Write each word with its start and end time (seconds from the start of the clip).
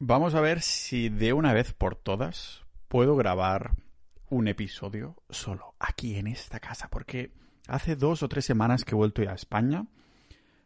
Vamos 0.00 0.36
a 0.36 0.40
ver 0.40 0.62
si 0.62 1.08
de 1.08 1.32
una 1.32 1.52
vez 1.52 1.72
por 1.72 1.96
todas 1.96 2.62
puedo 2.86 3.16
grabar 3.16 3.72
un 4.30 4.46
episodio 4.46 5.16
solo 5.28 5.74
aquí 5.80 6.14
en 6.14 6.28
esta 6.28 6.60
casa, 6.60 6.88
porque 6.88 7.32
hace 7.66 7.96
dos 7.96 8.22
o 8.22 8.28
tres 8.28 8.44
semanas 8.44 8.84
que 8.84 8.92
he 8.92 8.94
vuelto 8.94 9.22
a 9.22 9.34
España 9.34 9.86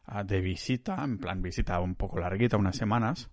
ah, 0.04 0.22
de 0.22 0.42
visita, 0.42 1.02
en 1.02 1.16
plan 1.16 1.40
visita 1.40 1.80
un 1.80 1.94
poco 1.94 2.20
larguita, 2.20 2.58
unas 2.58 2.76
semanas, 2.76 3.30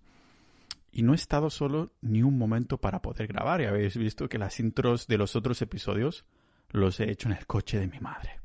y 0.90 1.02
no 1.02 1.12
he 1.12 1.16
estado 1.16 1.50
solo 1.50 1.92
ni 2.00 2.22
un 2.22 2.38
momento 2.38 2.78
para 2.78 3.02
poder 3.02 3.26
grabar. 3.26 3.60
Y 3.60 3.66
habéis 3.66 3.98
visto 3.98 4.26
que 4.26 4.38
las 4.38 4.58
intros 4.58 5.06
de 5.06 5.18
los 5.18 5.36
otros 5.36 5.60
episodios 5.60 6.24
los 6.70 6.98
he 7.00 7.10
hecho 7.10 7.28
en 7.28 7.36
el 7.36 7.46
coche 7.46 7.78
de 7.78 7.88
mi 7.88 8.00
madre. 8.00 8.40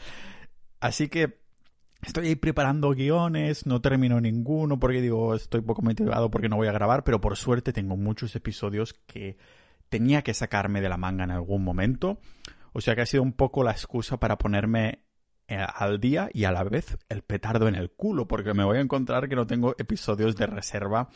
Así 0.80 1.08
que 1.08 1.45
Estoy 2.06 2.28
ahí 2.28 2.36
preparando 2.36 2.90
guiones, 2.90 3.66
no 3.66 3.80
termino 3.80 4.20
ninguno 4.20 4.78
porque 4.78 5.02
digo, 5.02 5.34
estoy 5.34 5.60
poco 5.60 5.82
motivado 5.82 6.30
porque 6.30 6.48
no 6.48 6.54
voy 6.54 6.68
a 6.68 6.72
grabar, 6.72 7.02
pero 7.02 7.20
por 7.20 7.36
suerte 7.36 7.72
tengo 7.72 7.96
muchos 7.96 8.36
episodios 8.36 8.94
que 8.94 9.36
tenía 9.88 10.22
que 10.22 10.32
sacarme 10.32 10.80
de 10.80 10.88
la 10.88 10.98
manga 10.98 11.24
en 11.24 11.32
algún 11.32 11.64
momento. 11.64 12.20
O 12.72 12.80
sea 12.80 12.94
que 12.94 13.00
ha 13.00 13.06
sido 13.06 13.24
un 13.24 13.32
poco 13.32 13.64
la 13.64 13.72
excusa 13.72 14.20
para 14.20 14.38
ponerme 14.38 15.02
eh, 15.48 15.58
al 15.58 15.98
día 15.98 16.30
y 16.32 16.44
a 16.44 16.52
la 16.52 16.62
vez 16.62 16.96
el 17.08 17.22
petardo 17.22 17.66
en 17.66 17.74
el 17.74 17.90
culo, 17.90 18.28
porque 18.28 18.54
me 18.54 18.62
voy 18.62 18.78
a 18.78 18.82
encontrar 18.82 19.28
que 19.28 19.34
no 19.34 19.48
tengo 19.48 19.74
episodios 19.76 20.36
de 20.36 20.46
reserva 20.46 21.08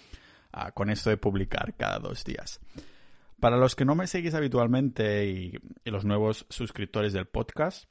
ah, 0.53 0.73
con 0.73 0.91
esto 0.91 1.09
de 1.09 1.17
publicar 1.17 1.77
cada 1.77 2.01
dos 2.01 2.25
días. 2.25 2.59
Para 3.39 3.59
los 3.59 3.77
que 3.77 3.85
no 3.85 3.95
me 3.95 4.09
seguís 4.09 4.35
habitualmente 4.35 5.27
y 5.27 5.53
los 5.85 6.05
nuevos 6.05 6.47
suscriptores 6.49 7.13
del 7.13 7.27
podcast, 7.27 7.89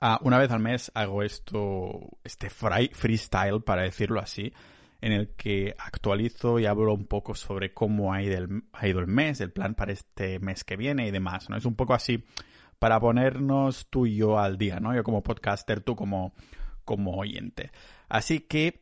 Ah, 0.00 0.20
una 0.22 0.38
vez 0.38 0.50
al 0.50 0.60
mes 0.60 0.90
hago 0.94 1.22
esto, 1.22 2.18
este 2.24 2.50
freestyle, 2.50 3.62
para 3.62 3.82
decirlo 3.82 4.20
así, 4.20 4.52
en 5.00 5.12
el 5.12 5.34
que 5.34 5.74
actualizo 5.78 6.58
y 6.58 6.66
hablo 6.66 6.94
un 6.94 7.06
poco 7.06 7.34
sobre 7.34 7.72
cómo 7.72 8.12
ha 8.12 8.22
ido, 8.22 8.36
el, 8.36 8.64
ha 8.72 8.86
ido 8.86 9.00
el 9.00 9.06
mes, 9.06 9.40
el 9.40 9.52
plan 9.52 9.74
para 9.74 9.92
este 9.92 10.38
mes 10.38 10.64
que 10.64 10.76
viene 10.76 11.06
y 11.06 11.10
demás, 11.10 11.48
¿no? 11.48 11.56
Es 11.56 11.64
un 11.64 11.74
poco 11.74 11.94
así 11.94 12.24
para 12.78 13.00
ponernos 13.00 13.88
tú 13.90 14.06
y 14.06 14.16
yo 14.16 14.38
al 14.38 14.58
día, 14.58 14.80
¿no? 14.80 14.94
Yo 14.94 15.04
como 15.04 15.22
podcaster, 15.22 15.80
tú 15.80 15.96
como, 15.96 16.34
como 16.84 17.16
oyente. 17.16 17.70
Así 18.08 18.40
que 18.40 18.80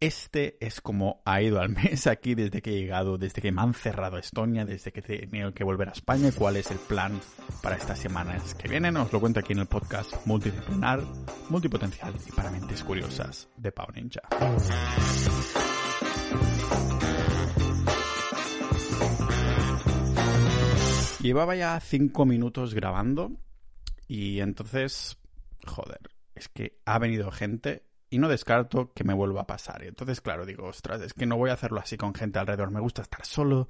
este 0.00 0.64
es 0.64 0.80
como 0.80 1.22
ha 1.24 1.42
ido 1.42 1.60
al 1.60 1.70
mes 1.70 2.06
aquí 2.06 2.34
desde 2.34 2.62
que 2.62 2.70
he 2.70 2.80
llegado, 2.80 3.18
desde 3.18 3.42
que 3.42 3.50
me 3.50 3.62
han 3.62 3.74
cerrado 3.74 4.18
Estonia, 4.18 4.64
desde 4.64 4.92
que 4.92 5.00
he 5.00 5.26
tenido 5.26 5.52
que 5.52 5.64
volver 5.64 5.88
a 5.88 5.92
España. 5.92 6.30
¿Cuál 6.36 6.56
es 6.56 6.70
el 6.70 6.78
plan 6.78 7.20
para 7.62 7.76
estas 7.76 7.98
semanas 7.98 8.54
que 8.54 8.68
vienen? 8.68 8.96
Os 8.96 9.12
lo 9.12 9.20
cuento 9.20 9.40
aquí 9.40 9.52
en 9.52 9.60
el 9.60 9.66
podcast 9.66 10.14
multidisciplinar, 10.26 11.02
multipotencial 11.48 12.14
y 12.26 12.32
para 12.32 12.50
mentes 12.50 12.84
curiosas 12.84 13.48
de 13.56 13.72
Pau 13.72 13.88
Ninja. 13.92 14.22
Llevaba 21.20 21.56
ya 21.56 21.78
cinco 21.80 22.24
minutos 22.24 22.74
grabando 22.74 23.32
y 24.06 24.38
entonces, 24.38 25.18
joder, 25.66 25.98
es 26.36 26.48
que 26.48 26.78
ha 26.86 26.98
venido 27.00 27.32
gente 27.32 27.87
y 28.10 28.18
no 28.18 28.28
descarto 28.28 28.92
que 28.92 29.04
me 29.04 29.14
vuelva 29.14 29.42
a 29.42 29.46
pasar. 29.46 29.84
Entonces, 29.84 30.20
claro, 30.20 30.46
digo, 30.46 30.66
ostras, 30.66 31.00
es 31.02 31.12
que 31.12 31.26
no 31.26 31.36
voy 31.36 31.50
a 31.50 31.54
hacerlo 31.54 31.80
así 31.80 31.96
con 31.96 32.14
gente 32.14 32.38
alrededor. 32.38 32.70
Me 32.70 32.80
gusta 32.80 33.02
estar 33.02 33.24
solo, 33.24 33.68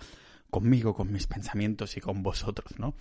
conmigo, 0.50 0.94
con 0.94 1.12
mis 1.12 1.26
pensamientos 1.26 1.96
y 1.96 2.00
con 2.00 2.22
vosotros, 2.22 2.78
¿no? 2.78 2.94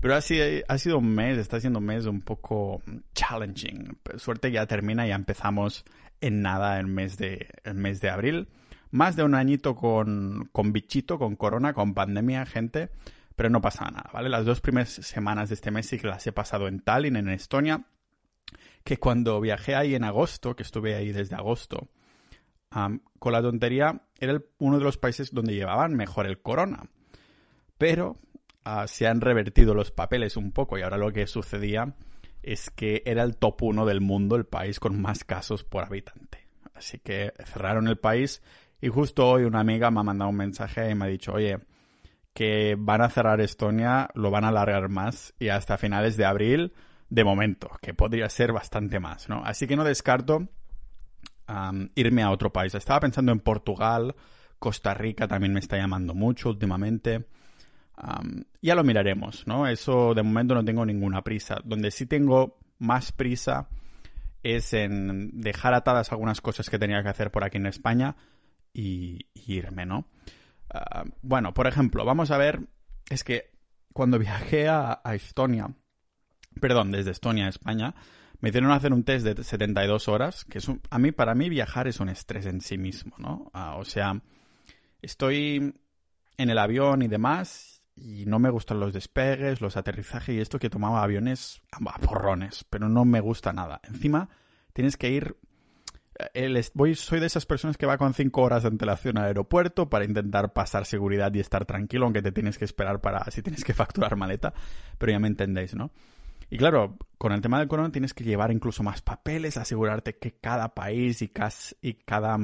Pero 0.00 0.16
así 0.16 0.40
ha 0.66 0.78
sido 0.78 0.98
un 0.98 1.14
mes, 1.14 1.38
está 1.38 1.60
siendo 1.60 1.78
un 1.78 1.84
mes 1.84 2.06
un 2.06 2.22
poco 2.22 2.82
challenging. 3.14 3.98
suerte 4.16 4.50
ya 4.50 4.66
termina, 4.66 5.06
ya 5.06 5.14
empezamos 5.14 5.84
en 6.20 6.42
nada 6.42 6.80
el 6.80 6.88
mes 6.88 7.16
de, 7.18 7.48
el 7.62 7.74
mes 7.74 8.00
de 8.00 8.10
abril. 8.10 8.48
Más 8.90 9.14
de 9.14 9.22
un 9.22 9.36
añito 9.36 9.76
con, 9.76 10.48
con 10.50 10.72
bichito, 10.72 11.18
con 11.18 11.36
corona, 11.36 11.72
con 11.72 11.94
pandemia, 11.94 12.44
gente. 12.46 12.90
Pero 13.36 13.48
no 13.48 13.60
pasa 13.60 13.84
nada, 13.84 14.10
¿vale? 14.12 14.28
Las 14.28 14.44
dos 14.44 14.60
primeras 14.60 14.90
semanas 14.90 15.48
de 15.48 15.54
este 15.54 15.70
mes 15.70 15.86
sí 15.86 15.98
que 15.98 16.08
las 16.08 16.26
he 16.26 16.32
pasado 16.32 16.66
en 16.68 16.80
Tallinn, 16.80 17.16
en 17.16 17.28
Estonia 17.28 17.86
que 18.84 18.98
cuando 18.98 19.40
viajé 19.40 19.74
ahí 19.74 19.94
en 19.94 20.04
agosto, 20.04 20.56
que 20.56 20.62
estuve 20.62 20.94
ahí 20.94 21.12
desde 21.12 21.36
agosto, 21.36 21.88
con 23.18 23.32
la 23.32 23.42
tontería, 23.42 24.02
era 24.18 24.40
uno 24.58 24.78
de 24.78 24.84
los 24.84 24.96
países 24.96 25.32
donde 25.32 25.54
llevaban 25.54 25.94
mejor 25.94 26.26
el 26.26 26.40
corona. 26.40 26.88
Pero 27.78 28.16
ah, 28.64 28.86
se 28.86 29.06
han 29.06 29.20
revertido 29.20 29.74
los 29.74 29.90
papeles 29.90 30.36
un 30.36 30.52
poco 30.52 30.78
y 30.78 30.82
ahora 30.82 30.96
lo 30.96 31.12
que 31.12 31.26
sucedía 31.26 31.94
es 32.42 32.70
que 32.70 33.02
era 33.04 33.22
el 33.22 33.36
top 33.36 33.62
uno 33.62 33.86
del 33.86 34.00
mundo, 34.00 34.36
el 34.36 34.46
país 34.46 34.80
con 34.80 35.00
más 35.00 35.24
casos 35.24 35.64
por 35.64 35.84
habitante. 35.84 36.48
Así 36.74 36.98
que 36.98 37.32
cerraron 37.44 37.88
el 37.88 37.98
país 37.98 38.42
y 38.80 38.88
justo 38.88 39.28
hoy 39.28 39.44
una 39.44 39.60
amiga 39.60 39.90
me 39.90 40.00
ha 40.00 40.04
mandado 40.04 40.30
un 40.30 40.36
mensaje 40.36 40.90
y 40.90 40.94
me 40.94 41.04
ha 41.04 41.08
dicho, 41.08 41.34
oye, 41.34 41.58
que 42.32 42.76
van 42.78 43.02
a 43.02 43.10
cerrar 43.10 43.40
Estonia, 43.40 44.08
lo 44.14 44.30
van 44.30 44.44
a 44.44 44.48
alargar 44.48 44.88
más 44.88 45.34
y 45.38 45.48
hasta 45.48 45.78
finales 45.78 46.16
de 46.16 46.24
abril 46.24 46.72
de 47.12 47.24
momento, 47.24 47.70
que 47.82 47.92
podría 47.92 48.26
ser 48.30 48.52
bastante 48.54 48.98
más, 48.98 49.28
¿no? 49.28 49.44
Así 49.44 49.66
que 49.66 49.76
no 49.76 49.84
descarto 49.84 50.48
irme 51.94 52.22
a 52.22 52.30
otro 52.30 52.50
país. 52.50 52.74
Estaba 52.74 53.00
pensando 53.00 53.32
en 53.32 53.40
Portugal, 53.40 54.14
Costa 54.58 54.94
Rica 54.94 55.28
también 55.28 55.52
me 55.52 55.60
está 55.60 55.76
llamando 55.76 56.14
mucho 56.14 56.48
últimamente. 56.48 57.26
ya 58.62 58.74
lo 58.74 58.82
miraremos, 58.82 59.46
¿no? 59.46 59.66
Eso 59.66 60.14
de 60.14 60.22
momento 60.22 60.54
no 60.54 60.64
tengo 60.64 60.86
ninguna 60.86 61.20
prisa. 61.22 61.56
Donde 61.62 61.90
sí 61.90 62.06
tengo 62.06 62.58
más 62.78 63.12
prisa 63.12 63.68
es 64.42 64.72
en 64.72 65.38
dejar 65.38 65.74
atadas 65.74 66.12
algunas 66.12 66.40
cosas 66.40 66.70
que 66.70 66.78
tenía 66.78 67.02
que 67.02 67.10
hacer 67.10 67.30
por 67.30 67.44
aquí 67.44 67.58
en 67.58 67.66
España 67.66 68.16
y, 68.72 69.26
irme, 69.34 69.84
¿no? 69.84 70.06
bueno, 71.20 71.52
por 71.52 71.66
ejemplo, 71.66 72.06
vamos 72.06 72.30
a 72.30 72.38
ver, 72.38 72.60
es 73.10 73.22
que 73.22 73.50
cuando 73.92 74.18
viajé 74.18 74.70
a 74.70 75.02
Estonia, 75.12 75.68
perdón, 76.60 76.90
desde 76.90 77.10
Estonia 77.10 77.46
a 77.46 77.50
España, 77.50 77.94
me 78.40 78.48
hicieron 78.48 78.72
hacer 78.72 78.92
un 78.92 79.04
test 79.04 79.24
de 79.24 79.42
72 79.42 80.08
horas, 80.08 80.44
que 80.44 80.58
es 80.58 80.68
a 80.90 80.98
mí, 80.98 81.12
para 81.12 81.34
mí 81.34 81.48
viajar 81.48 81.86
es 81.86 82.00
un 82.00 82.08
estrés 82.08 82.46
en 82.46 82.60
sí 82.60 82.76
mismo, 82.76 83.14
¿no? 83.18 83.50
Ah, 83.54 83.76
o 83.76 83.84
sea, 83.84 84.20
estoy 85.00 85.74
en 86.36 86.50
el 86.50 86.58
avión 86.58 87.02
y 87.02 87.08
demás, 87.08 87.82
y 87.96 88.24
no 88.26 88.38
me 88.38 88.50
gustan 88.50 88.80
los 88.80 88.92
despegues, 88.92 89.60
los 89.60 89.76
aterrizajes 89.76 90.34
y 90.34 90.40
esto 90.40 90.58
que 90.58 90.70
tomaba 90.70 91.02
aviones 91.02 91.62
a 91.70 91.98
porrones, 91.98 92.64
pero 92.68 92.88
no 92.88 93.04
me 93.04 93.20
gusta 93.20 93.52
nada. 93.52 93.80
Encima, 93.84 94.28
tienes 94.72 94.96
que 94.96 95.10
ir... 95.10 95.36
Eh, 96.34 96.62
voy, 96.74 96.94
soy 96.94 97.20
de 97.20 97.26
esas 97.26 97.46
personas 97.46 97.76
que 97.76 97.86
va 97.86 97.96
con 97.96 98.12
5 98.14 98.42
horas 98.42 98.62
de 98.62 98.68
antelación 98.68 99.18
al 99.18 99.26
aeropuerto 99.26 99.88
para 99.88 100.04
intentar 100.04 100.52
pasar 100.52 100.84
seguridad 100.84 101.32
y 101.34 101.40
estar 101.40 101.64
tranquilo, 101.64 102.04
aunque 102.04 102.22
te 102.22 102.32
tienes 102.32 102.58
que 102.58 102.64
esperar 102.64 103.00
para 103.00 103.24
si 103.30 103.42
tienes 103.42 103.64
que 103.64 103.74
facturar 103.74 104.16
maleta, 104.16 104.52
pero 104.98 105.12
ya 105.12 105.18
me 105.18 105.28
entendéis, 105.28 105.74
¿no? 105.74 105.90
Y 106.52 106.58
claro, 106.58 106.98
con 107.16 107.32
el 107.32 107.40
tema 107.40 107.58
del 107.58 107.66
corona 107.66 107.90
tienes 107.90 108.12
que 108.12 108.24
llevar 108.24 108.52
incluso 108.52 108.82
más 108.82 109.00
papeles, 109.00 109.56
asegurarte 109.56 110.18
que 110.18 110.32
cada 110.32 110.74
país 110.74 111.22
y, 111.22 111.32
y 111.80 111.94
cada... 111.94 112.38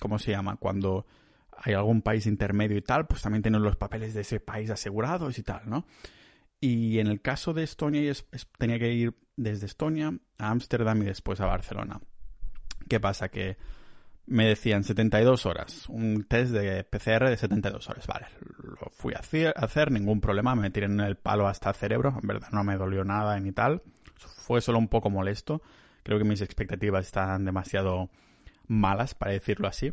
¿Cómo 0.00 0.18
se 0.20 0.30
llama? 0.30 0.54
Cuando 0.54 1.04
hay 1.50 1.74
algún 1.74 2.00
país 2.00 2.26
intermedio 2.26 2.76
y 2.76 2.82
tal, 2.82 3.08
pues 3.08 3.22
también 3.22 3.42
tienes 3.42 3.60
los 3.60 3.74
papeles 3.74 4.14
de 4.14 4.20
ese 4.20 4.38
país 4.38 4.70
asegurados 4.70 5.36
y 5.36 5.42
tal, 5.42 5.68
¿no? 5.68 5.84
Y 6.60 7.00
en 7.00 7.08
el 7.08 7.20
caso 7.20 7.54
de 7.54 7.64
Estonia, 7.64 8.12
tenía 8.56 8.78
que 8.78 8.92
ir 8.92 9.16
desde 9.36 9.66
Estonia 9.66 10.16
a 10.38 10.50
Ámsterdam 10.50 11.02
y 11.02 11.06
después 11.06 11.40
a 11.40 11.46
Barcelona. 11.46 12.00
¿Qué 12.88 13.00
pasa? 13.00 13.30
Que 13.30 13.56
me 14.26 14.46
decían 14.46 14.84
72 14.84 15.46
horas, 15.46 15.88
un 15.88 16.24
test 16.24 16.52
de 16.52 16.84
PCR 16.84 17.28
de 17.28 17.36
72 17.36 17.88
horas. 17.88 18.06
Vale, 18.06 18.26
lo 18.62 18.90
fui 18.90 19.14
a 19.14 19.18
hacer, 19.54 19.90
ningún 19.90 20.20
problema, 20.20 20.54
me 20.54 20.70
tiré 20.70 20.86
en 20.86 21.00
el 21.00 21.16
palo 21.16 21.46
hasta 21.46 21.70
el 21.70 21.76
cerebro, 21.76 22.18
en 22.20 22.26
verdad 22.26 22.48
no 22.52 22.64
me 22.64 22.76
dolió 22.76 23.04
nada 23.04 23.38
ni 23.38 23.52
tal. 23.52 23.82
Fue 24.16 24.60
solo 24.60 24.78
un 24.78 24.88
poco 24.88 25.10
molesto. 25.10 25.62
Creo 26.02 26.18
que 26.18 26.24
mis 26.24 26.40
expectativas 26.40 27.06
están 27.06 27.44
demasiado 27.44 28.10
malas, 28.66 29.14
para 29.14 29.32
decirlo 29.32 29.68
así. 29.68 29.92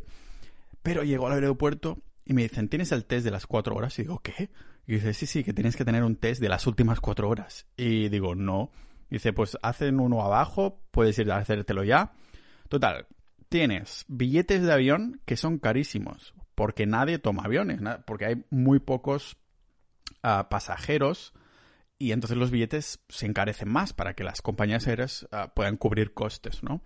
Pero 0.84 1.04
llegó 1.04 1.28
al 1.28 1.34
aeropuerto 1.34 2.00
y 2.26 2.34
me 2.34 2.44
dicen, 2.44 2.70
¿tienes 2.70 2.92
el 2.92 3.06
test 3.06 3.26
de 3.26 3.32
las 3.32 3.48
4 3.48 3.76
horas? 3.76 3.98
Y 4.00 4.04
digo, 4.04 4.20
¿qué? 4.20 4.50
Y 4.88 4.96
dice, 4.96 5.14
sí, 5.14 5.26
sí, 5.26 5.44
que 5.44 5.54
tienes 5.54 5.76
que 5.76 5.86
tener 5.86 6.04
un 6.04 6.16
test 6.16 6.42
de 6.42 6.50
las 6.50 6.68
últimas 6.68 7.00
4 7.00 7.30
horas. 7.30 7.66
Y 7.78 8.10
digo, 8.10 8.36
no. 8.36 8.72
dice, 9.10 9.32
pues 9.34 9.58
hacen 9.62 10.00
uno 10.00 10.22
abajo, 10.22 10.82
puedes 10.92 11.18
ir 11.20 11.32
a 11.32 11.38
hacértelo 11.38 11.84
ya. 11.84 12.12
Total, 12.68 13.08
tienes 13.52 14.06
billetes 14.08 14.64
de 14.64 14.72
avión 14.72 15.20
que 15.26 15.36
son 15.36 15.60
carísimos, 15.60 16.34
porque 16.56 16.86
nadie 16.86 17.20
toma 17.20 17.44
aviones, 17.44 17.82
porque 18.08 18.26
hay 18.26 18.46
muy 18.50 18.80
pocos 18.80 19.36
ah, 20.24 20.48
pasajeros 20.50 21.34
y 22.00 22.14
entonces 22.14 22.38
los 22.38 22.50
billetes 22.50 23.04
se 23.10 23.26
encarecen 23.26 23.68
más 23.68 23.92
para 23.92 24.14
que 24.14 24.24
las 24.24 24.42
compañías 24.42 24.88
aéreas 24.88 25.28
ah, 25.34 25.52
puedan 25.54 25.76
cubrir 25.76 26.14
costes, 26.14 26.64
¿no? 26.64 26.82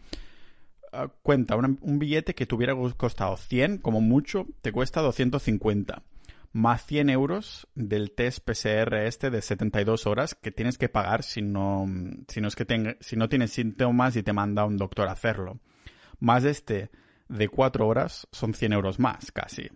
Ah, 0.92 1.10
cuenta, 1.22 1.56
un 1.56 2.00
billete 2.00 2.34
que 2.34 2.48
te 2.48 2.56
hubiera 2.56 2.74
costado 2.98 3.38
100, 3.38 3.78
como 3.78 4.02
mucho, 4.02 4.48
te 4.64 4.72
cuesta 4.72 5.02
250 5.02 6.02
más 6.52 6.84
100 6.88 7.12
euros 7.12 7.68
del 7.76 8.12
test 8.12 8.40
PCR 8.44 9.06
este 9.06 9.30
de 9.30 9.44
72 9.44 10.08
horas 10.08 10.34
que 10.34 10.52
tienes 10.52 10.80
que 10.80 10.90
pagar 10.90 11.22
si 11.22 11.44
no, 11.44 11.86
si 12.28 12.42
no, 12.42 12.48
es 12.48 12.56
que 12.56 12.98
si 13.02 13.18
no 13.18 13.30
tienes 13.30 13.52
síntomas 13.52 14.16
y 14.16 14.24
te 14.24 14.34
manda 14.34 14.66
un 14.66 14.78
doctor 14.78 15.10
a 15.10 15.12
hacerlo 15.12 15.60
más 16.20 16.44
este 16.44 16.90
de 17.28 17.50
cuatro 17.50 17.88
horas 17.88 18.28
son 18.32 18.54
100 18.54 18.74
euros 18.74 19.00
más, 19.00 19.32
casi. 19.32 19.70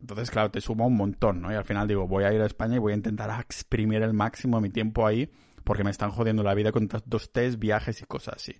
Entonces, 0.00 0.30
claro, 0.30 0.50
te 0.50 0.60
suma 0.60 0.86
un 0.86 0.96
montón, 0.96 1.40
¿no? 1.40 1.50
Y 1.50 1.54
al 1.54 1.64
final 1.64 1.88
digo, 1.88 2.06
voy 2.06 2.24
a 2.24 2.32
ir 2.32 2.40
a 2.40 2.46
España 2.46 2.76
y 2.76 2.78
voy 2.78 2.92
a 2.92 2.96
intentar 2.96 3.30
exprimir 3.40 4.02
el 4.02 4.12
máximo 4.12 4.58
de 4.58 4.62
mi 4.62 4.70
tiempo 4.70 5.06
ahí 5.06 5.30
porque 5.64 5.84
me 5.84 5.90
están 5.90 6.10
jodiendo 6.10 6.42
la 6.42 6.54
vida 6.54 6.72
con 6.72 6.88
tantos 6.88 7.32
test, 7.32 7.58
viajes 7.58 8.02
y 8.02 8.04
cosas 8.04 8.34
así. 8.36 8.54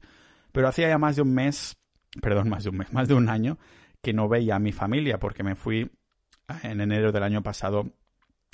Pero 0.53 0.69
hacía 0.69 0.89
ya 0.89 0.99
más 0.99 1.17
de 1.17 1.23
un 1.23 1.35
mes, 1.35 1.77
perdón, 2.23 2.49
más 2.49 2.65
de 2.65 2.71
un 2.71 2.79
mes, 2.79 2.93
más 2.93 3.09
de 3.09 3.15
un 3.15 3.29
año 3.29 3.59
que 4.01 4.13
no 4.13 4.29
veía 4.29 4.57
a 4.57 4.59
mi 4.59 4.73
familia 4.73 5.19
porque 5.19 5.43
me 5.43 5.55
fui 5.55 5.91
en 6.63 6.81
enero 6.81 7.13
del 7.13 7.23
año 7.23 7.43
pasado 7.43 7.93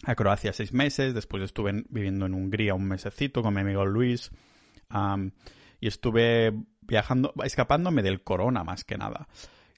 a 0.04 0.14
Croacia 0.14 0.52
seis 0.52 0.72
meses, 0.72 1.14
después 1.14 1.42
estuve 1.42 1.84
viviendo 1.90 2.26
en 2.26 2.34
Hungría 2.34 2.74
un 2.74 2.86
mesecito 2.86 3.42
con 3.42 3.54
mi 3.54 3.60
amigo 3.60 3.84
Luis 3.84 4.30
y 5.80 5.86
estuve 5.86 6.54
viajando, 6.80 7.32
escapándome 7.44 8.02
del 8.02 8.22
corona 8.22 8.64
más 8.64 8.84
que 8.84 8.98
nada. 8.98 9.28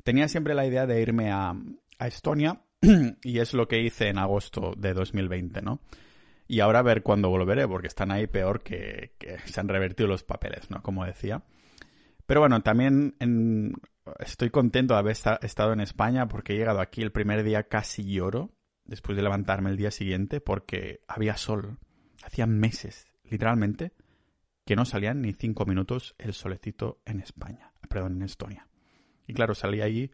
Tenía 0.03 0.29
siempre 0.29 0.55
la 0.55 0.67
idea 0.67 0.87
de 0.87 1.01
irme 1.01 1.31
a, 1.31 1.55
Estonia 2.01 2.61
y 3.23 3.39
es 3.39 3.55
lo 3.55 3.69
que 3.69 3.81
hice 3.81 4.09
en 4.09 4.19
agosto 4.19 4.75
de 4.77 4.93
2020, 4.93 5.63
¿no? 5.63 5.81
Y 6.49 6.59
ahora 6.59 6.81
a 6.81 6.83
ver 6.83 7.05
cuándo 7.05 7.29
volveré, 7.29 7.69
porque 7.69 7.87
están 7.87 8.11
ahí 8.11 8.27
peor 8.27 8.65
que, 8.65 9.13
se 9.45 9.61
han 9.61 9.69
revertido 9.69 10.09
los 10.09 10.25
papeles, 10.25 10.69
¿no? 10.69 10.83
Como 10.83 11.05
decía. 11.05 11.45
Pero 12.27 12.41
bueno, 12.41 12.61
también 12.63 13.15
estoy 14.19 14.51
contento 14.51 14.95
de 14.95 15.01
haber 15.01 15.17
estado 15.43 15.73
en 15.73 15.81
España 15.81 16.27
porque 16.27 16.55
he 16.55 16.57
llegado 16.57 16.81
aquí 16.81 17.03
el 17.03 17.13
primer 17.13 17.45
día 17.45 17.69
casi 17.69 18.03
lloro 18.03 18.51
después 18.85 19.17
de 19.17 19.23
levantarme 19.23 19.71
el 19.71 19.77
día 19.77 19.93
siguiente 19.93 20.41
porque 20.41 21.01
había 21.07 21.37
sol. 21.37 21.79
Hacía 22.25 22.47
meses, 22.47 23.07
literalmente, 23.25 23.93
que 24.65 24.77
no 24.77 24.85
salían 24.85 25.23
ni 25.23 25.33
cinco 25.33 25.67
minutos 25.67 26.15
el 26.19 26.35
solecito 26.35 27.01
en 27.05 27.21
España, 27.21 27.73
perdón, 27.89 28.17
en 28.17 28.23
Estonia. 28.23 28.69
Y 29.27 29.35
claro, 29.35 29.55
salí 29.55 29.81
allí, 29.81 30.11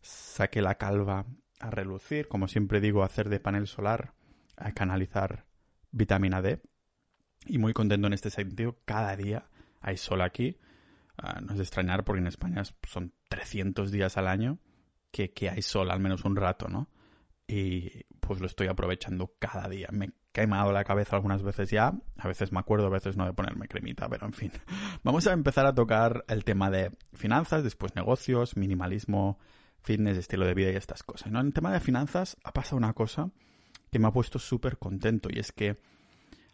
saqué 0.00 0.62
la 0.62 0.76
calva 0.76 1.26
a 1.60 1.70
relucir, 1.70 2.28
como 2.28 2.48
siempre 2.48 2.80
digo, 2.80 3.02
hacer 3.02 3.28
de 3.28 3.40
panel 3.40 3.66
solar, 3.66 4.14
a 4.56 4.72
canalizar 4.72 5.46
vitamina 5.90 6.42
D. 6.42 6.60
Y 7.46 7.58
muy 7.58 7.72
contento 7.72 8.06
en 8.06 8.12
este 8.12 8.30
sentido, 8.30 8.78
cada 8.84 9.16
día 9.16 9.48
hay 9.80 9.96
sol 9.96 10.22
aquí. 10.22 10.58
Ah, 11.16 11.40
no 11.40 11.52
es 11.52 11.58
de 11.58 11.64
extrañar 11.64 12.04
porque 12.04 12.20
en 12.20 12.26
España 12.26 12.62
son 12.86 13.12
300 13.28 13.90
días 13.90 14.16
al 14.16 14.28
año 14.28 14.58
que, 15.10 15.32
que 15.32 15.50
hay 15.50 15.62
sol 15.62 15.90
al 15.90 16.00
menos 16.00 16.24
un 16.24 16.36
rato, 16.36 16.68
¿no? 16.68 16.88
y 17.48 18.04
pues 18.28 18.40
lo 18.40 18.46
estoy 18.46 18.66
aprovechando 18.66 19.32
cada 19.38 19.70
día. 19.70 19.88
Me 19.90 20.04
he 20.04 20.12
quemado 20.32 20.70
la 20.70 20.84
cabeza 20.84 21.16
algunas 21.16 21.42
veces 21.42 21.70
ya, 21.70 21.94
a 22.18 22.28
veces 22.28 22.52
me 22.52 22.58
acuerdo, 22.58 22.88
a 22.88 22.90
veces 22.90 23.16
no 23.16 23.24
de 23.24 23.32
ponerme 23.32 23.68
cremita, 23.68 24.06
pero 24.06 24.26
en 24.26 24.34
fin. 24.34 24.52
Vamos 25.02 25.26
a 25.26 25.32
empezar 25.32 25.64
a 25.64 25.74
tocar 25.74 26.26
el 26.28 26.44
tema 26.44 26.70
de 26.70 26.92
finanzas, 27.14 27.64
después 27.64 27.96
negocios, 27.96 28.54
minimalismo, 28.54 29.38
fitness, 29.80 30.18
estilo 30.18 30.44
de 30.44 30.52
vida 30.52 30.70
y 30.70 30.76
estas 30.76 31.02
cosas. 31.02 31.32
¿no? 31.32 31.40
En 31.40 31.46
el 31.46 31.52
tema 31.54 31.72
de 31.72 31.80
finanzas 31.80 32.36
ha 32.44 32.52
pasado 32.52 32.76
una 32.76 32.92
cosa 32.92 33.30
que 33.90 33.98
me 33.98 34.08
ha 34.08 34.12
puesto 34.12 34.38
súper 34.38 34.76
contento 34.76 35.30
y 35.32 35.38
es 35.38 35.50
que 35.50 35.78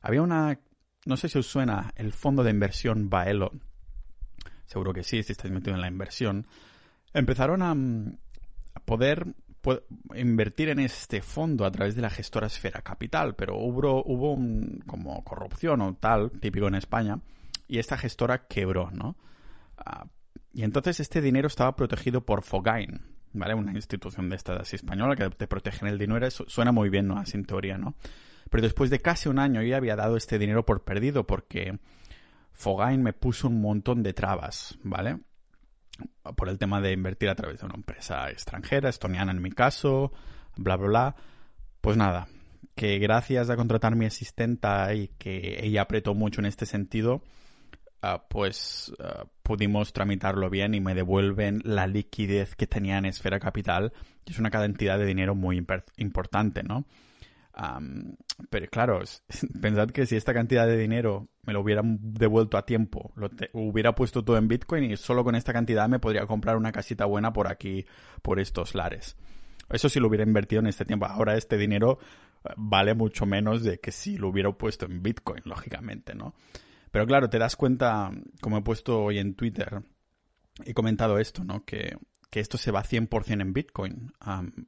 había 0.01 0.23
una, 0.23 0.61
no 1.07 1.17
sé 1.17 1.29
si 1.29 1.39
os 1.39 1.47
suena, 1.49 1.93
el 1.97 2.13
fondo 2.13 2.45
de 2.45 2.53
inversión 2.53 3.11
Baelo. 3.11 3.51
Seguro 4.67 4.93
que 4.93 5.03
sí, 5.03 5.25
si 5.25 5.33
estáis 5.33 5.53
metidos 5.53 5.75
en 5.75 5.81
la 5.81 5.89
inversión. 5.89 6.47
Empezaron 7.13 7.63
a, 7.63 7.73
a 8.75 8.81
poder 8.85 9.35
invertir 10.15 10.69
en 10.69 10.79
este 10.79 11.23
fondo 11.23 11.65
a 11.65 11.71
través 11.71 11.95
de 11.95 12.03
la 12.03 12.11
gestora 12.11 12.47
Esfera 12.47 12.83
Capital, 12.83 13.35
pero 13.35 13.57
hubo, 13.57 14.05
hubo 14.05 14.39
como 14.87 15.23
corrupción 15.25 15.81
o 15.81 15.95
tal, 15.95 16.31
típico 16.33 16.69
en 16.69 16.75
España, 16.75 17.21
y 17.69 17.79
esta 17.79 17.97
gestora 17.97 18.47
quebró, 18.47 18.91
¿no? 18.91 19.17
Ah, 19.79 20.07
y 20.53 20.63
entonces 20.63 21.01
este 21.01 21.21
dinero 21.21 21.49
estaba 21.49 21.75
protegido 21.75 22.25
por 22.25 22.43
Fogain, 22.43 23.01
¿vale? 23.33 23.55
Una 23.55 23.73
institución 23.73 24.29
de 24.29 24.37
estas 24.37 24.61
así 24.61 24.77
española 24.77 25.17
que 25.17 25.29
te 25.31 25.49
protege 25.49 25.87
el 25.89 25.99
dinero. 25.99 26.25
Eso 26.25 26.45
suena 26.47 26.73
muy 26.73 26.89
bien, 26.89 27.09
¿no? 27.09 27.19
Así 27.19 27.37
en 27.37 27.45
teoría, 27.45 27.77
¿no? 27.77 27.95
Pero 28.51 28.63
después 28.63 28.91
de 28.91 29.01
casi 29.01 29.29
un 29.29 29.39
año 29.39 29.63
yo 29.63 29.69
ya 29.69 29.77
había 29.79 29.97
dado 29.97 30.17
este 30.17 30.39
dinero 30.39 30.65
por 30.65 30.85
perdido 30.85 31.27
porque 31.27 31.79
Fogain 32.53 33.03
me 33.03 33.13
puso 33.13 33.49
un 33.49 33.61
montón 33.61 34.03
de 34.03 34.13
trabas, 34.13 34.79
¿vale? 34.85 35.19
Por 36.37 36.49
el 36.49 36.59
tema 36.59 36.81
de 36.81 36.93
invertir 36.93 37.29
a 37.29 37.35
través 37.35 37.61
de 37.61 37.67
una 37.67 37.75
empresa 37.75 38.31
extranjera, 38.31 38.89
estoniana 38.89 39.33
en 39.33 39.43
mi 39.43 39.51
caso, 39.51 40.13
bla, 40.57 40.77
bla, 40.77 40.89
bla. 40.89 41.17
Pues 41.81 41.97
nada, 41.97 42.29
que 42.75 42.99
gracias 42.99 43.51
a 43.51 43.57
contratar 43.57 43.95
mi 43.97 44.07
asistenta 44.07 44.93
y 44.95 45.09
que 45.19 45.65
ella 45.65 45.83
apretó 45.83 46.15
mucho 46.15 46.41
en 46.41 46.47
este 46.47 46.67
sentido, 46.67 47.23
ah, 48.03 48.25
pues 48.29 48.93
ah, 49.01 49.27
pudimos 49.43 49.93
tramitarlo 49.93 50.51
bien 50.51 50.75
y 50.75 50.81
me 50.81 50.95
devuelven 50.95 51.61
la 51.65 51.87
liquidez 51.87 52.57
que 52.57 52.67
tenía 52.67 52.99
en 52.99 53.05
Esfera 53.05 53.39
Capital, 53.39 53.93
y 54.25 54.33
es 54.33 54.39
una 54.39 54.51
cantidad 54.51 54.99
de 54.99 55.07
dinero 55.07 55.35
muy 55.35 55.65
importante, 55.97 56.63
¿no? 56.63 56.85
Pero 58.51 58.67
claro, 58.69 59.01
pensad 59.61 59.91
que 59.91 60.07
si 60.07 60.17
esta 60.17 60.35
cantidad 60.35 60.67
de 60.67 60.77
dinero 60.77 61.29
me 61.43 61.53
lo 61.53 61.61
hubieran 61.61 61.99
devuelto 62.01 62.57
a 62.57 62.67
tiempo, 62.67 63.13
lo 63.17 63.31
hubiera 63.53 63.95
puesto 63.95 64.25
todo 64.25 64.37
en 64.37 64.49
Bitcoin 64.49 64.85
y 64.85 64.97
solo 64.97 65.25
con 65.25 65.35
esta 65.35 65.53
cantidad 65.53 65.89
me 65.89 66.01
podría 66.01 66.27
comprar 66.27 66.57
una 66.57 66.73
casita 66.73 67.05
buena 67.05 67.33
por 67.33 67.49
aquí, 67.49 67.87
por 68.23 68.41
estos 68.41 68.75
lares. 68.75 69.17
Eso 69.71 69.89
si 69.89 70.01
lo 70.01 70.09
hubiera 70.09 70.25
invertido 70.25 70.61
en 70.61 70.67
este 70.67 70.85
tiempo. 70.85 71.07
Ahora 71.07 71.37
este 71.37 71.57
dinero 71.57 71.99
eh, 72.45 72.51
vale 72.57 72.95
mucho 72.95 73.27
menos 73.27 73.63
de 73.63 73.79
que 73.79 73.93
si 73.93 74.19
lo 74.19 74.29
hubiera 74.29 74.53
puesto 74.53 74.87
en 74.87 75.03
Bitcoin, 75.03 75.43
lógicamente, 75.45 76.15
¿no? 76.15 76.35
Pero 76.91 77.07
claro, 77.07 77.29
te 77.29 77.39
das 77.39 77.57
cuenta, 77.57 78.13
como 78.41 78.59
he 78.59 78.63
puesto 78.63 79.03
hoy 79.03 79.19
en 79.19 79.35
Twitter, 79.35 79.83
he 80.65 80.75
comentado 80.75 81.19
esto, 81.19 81.43
¿no? 81.43 81.65
Que, 81.65 81.97
que 82.31 82.41
esto 82.41 82.57
se 82.57 82.71
va 82.71 82.85
100% 82.85 83.41
en 83.41 83.53
Bitcoin. 83.53 84.13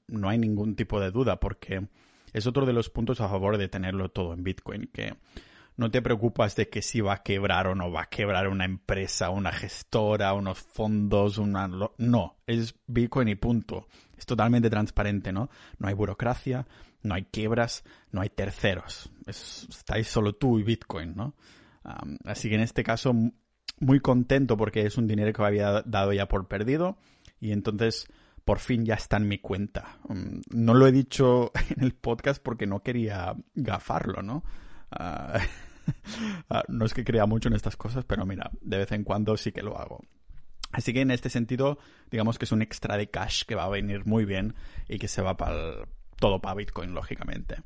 no 0.08 0.28
hay 0.28 0.38
ningún 0.38 0.74
tipo 0.76 1.00
de 1.00 1.10
duda 1.10 1.38
porque 1.38 1.88
es 2.36 2.46
otro 2.46 2.66
de 2.66 2.74
los 2.74 2.90
puntos 2.90 3.22
a 3.22 3.30
favor 3.30 3.56
de 3.56 3.66
tenerlo 3.66 4.10
todo 4.10 4.34
en 4.34 4.44
Bitcoin, 4.44 4.90
que 4.92 5.14
no 5.78 5.90
te 5.90 6.02
preocupas 6.02 6.54
de 6.54 6.68
que 6.68 6.82
si 6.82 7.00
va 7.00 7.14
a 7.14 7.22
quebrar 7.22 7.66
o 7.66 7.74
no 7.74 7.90
va 7.90 8.02
a 8.02 8.10
quebrar 8.10 8.48
una 8.48 8.66
empresa, 8.66 9.30
una 9.30 9.52
gestora, 9.52 10.34
unos 10.34 10.58
fondos, 10.58 11.38
una... 11.38 11.66
No, 11.96 12.36
es 12.46 12.74
Bitcoin 12.86 13.28
y 13.28 13.36
punto. 13.36 13.88
Es 14.18 14.26
totalmente 14.26 14.68
transparente, 14.68 15.32
¿no? 15.32 15.48
No 15.78 15.88
hay 15.88 15.94
burocracia, 15.94 16.66
no 17.02 17.14
hay 17.14 17.24
quiebras, 17.24 17.84
no 18.12 18.20
hay 18.20 18.28
terceros. 18.28 19.10
estáis 19.26 20.06
solo 20.06 20.34
tú 20.34 20.58
y 20.58 20.62
Bitcoin, 20.62 21.14
¿no? 21.16 21.34
así 22.24 22.48
que 22.48 22.56
en 22.56 22.62
este 22.62 22.82
caso, 22.82 23.14
muy 23.78 24.00
contento 24.00 24.58
porque 24.58 24.84
es 24.84 24.98
un 24.98 25.06
dinero 25.06 25.32
que 25.32 25.42
había 25.42 25.82
dado 25.82 26.12
ya 26.12 26.26
por 26.26 26.48
perdido 26.48 26.98
y 27.40 27.52
entonces 27.52 28.08
por 28.46 28.60
fin 28.60 28.86
ya 28.86 28.94
está 28.94 29.16
en 29.16 29.26
mi 29.26 29.38
cuenta. 29.38 29.98
Mm, 30.08 30.40
no 30.50 30.72
lo 30.72 30.86
he 30.86 30.92
dicho 30.92 31.50
en 31.76 31.82
el 31.82 31.92
podcast 31.94 32.40
porque 32.40 32.66
no 32.66 32.82
quería 32.82 33.34
gafarlo, 33.54 34.22
¿no? 34.22 34.44
Ah, 34.92 35.40
ah, 36.50 36.62
no 36.68 36.86
es 36.86 36.94
que 36.94 37.04
crea 37.04 37.26
mucho 37.26 37.48
en 37.48 37.54
estas 37.54 37.76
cosas, 37.76 38.04
pero 38.04 38.24
mira, 38.24 38.50
de 38.60 38.78
vez 38.78 38.92
en 38.92 39.02
cuando 39.02 39.36
sí 39.36 39.50
que 39.50 39.62
lo 39.62 39.76
hago. 39.76 40.00
Así 40.70 40.92
que 40.92 41.00
en 41.00 41.10
este 41.10 41.28
sentido, 41.28 41.78
digamos 42.08 42.38
que 42.38 42.44
es 42.44 42.52
un 42.52 42.62
extra 42.62 42.96
de 42.96 43.10
cash 43.10 43.42
que 43.44 43.56
va 43.56 43.64
a 43.64 43.68
venir 43.68 44.06
muy 44.06 44.24
bien 44.24 44.54
y 44.88 44.98
que 44.98 45.08
se 45.08 45.22
va 45.22 45.36
para 45.36 45.84
todo 46.20 46.40
para 46.40 46.54
Bitcoin, 46.54 46.94
lógicamente. 46.94 47.56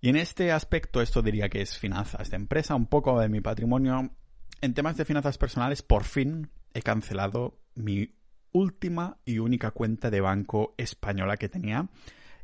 Y 0.00 0.08
en 0.08 0.16
este 0.16 0.52
aspecto, 0.52 1.02
esto 1.02 1.20
diría 1.20 1.48
que 1.48 1.62
es 1.62 1.76
finanzas 1.76 2.30
de 2.30 2.36
empresa, 2.36 2.76
un 2.76 2.86
poco 2.86 3.18
de 3.20 3.28
mi 3.28 3.40
patrimonio. 3.40 4.12
En 4.60 4.74
temas 4.74 4.96
de 4.96 5.04
finanzas 5.04 5.36
personales, 5.36 5.82
por 5.82 6.04
fin 6.04 6.48
he 6.74 6.82
cancelado 6.82 7.58
mi 7.74 8.19
última 8.52 9.18
y 9.24 9.38
única 9.38 9.70
cuenta 9.70 10.10
de 10.10 10.20
banco 10.20 10.74
española 10.76 11.36
que 11.36 11.48
tenía 11.48 11.88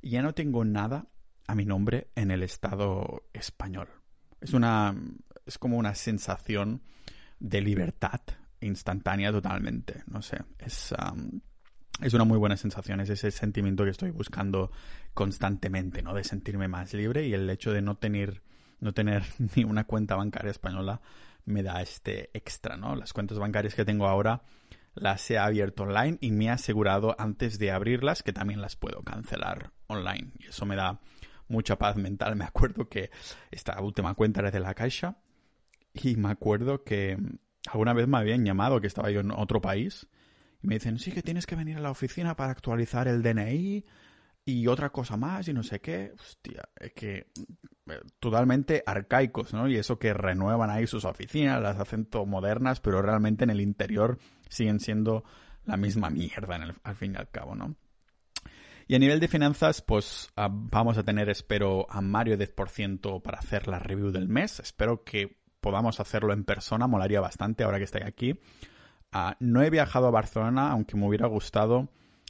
ya 0.02 0.22
no 0.22 0.34
tengo 0.34 0.64
nada 0.64 1.06
a 1.46 1.54
mi 1.54 1.64
nombre 1.64 2.08
en 2.14 2.30
el 2.30 2.42
Estado 2.42 3.24
español. 3.32 3.88
Es 4.40 4.52
una 4.52 4.94
es 5.44 5.58
como 5.58 5.76
una 5.76 5.94
sensación 5.94 6.82
de 7.38 7.60
libertad 7.60 8.20
instantánea 8.60 9.30
totalmente, 9.30 10.02
no 10.06 10.22
sé, 10.22 10.38
es 10.58 10.94
es 12.00 12.12
una 12.12 12.24
muy 12.24 12.38
buena 12.38 12.56
sensación, 12.56 13.00
es 13.00 13.10
ese 13.10 13.30
sentimiento 13.30 13.84
que 13.84 13.90
estoy 13.90 14.10
buscando 14.10 14.70
constantemente, 15.14 16.02
¿no? 16.02 16.14
De 16.14 16.24
sentirme 16.24 16.68
más 16.68 16.92
libre 16.92 17.26
y 17.26 17.32
el 17.32 17.48
hecho 17.48 17.72
de 17.72 17.82
no 17.82 17.96
tener 17.96 18.42
no 18.80 18.92
tener 18.92 19.24
ni 19.56 19.64
una 19.64 19.84
cuenta 19.84 20.16
bancaria 20.16 20.50
española 20.50 21.00
me 21.44 21.62
da 21.62 21.80
este 21.80 22.30
extra, 22.34 22.76
¿no? 22.76 22.96
Las 22.96 23.12
cuentas 23.12 23.38
bancarias 23.38 23.74
que 23.74 23.84
tengo 23.84 24.08
ahora 24.08 24.42
las 24.96 25.30
he 25.30 25.38
abierto 25.38 25.84
online 25.84 26.18
y 26.20 26.32
me 26.32 26.46
he 26.46 26.50
asegurado 26.50 27.14
antes 27.18 27.58
de 27.58 27.70
abrirlas 27.70 28.22
que 28.22 28.32
también 28.32 28.60
las 28.60 28.76
puedo 28.76 29.02
cancelar 29.02 29.72
online. 29.86 30.32
Y 30.38 30.46
eso 30.46 30.66
me 30.66 30.74
da 30.74 31.00
mucha 31.48 31.76
paz 31.76 31.96
mental. 31.96 32.34
Me 32.36 32.44
acuerdo 32.44 32.88
que 32.88 33.10
esta 33.50 33.80
última 33.80 34.14
cuenta 34.14 34.40
era 34.40 34.50
de 34.50 34.60
la 34.60 34.74
Caixa 34.74 35.18
y 35.92 36.16
me 36.16 36.30
acuerdo 36.30 36.82
que 36.82 37.16
alguna 37.70 37.92
vez 37.92 38.08
me 38.08 38.18
habían 38.18 38.44
llamado 38.44 38.80
que 38.80 38.86
estaba 38.86 39.10
yo 39.10 39.20
en 39.20 39.30
otro 39.30 39.60
país 39.60 40.08
y 40.62 40.66
me 40.66 40.76
dicen, 40.76 40.98
sí 40.98 41.12
que 41.12 41.22
tienes 41.22 41.46
que 41.46 41.56
venir 41.56 41.76
a 41.76 41.80
la 41.80 41.90
oficina 41.90 42.34
para 42.34 42.50
actualizar 42.50 43.06
el 43.06 43.22
DNI 43.22 43.84
y 44.48 44.68
otra 44.68 44.90
cosa 44.90 45.16
más 45.16 45.48
y 45.48 45.52
no 45.52 45.64
sé 45.64 45.80
qué. 45.80 46.12
Hostia, 46.18 46.62
es 46.76 46.92
que 46.94 47.26
eh, 47.90 48.00
totalmente 48.20 48.82
arcaicos, 48.86 49.52
¿no? 49.52 49.68
Y 49.68 49.76
eso 49.76 49.98
que 49.98 50.14
renuevan 50.14 50.70
ahí 50.70 50.86
sus 50.86 51.04
oficinas, 51.04 51.60
las 51.60 51.78
hacen 51.78 52.06
todo 52.06 52.24
modernas, 52.24 52.80
pero 52.80 53.02
realmente 53.02 53.44
en 53.44 53.50
el 53.50 53.60
interior 53.60 54.18
siguen 54.48 54.78
siendo 54.78 55.24
la 55.64 55.76
misma 55.76 56.10
mierda 56.10 56.76
al 56.84 56.94
fin 56.94 57.14
y 57.14 57.16
al 57.16 57.28
cabo, 57.28 57.56
¿no? 57.56 57.74
Y 58.86 58.94
a 58.94 59.00
nivel 59.00 59.18
de 59.18 59.26
finanzas, 59.26 59.82
pues 59.82 60.30
ah, 60.36 60.48
vamos 60.48 60.96
a 60.96 61.02
tener, 61.02 61.28
espero, 61.28 61.88
a 61.90 62.00
Mario 62.00 62.38
10% 62.38 63.20
para 63.20 63.38
hacer 63.38 63.66
la 63.66 63.80
review 63.80 64.12
del 64.12 64.28
mes. 64.28 64.60
Espero 64.60 65.02
que 65.02 65.40
podamos 65.60 65.98
hacerlo 65.98 66.32
en 66.32 66.44
persona, 66.44 66.86
molaría 66.86 67.20
bastante 67.20 67.64
ahora 67.64 67.78
que 67.78 67.84
estoy 67.84 68.02
aquí. 68.02 68.38
Ah, 69.10 69.36
no 69.40 69.60
he 69.62 69.70
viajado 69.70 70.06
a 70.06 70.12
Barcelona, 70.12 70.70
aunque 70.70 70.96
me 70.96 71.04
hubiera 71.04 71.26
gustado. 71.26 71.88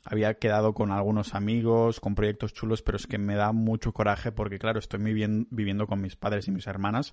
Había 0.09 0.35
quedado 0.35 0.73
con 0.73 0.93
algunos 0.93 1.35
amigos, 1.35 1.99
con 1.99 2.15
proyectos 2.15 2.55
chulos, 2.55 2.81
pero 2.81 2.97
es 2.97 3.09
que 3.09 3.19
me 3.19 3.35
da 3.35 3.51
mucho 3.51 3.93
coraje 3.93 4.31
porque, 4.31 4.61
claro, 4.61 4.79
estoy 4.79 5.01
viviendo 5.03 5.87
con 5.89 6.01
mis 6.01 6.15
padres 6.15 6.47
y 6.47 6.53
mis 6.53 6.69
hermanas 6.69 7.13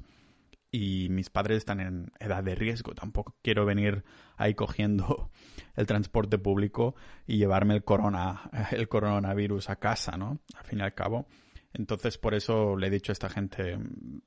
y 0.70 1.08
mis 1.10 1.32
padres 1.32 1.58
están 1.58 1.80
en 1.80 2.12
edad 2.20 2.44
de 2.44 2.54
riesgo. 2.54 2.94
Tampoco 2.94 3.36
quiero 3.42 3.66
venir 3.66 4.04
ahí 4.38 4.54
cogiendo 4.54 5.32
el 5.76 5.88
transporte 5.88 6.38
público 6.38 6.94
y 7.26 7.38
llevarme 7.38 7.74
el 7.74 7.84
corona, 7.84 8.52
el 8.72 8.88
coronavirus 8.88 9.72
a 9.72 9.78
casa, 9.78 10.16
¿no? 10.16 10.42
Al 10.56 10.66
fin 10.66 10.80
y 10.80 10.84
al 10.84 10.94
cabo. 10.94 11.26
Entonces, 11.74 12.20
por 12.20 12.36
eso 12.36 12.76
le 12.76 12.86
he 12.86 12.92
dicho 12.92 13.12
a 13.12 13.14
esta 13.14 13.30
gente, 13.30 13.80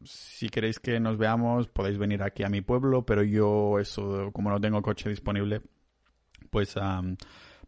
si 0.03 0.49
queréis 0.49 0.81
que 0.81 0.99
nos 0.99 1.19
veamos, 1.19 1.69
podéis 1.69 1.99
venir 1.99 2.25
aquí 2.25 2.43
a 2.43 2.49
mi 2.49 2.63
pueblo, 2.63 3.07
pero 3.07 3.23
yo 3.23 3.79
eso, 3.79 4.33
como 4.33 4.51
no 4.51 4.61
tengo 4.61 4.83
coche 4.83 5.09
disponible, 5.09 5.63
pues, 6.51 6.75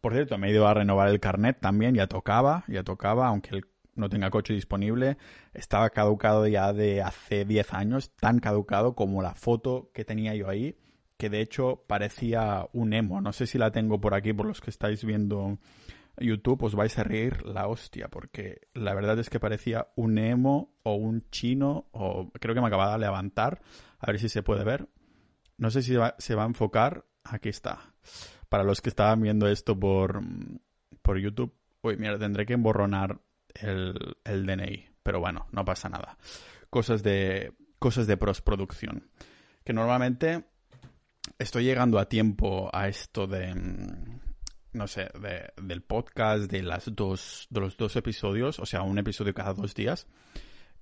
por 0.01 0.13
cierto, 0.13 0.39
me 0.39 0.49
he 0.49 0.53
ido 0.53 0.67
a 0.67 0.75
renovar 0.75 1.09
el 1.09 1.21
carnet 1.21 1.61
también, 1.61 1.95
ya 1.95 2.07
tocaba, 2.07 2.65
ya 2.69 2.83
tocaba, 2.83 3.29
aunque 3.29 3.57
el 3.57 3.65
no 3.99 4.09
tenga 4.09 4.31
coche 4.31 4.55
disponible, 4.55 5.19
estaba 5.53 5.91
caducado 5.91 6.47
ya 6.47 6.73
de 6.73 7.03
hace 7.03 7.45
10 7.45 7.75
años, 7.75 8.15
tan 8.17 8.39
caducado 8.39 8.95
como 8.95 9.21
la 9.21 9.35
foto 9.35 9.91
que 9.93 10.05
tenía 10.05 10.35
yo 10.35 10.49
ahí, 10.49 10.79
que 11.17 11.29
de 11.29 11.41
hecho 11.41 11.85
parecía 11.87 12.69
un 12.73 12.93
emo. 12.93 13.21
No 13.21 13.33
sé 13.33 13.47
si 13.47 13.59
la 13.59 13.73
tengo 13.73 14.01
por 14.01 14.15
aquí, 14.15 14.33
por 14.33 14.47
los 14.47 14.61
que 14.61 14.71
estáis 14.71 15.05
viendo 15.05 15.59
YouTube, 16.17 16.63
os 16.63 16.75
vais 16.75 16.97
a 16.99 17.05
reír 17.05 17.45
la 17.45 17.67
hostia, 17.67 18.09
porque 18.09 18.69
la 18.73 18.95
verdad 18.95 19.19
es 19.19 19.29
que 19.29 19.41
parecía 19.41 19.89
un 19.97 20.19
emo 20.19 20.77
o 20.85 20.95
un 20.95 21.29
chino, 21.31 21.89
o 21.91 22.31
creo 22.41 22.55
que 22.55 22.61
me 22.61 22.69
acaba 22.69 22.93
de 22.93 22.99
levantar, 22.99 23.61
a 23.99 24.07
ver 24.07 24.21
si 24.21 24.29
se 24.29 24.43
puede 24.43 24.65
ver. 24.65 24.89
No 25.57 25.71
sé 25.71 25.83
si 25.83 25.97
se 26.19 26.35
va 26.37 26.43
a 26.45 26.47
enfocar. 26.47 27.05
Aquí 27.31 27.49
está. 27.49 27.95
Para 28.49 28.65
los 28.65 28.81
que 28.81 28.89
estaban 28.89 29.21
viendo 29.21 29.49
esto 29.49 29.79
por, 29.79 30.23
por 31.03 31.19
YouTube, 31.19 31.55
uy, 31.83 31.97
mira, 31.97 32.19
tendré 32.19 32.47
que 32.47 32.55
emborronar 32.55 33.21
el, 33.55 34.17
el 34.25 34.47
DNI. 34.47 34.87
Pero 35.03 35.21
bueno, 35.21 35.47
no 35.53 35.65
pasa 35.65 35.89
nada. 35.89 36.17
Cosas 36.71 37.03
de, 37.03 37.53
cosas 37.79 38.07
de 38.07 38.17
postproducción. 38.17 39.11
Que 39.65 39.73
normalmente 39.73 40.45
estoy 41.39 41.65
llegando 41.65 41.99
a 41.99 42.09
tiempo 42.09 42.71
a 42.73 42.89
esto 42.89 43.27
de, 43.27 43.55
no 44.73 44.87
sé, 44.87 45.11
de, 45.21 45.53
del 45.63 45.83
podcast, 45.83 46.51
de, 46.51 46.63
las 46.63 46.95
dos, 46.95 47.47
de 47.51 47.61
los 47.61 47.77
dos 47.77 47.97
episodios, 47.97 48.59
o 48.59 48.67
sea, 48.67 48.83
un 48.83 48.99
episodio 48.99 49.35
cada 49.35 49.55
dos 49.55 49.75
días. 49.75 50.07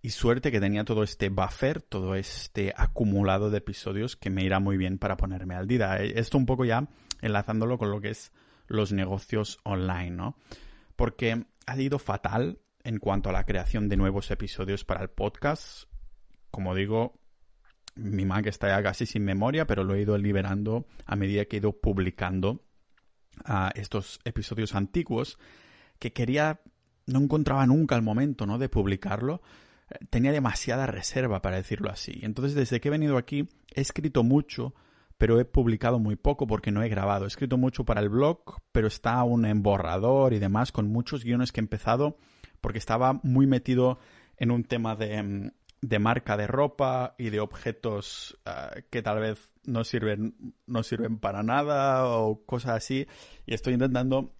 Y 0.02 0.10
suerte 0.10 0.52
que 0.52 0.60
tenía 0.60 0.84
todo 0.84 1.02
este 1.02 1.30
buffer, 1.30 1.82
todo 1.82 2.14
este 2.14 2.72
acumulado 2.76 3.50
de 3.50 3.58
episodios 3.58 4.16
que 4.16 4.30
me 4.30 4.44
irá 4.44 4.60
muy 4.60 4.76
bien 4.76 4.98
para 4.98 5.16
ponerme 5.16 5.54
al 5.54 5.66
día. 5.66 5.96
Esto 5.96 6.38
un 6.38 6.46
poco 6.46 6.64
ya 6.64 6.88
enlazándolo 7.22 7.78
con 7.78 7.90
lo 7.90 8.00
que 8.00 8.10
es 8.10 8.32
los 8.68 8.92
negocios 8.92 9.58
online, 9.64 10.10
¿no? 10.10 10.36
Porque 10.94 11.46
ha 11.66 11.80
ido 11.80 11.98
fatal 11.98 12.60
en 12.84 12.98
cuanto 12.98 13.30
a 13.30 13.32
la 13.32 13.44
creación 13.44 13.88
de 13.88 13.96
nuevos 13.96 14.30
episodios 14.30 14.84
para 14.84 15.02
el 15.02 15.10
podcast. 15.10 15.84
Como 16.50 16.74
digo, 16.74 17.18
mi 17.96 18.24
Mac 18.24 18.46
está 18.46 18.68
ya 18.68 18.82
casi 18.82 19.06
sin 19.06 19.24
memoria, 19.24 19.66
pero 19.66 19.82
lo 19.82 19.94
he 19.94 20.02
ido 20.02 20.16
liberando 20.18 20.86
a 21.04 21.16
medida 21.16 21.44
que 21.46 21.56
he 21.56 21.58
ido 21.58 21.72
publicando 21.72 22.64
ah, 23.44 23.72
estos 23.74 24.20
episodios 24.24 24.74
antiguos 24.74 25.38
que 25.98 26.12
quería, 26.12 26.60
no 27.06 27.20
encontraba 27.20 27.66
nunca 27.66 27.96
el 27.96 28.02
momento, 28.02 28.46
¿no? 28.46 28.58
De 28.58 28.68
publicarlo. 28.68 29.42
Tenía 30.10 30.32
demasiada 30.32 30.86
reserva, 30.86 31.42
para 31.42 31.56
decirlo 31.56 31.90
así. 31.90 32.20
Entonces, 32.22 32.54
desde 32.54 32.80
que 32.80 32.88
he 32.88 32.90
venido 32.90 33.16
aquí, 33.16 33.48
he 33.74 33.80
escrito 33.80 34.22
mucho, 34.22 34.74
pero 35.18 35.38
he 35.40 35.44
publicado 35.44 35.98
muy 35.98 36.16
poco 36.16 36.46
porque 36.46 36.72
no 36.72 36.82
he 36.82 36.88
grabado. 36.88 37.24
He 37.24 37.28
escrito 37.28 37.56
mucho 37.56 37.84
para 37.84 38.00
el 38.00 38.08
blog, 38.08 38.40
pero 38.72 38.88
está 38.88 39.14
aún 39.14 39.46
en 39.46 39.62
borrador 39.62 40.32
y 40.32 40.38
demás, 40.38 40.72
con 40.72 40.88
muchos 40.88 41.24
guiones 41.24 41.52
que 41.52 41.60
he 41.60 41.62
empezado 41.62 42.18
porque 42.60 42.78
estaba 42.78 43.20
muy 43.22 43.46
metido 43.46 43.98
en 44.36 44.50
un 44.50 44.64
tema 44.64 44.96
de, 44.96 45.22
mm, 45.22 45.50
de 45.82 45.98
marca 45.98 46.36
de 46.36 46.46
ropa 46.46 47.14
y 47.18 47.30
de 47.30 47.40
objetos 47.40 48.38
ah, 48.44 48.72
que 48.90 49.02
tal 49.02 49.20
vez 49.20 49.50
no 49.64 49.84
sirven, 49.84 50.54
no 50.66 50.82
sirven 50.82 51.18
para 51.18 51.42
nada 51.42 52.06
o 52.08 52.44
cosas 52.44 52.72
así. 52.72 53.06
Y 53.46 53.54
estoy 53.54 53.74
intentando 53.74 54.35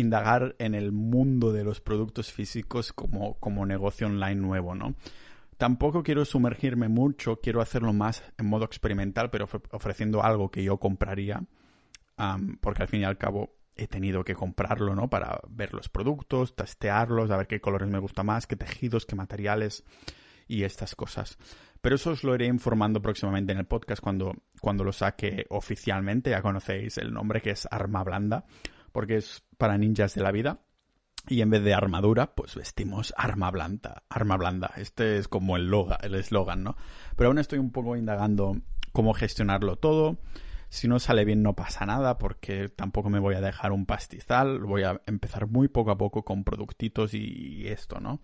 indagar 0.00 0.56
en 0.58 0.74
el 0.74 0.92
mundo 0.92 1.52
de 1.52 1.64
los 1.64 1.80
productos 1.80 2.32
físicos 2.32 2.92
como, 2.92 3.34
como 3.38 3.66
negocio 3.66 4.06
online 4.06 4.40
nuevo, 4.40 4.74
¿no? 4.74 4.94
Tampoco 5.56 6.02
quiero 6.02 6.24
sumergirme 6.24 6.88
mucho, 6.88 7.40
quiero 7.40 7.60
hacerlo 7.60 7.92
más 7.92 8.22
en 8.38 8.46
modo 8.46 8.64
experimental, 8.64 9.30
pero 9.30 9.46
ofreciendo 9.72 10.22
algo 10.22 10.50
que 10.50 10.64
yo 10.64 10.78
compraría, 10.78 11.44
porque 12.60 12.82
al 12.82 12.88
fin 12.88 13.02
y 13.02 13.04
al 13.04 13.18
cabo 13.18 13.60
he 13.76 13.86
tenido 13.86 14.24
que 14.24 14.34
comprarlo, 14.34 14.94
¿no? 14.94 15.08
Para 15.08 15.40
ver 15.48 15.74
los 15.74 15.88
productos, 15.88 16.56
testearlos, 16.56 17.30
a 17.30 17.36
ver 17.36 17.46
qué 17.46 17.60
colores 17.60 17.88
me 17.88 17.98
gusta 17.98 18.22
más, 18.22 18.46
qué 18.46 18.56
tejidos, 18.56 19.06
qué 19.06 19.16
materiales 19.16 19.84
y 20.48 20.64
estas 20.64 20.94
cosas. 20.94 21.38
Pero 21.80 21.96
eso 21.96 22.10
os 22.10 22.24
lo 22.24 22.34
iré 22.34 22.46
informando 22.46 23.00
próximamente 23.00 23.52
en 23.52 23.58
el 23.58 23.66
podcast 23.66 24.02
cuando, 24.02 24.34
cuando 24.60 24.84
lo 24.84 24.92
saque 24.92 25.46
oficialmente. 25.48 26.30
Ya 26.30 26.42
conocéis 26.42 26.98
el 26.98 27.12
nombre 27.12 27.40
que 27.40 27.50
es 27.50 27.66
Arma 27.70 28.04
Blanda, 28.04 28.44
porque 28.92 29.16
es 29.16 29.42
para 29.58 29.78
ninjas 29.78 30.14
de 30.14 30.22
la 30.22 30.32
vida. 30.32 30.60
Y 31.28 31.42
en 31.42 31.50
vez 31.50 31.62
de 31.62 31.74
armadura, 31.74 32.34
pues 32.34 32.54
vestimos 32.54 33.12
arma 33.16 33.50
blanda. 33.50 34.04
Arma 34.08 34.36
blanda. 34.36 34.72
Este 34.76 35.18
es 35.18 35.28
como 35.28 35.56
el 35.56 36.14
eslogan, 36.14 36.64
¿no? 36.64 36.76
Pero 37.16 37.28
aún 37.28 37.38
estoy 37.38 37.58
un 37.58 37.72
poco 37.72 37.96
indagando 37.96 38.56
cómo 38.92 39.12
gestionarlo 39.12 39.76
todo. 39.76 40.18
Si 40.70 40.88
no 40.88 40.98
sale 40.98 41.24
bien 41.24 41.42
no 41.42 41.54
pasa 41.54 41.84
nada 41.84 42.16
porque 42.16 42.68
tampoco 42.68 43.10
me 43.10 43.18
voy 43.18 43.34
a 43.34 43.40
dejar 43.40 43.72
un 43.72 43.86
pastizal. 43.86 44.60
Voy 44.60 44.84
a 44.84 45.00
empezar 45.06 45.46
muy 45.46 45.68
poco 45.68 45.90
a 45.90 45.98
poco 45.98 46.24
con 46.24 46.42
productitos 46.42 47.12
y 47.12 47.66
esto, 47.68 48.00
¿no? 48.00 48.20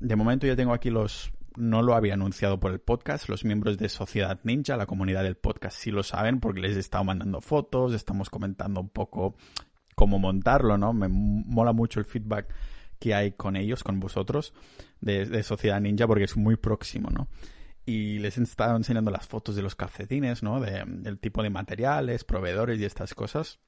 de 0.00 0.16
momento 0.16 0.46
ya 0.46 0.56
tengo 0.56 0.72
aquí 0.72 0.90
los... 0.90 1.32
No 1.56 1.82
lo 1.82 1.94
había 1.94 2.14
anunciado 2.14 2.58
por 2.58 2.72
el 2.72 2.80
podcast. 2.80 3.28
Los 3.28 3.44
miembros 3.44 3.78
de 3.78 3.88
Sociedad 3.88 4.40
Ninja, 4.44 4.76
la 4.76 4.86
comunidad 4.86 5.22
del 5.22 5.36
podcast, 5.36 5.76
sí 5.76 5.90
lo 5.90 6.02
saben 6.02 6.40
porque 6.40 6.60
les 6.60 6.76
he 6.76 6.80
estado 6.80 7.04
mandando 7.04 7.40
fotos, 7.40 7.94
estamos 7.94 8.30
comentando 8.30 8.80
un 8.80 8.88
poco 8.88 9.36
cómo 9.94 10.18
montarlo, 10.18 10.78
¿no? 10.78 10.92
Me 10.92 11.08
mola 11.08 11.72
mucho 11.72 12.00
el 12.00 12.06
feedback 12.06 12.54
que 12.98 13.14
hay 13.14 13.32
con 13.32 13.56
ellos, 13.56 13.82
con 13.82 14.00
vosotros, 14.00 14.54
de, 15.00 15.42
Sociedad 15.42 15.80
Ninja, 15.80 16.06
porque 16.06 16.24
es 16.24 16.36
muy 16.36 16.56
próximo, 16.56 17.10
¿no? 17.10 17.28
y 17.84 18.20
les 18.20 18.38
he 18.38 18.42
estado 18.44 18.76
enseñando 18.76 19.10
las 19.10 19.26
fotos 19.26 19.56
de 19.56 19.62
los 19.62 19.74
calcetines, 19.74 20.44
¿no? 20.44 20.60
De, 20.60 20.84
del 20.86 21.18
tipo 21.18 21.42
de 21.42 21.50
materiales, 21.50 22.22
proveedores 22.22 22.78
y 22.78 22.84
estas 22.84 23.12
cosas. 23.12 23.58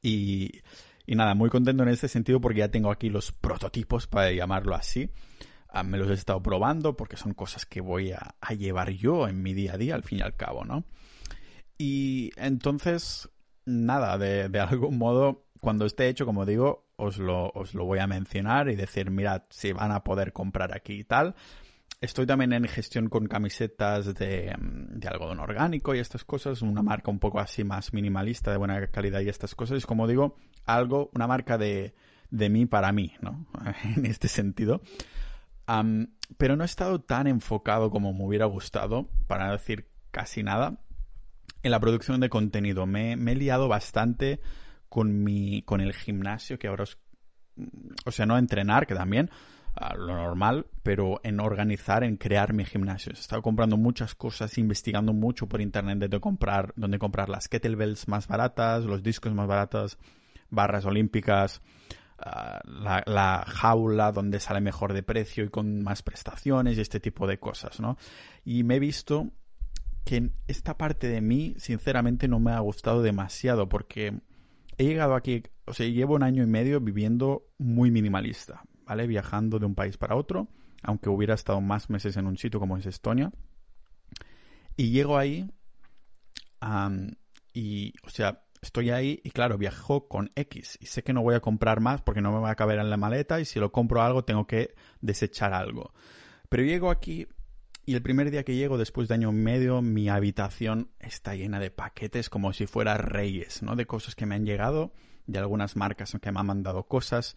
Y, 0.00 0.60
y 1.06 1.16
nada, 1.16 1.34
muy 1.34 1.50
contento 1.50 1.82
en 1.82 1.88
este 1.88 2.08
sentido 2.08 2.40
porque 2.40 2.60
ya 2.60 2.70
tengo 2.70 2.90
aquí 2.90 3.10
los 3.10 3.32
prototipos, 3.32 4.06
para 4.06 4.30
llamarlo 4.32 4.74
así. 4.74 5.10
Ah, 5.76 5.82
me 5.82 5.98
los 5.98 6.08
he 6.08 6.12
estado 6.12 6.40
probando 6.40 6.96
porque 6.96 7.16
son 7.16 7.34
cosas 7.34 7.66
que 7.66 7.80
voy 7.80 8.12
a, 8.12 8.36
llevar 8.56 8.90
yo 8.90 9.26
en 9.26 9.42
mi 9.42 9.54
día 9.54 9.74
a 9.74 9.76
día, 9.76 9.96
al 9.96 10.04
fin 10.04 10.18
y 10.18 10.22
al 10.22 10.36
cabo, 10.36 10.64
¿no? 10.64 10.84
Y 11.76 12.30
entonces, 12.36 13.28
nada, 13.66 14.16
de, 14.16 14.60
algún 14.60 14.98
modo, 14.98 15.48
cuando 15.58 15.84
esté 15.84 16.06
hecho, 16.06 16.26
como 16.26 16.46
digo, 16.46 16.86
os 16.94 17.18
lo, 17.18 17.50
os 17.50 17.74
lo 17.74 17.86
voy 17.86 17.98
a 17.98 18.06
mencionar 18.06 18.68
y 18.68 18.76
decir, 18.76 19.10
mirad, 19.10 19.42
si 19.50 19.72
van 19.72 19.90
a 19.90 20.04
poder 20.04 20.32
comprar 20.32 20.72
aquí 20.72 20.92
y 20.92 21.04
tal. 21.04 21.34
Estoy 22.00 22.24
también 22.24 22.52
en 22.52 22.68
gestión 22.68 23.08
con 23.08 23.26
camisetas 23.26 24.14
de, 24.14 24.54
de, 24.56 25.08
algodón 25.08 25.40
orgánico 25.40 25.92
y 25.92 25.98
estas 25.98 26.24
cosas, 26.24 26.62
una 26.62 26.82
marca 26.82 27.10
un 27.10 27.18
poco 27.18 27.40
así 27.40 27.64
más 27.64 27.92
minimalista, 27.92 28.52
de 28.52 28.58
buena 28.58 28.86
calidad 28.92 29.22
y 29.22 29.28
estas 29.28 29.56
cosas. 29.56 29.78
Es 29.78 29.86
como 29.86 30.06
digo, 30.06 30.36
algo, 30.66 31.10
una 31.14 31.26
marca 31.26 31.58
de, 31.58 31.96
de 32.30 32.48
mí 32.48 32.66
para 32.66 32.92
mí, 32.92 33.12
¿no? 33.20 33.46
en 33.96 34.06
este 34.06 34.28
sentido. 34.28 34.80
Pero 36.36 36.56
no 36.56 36.62
he 36.62 36.66
estado 36.66 37.00
tan 37.00 37.26
enfocado 37.26 37.90
como 37.90 38.12
me 38.12 38.24
hubiera 38.24 38.46
gustado, 38.46 39.08
para 39.26 39.52
decir 39.52 39.88
casi 40.10 40.42
nada, 40.42 40.78
en 41.62 41.70
la 41.70 41.80
producción 41.80 42.20
de 42.20 42.28
contenido. 42.28 42.86
Me, 42.86 43.12
he 43.12 43.34
liado 43.34 43.68
bastante 43.68 44.40
con 44.88 45.24
mi, 45.24 45.62
con 45.62 45.80
el 45.80 45.92
gimnasio, 45.92 46.58
que 46.58 46.68
ahora 46.68 46.84
os, 46.84 46.98
o 48.04 48.10
sea, 48.10 48.26
no 48.26 48.38
entrenar, 48.38 48.86
que 48.86 48.94
también, 48.94 49.30
lo 49.96 50.14
normal, 50.14 50.66
pero 50.82 51.20
en 51.24 51.40
organizar, 51.40 52.04
en 52.04 52.16
crear 52.16 52.52
mi 52.52 52.64
gimnasio. 52.64 53.12
He 53.12 53.18
estado 53.18 53.42
comprando 53.42 53.76
muchas 53.76 54.14
cosas, 54.14 54.56
investigando 54.58 55.12
mucho 55.12 55.48
por 55.48 55.60
internet 55.60 55.98
de 55.98 56.20
comprar, 56.20 56.72
dónde 56.76 56.98
comprar 56.98 57.28
las 57.28 57.48
kettlebells 57.48 58.06
más 58.06 58.28
baratas, 58.28 58.84
los 58.84 59.02
discos 59.02 59.34
más 59.34 59.48
baratos, 59.48 59.98
barras 60.50 60.84
olímpicas, 60.84 61.60
la, 62.24 63.44
jaula 63.46 64.12
donde 64.12 64.40
sale 64.40 64.60
mejor 64.60 64.92
de 64.92 65.02
precio 65.02 65.44
y 65.44 65.48
con 65.48 65.82
más 65.82 66.02
prestaciones 66.02 66.78
y 66.78 66.80
este 66.80 67.00
tipo 67.00 67.26
de 67.26 67.38
cosas, 67.38 67.80
¿no? 67.80 67.96
Y 68.44 68.64
me 68.64 68.76
he 68.76 68.78
visto 68.78 69.30
que 70.04 70.30
esta 70.46 70.76
parte 70.76 71.08
de 71.08 71.20
mí, 71.20 71.54
sinceramente, 71.58 72.28
no 72.28 72.40
me 72.40 72.52
ha 72.52 72.60
gustado 72.60 73.02
demasiado 73.02 73.68
porque 73.68 74.20
he 74.78 74.84
llegado 74.84 75.14
aquí, 75.14 75.42
o 75.66 75.72
sea, 75.72 75.86
llevo 75.86 76.14
un 76.14 76.22
año 76.22 76.42
y 76.42 76.46
medio 76.46 76.80
viviendo 76.80 77.46
muy 77.58 77.90
minimalista, 77.90 78.64
¿vale? 78.86 79.06
Viajando 79.06 79.58
de 79.58 79.66
un 79.66 79.74
país 79.74 79.96
para 79.96 80.16
otro, 80.16 80.48
aunque 80.82 81.08
hubiera 81.08 81.34
estado 81.34 81.60
más 81.60 81.90
meses 81.90 82.16
en 82.16 82.26
un 82.26 82.36
sitio 82.36 82.60
como 82.60 82.76
es 82.76 82.86
Estonia. 82.86 83.32
Y 84.76 84.90
llego 84.90 85.16
ahí 85.16 85.50
y, 87.52 87.92
o 88.02 88.08
sea, 88.08 88.43
estoy 88.64 88.90
ahí 88.90 89.20
y 89.22 89.30
claro, 89.30 89.56
viajo 89.56 90.08
con 90.08 90.32
X 90.34 90.78
y 90.80 90.86
sé 90.86 91.04
que 91.04 91.12
no 91.12 91.22
voy 91.22 91.34
a 91.34 91.40
comprar 91.40 91.80
más 91.80 92.02
porque 92.02 92.20
no 92.20 92.32
me 92.32 92.40
va 92.40 92.50
a 92.50 92.56
caber 92.56 92.78
en 92.78 92.90
la 92.90 92.96
maleta 92.96 93.40
y 93.40 93.44
si 93.44 93.60
lo 93.60 93.70
compro 93.70 94.02
algo 94.02 94.24
tengo 94.24 94.46
que 94.46 94.74
desechar 95.00 95.52
algo. 95.52 95.92
Pero 96.48 96.64
llego 96.64 96.90
aquí 96.90 97.28
y 97.86 97.94
el 97.94 98.02
primer 98.02 98.30
día 98.30 98.44
que 98.44 98.56
llego, 98.56 98.78
después 98.78 99.08
de 99.08 99.14
año 99.14 99.30
y 99.30 99.34
medio, 99.34 99.82
mi 99.82 100.08
habitación 100.08 100.90
está 101.00 101.34
llena 101.34 101.60
de 101.60 101.70
paquetes 101.70 102.30
como 102.30 102.52
si 102.54 102.66
fuera 102.66 102.96
reyes, 102.96 103.62
¿no? 103.62 103.76
De 103.76 103.86
cosas 103.86 104.14
que 104.14 104.24
me 104.24 104.34
han 104.34 104.46
llegado, 104.46 104.92
de 105.26 105.38
algunas 105.38 105.76
marcas 105.76 106.16
que 106.20 106.32
me 106.32 106.40
han 106.40 106.46
mandado 106.46 106.84
cosas 106.84 107.36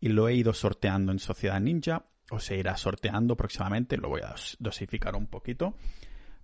y 0.00 0.08
lo 0.08 0.28
he 0.28 0.34
ido 0.34 0.54
sorteando 0.54 1.12
en 1.12 1.18
Sociedad 1.18 1.60
Ninja 1.60 2.06
o 2.30 2.40
se 2.40 2.56
irá 2.56 2.76
sorteando 2.78 3.36
próximamente, 3.36 3.98
lo 3.98 4.08
voy 4.08 4.22
a 4.22 4.34
dosificar 4.58 5.14
un 5.14 5.26
poquito, 5.26 5.76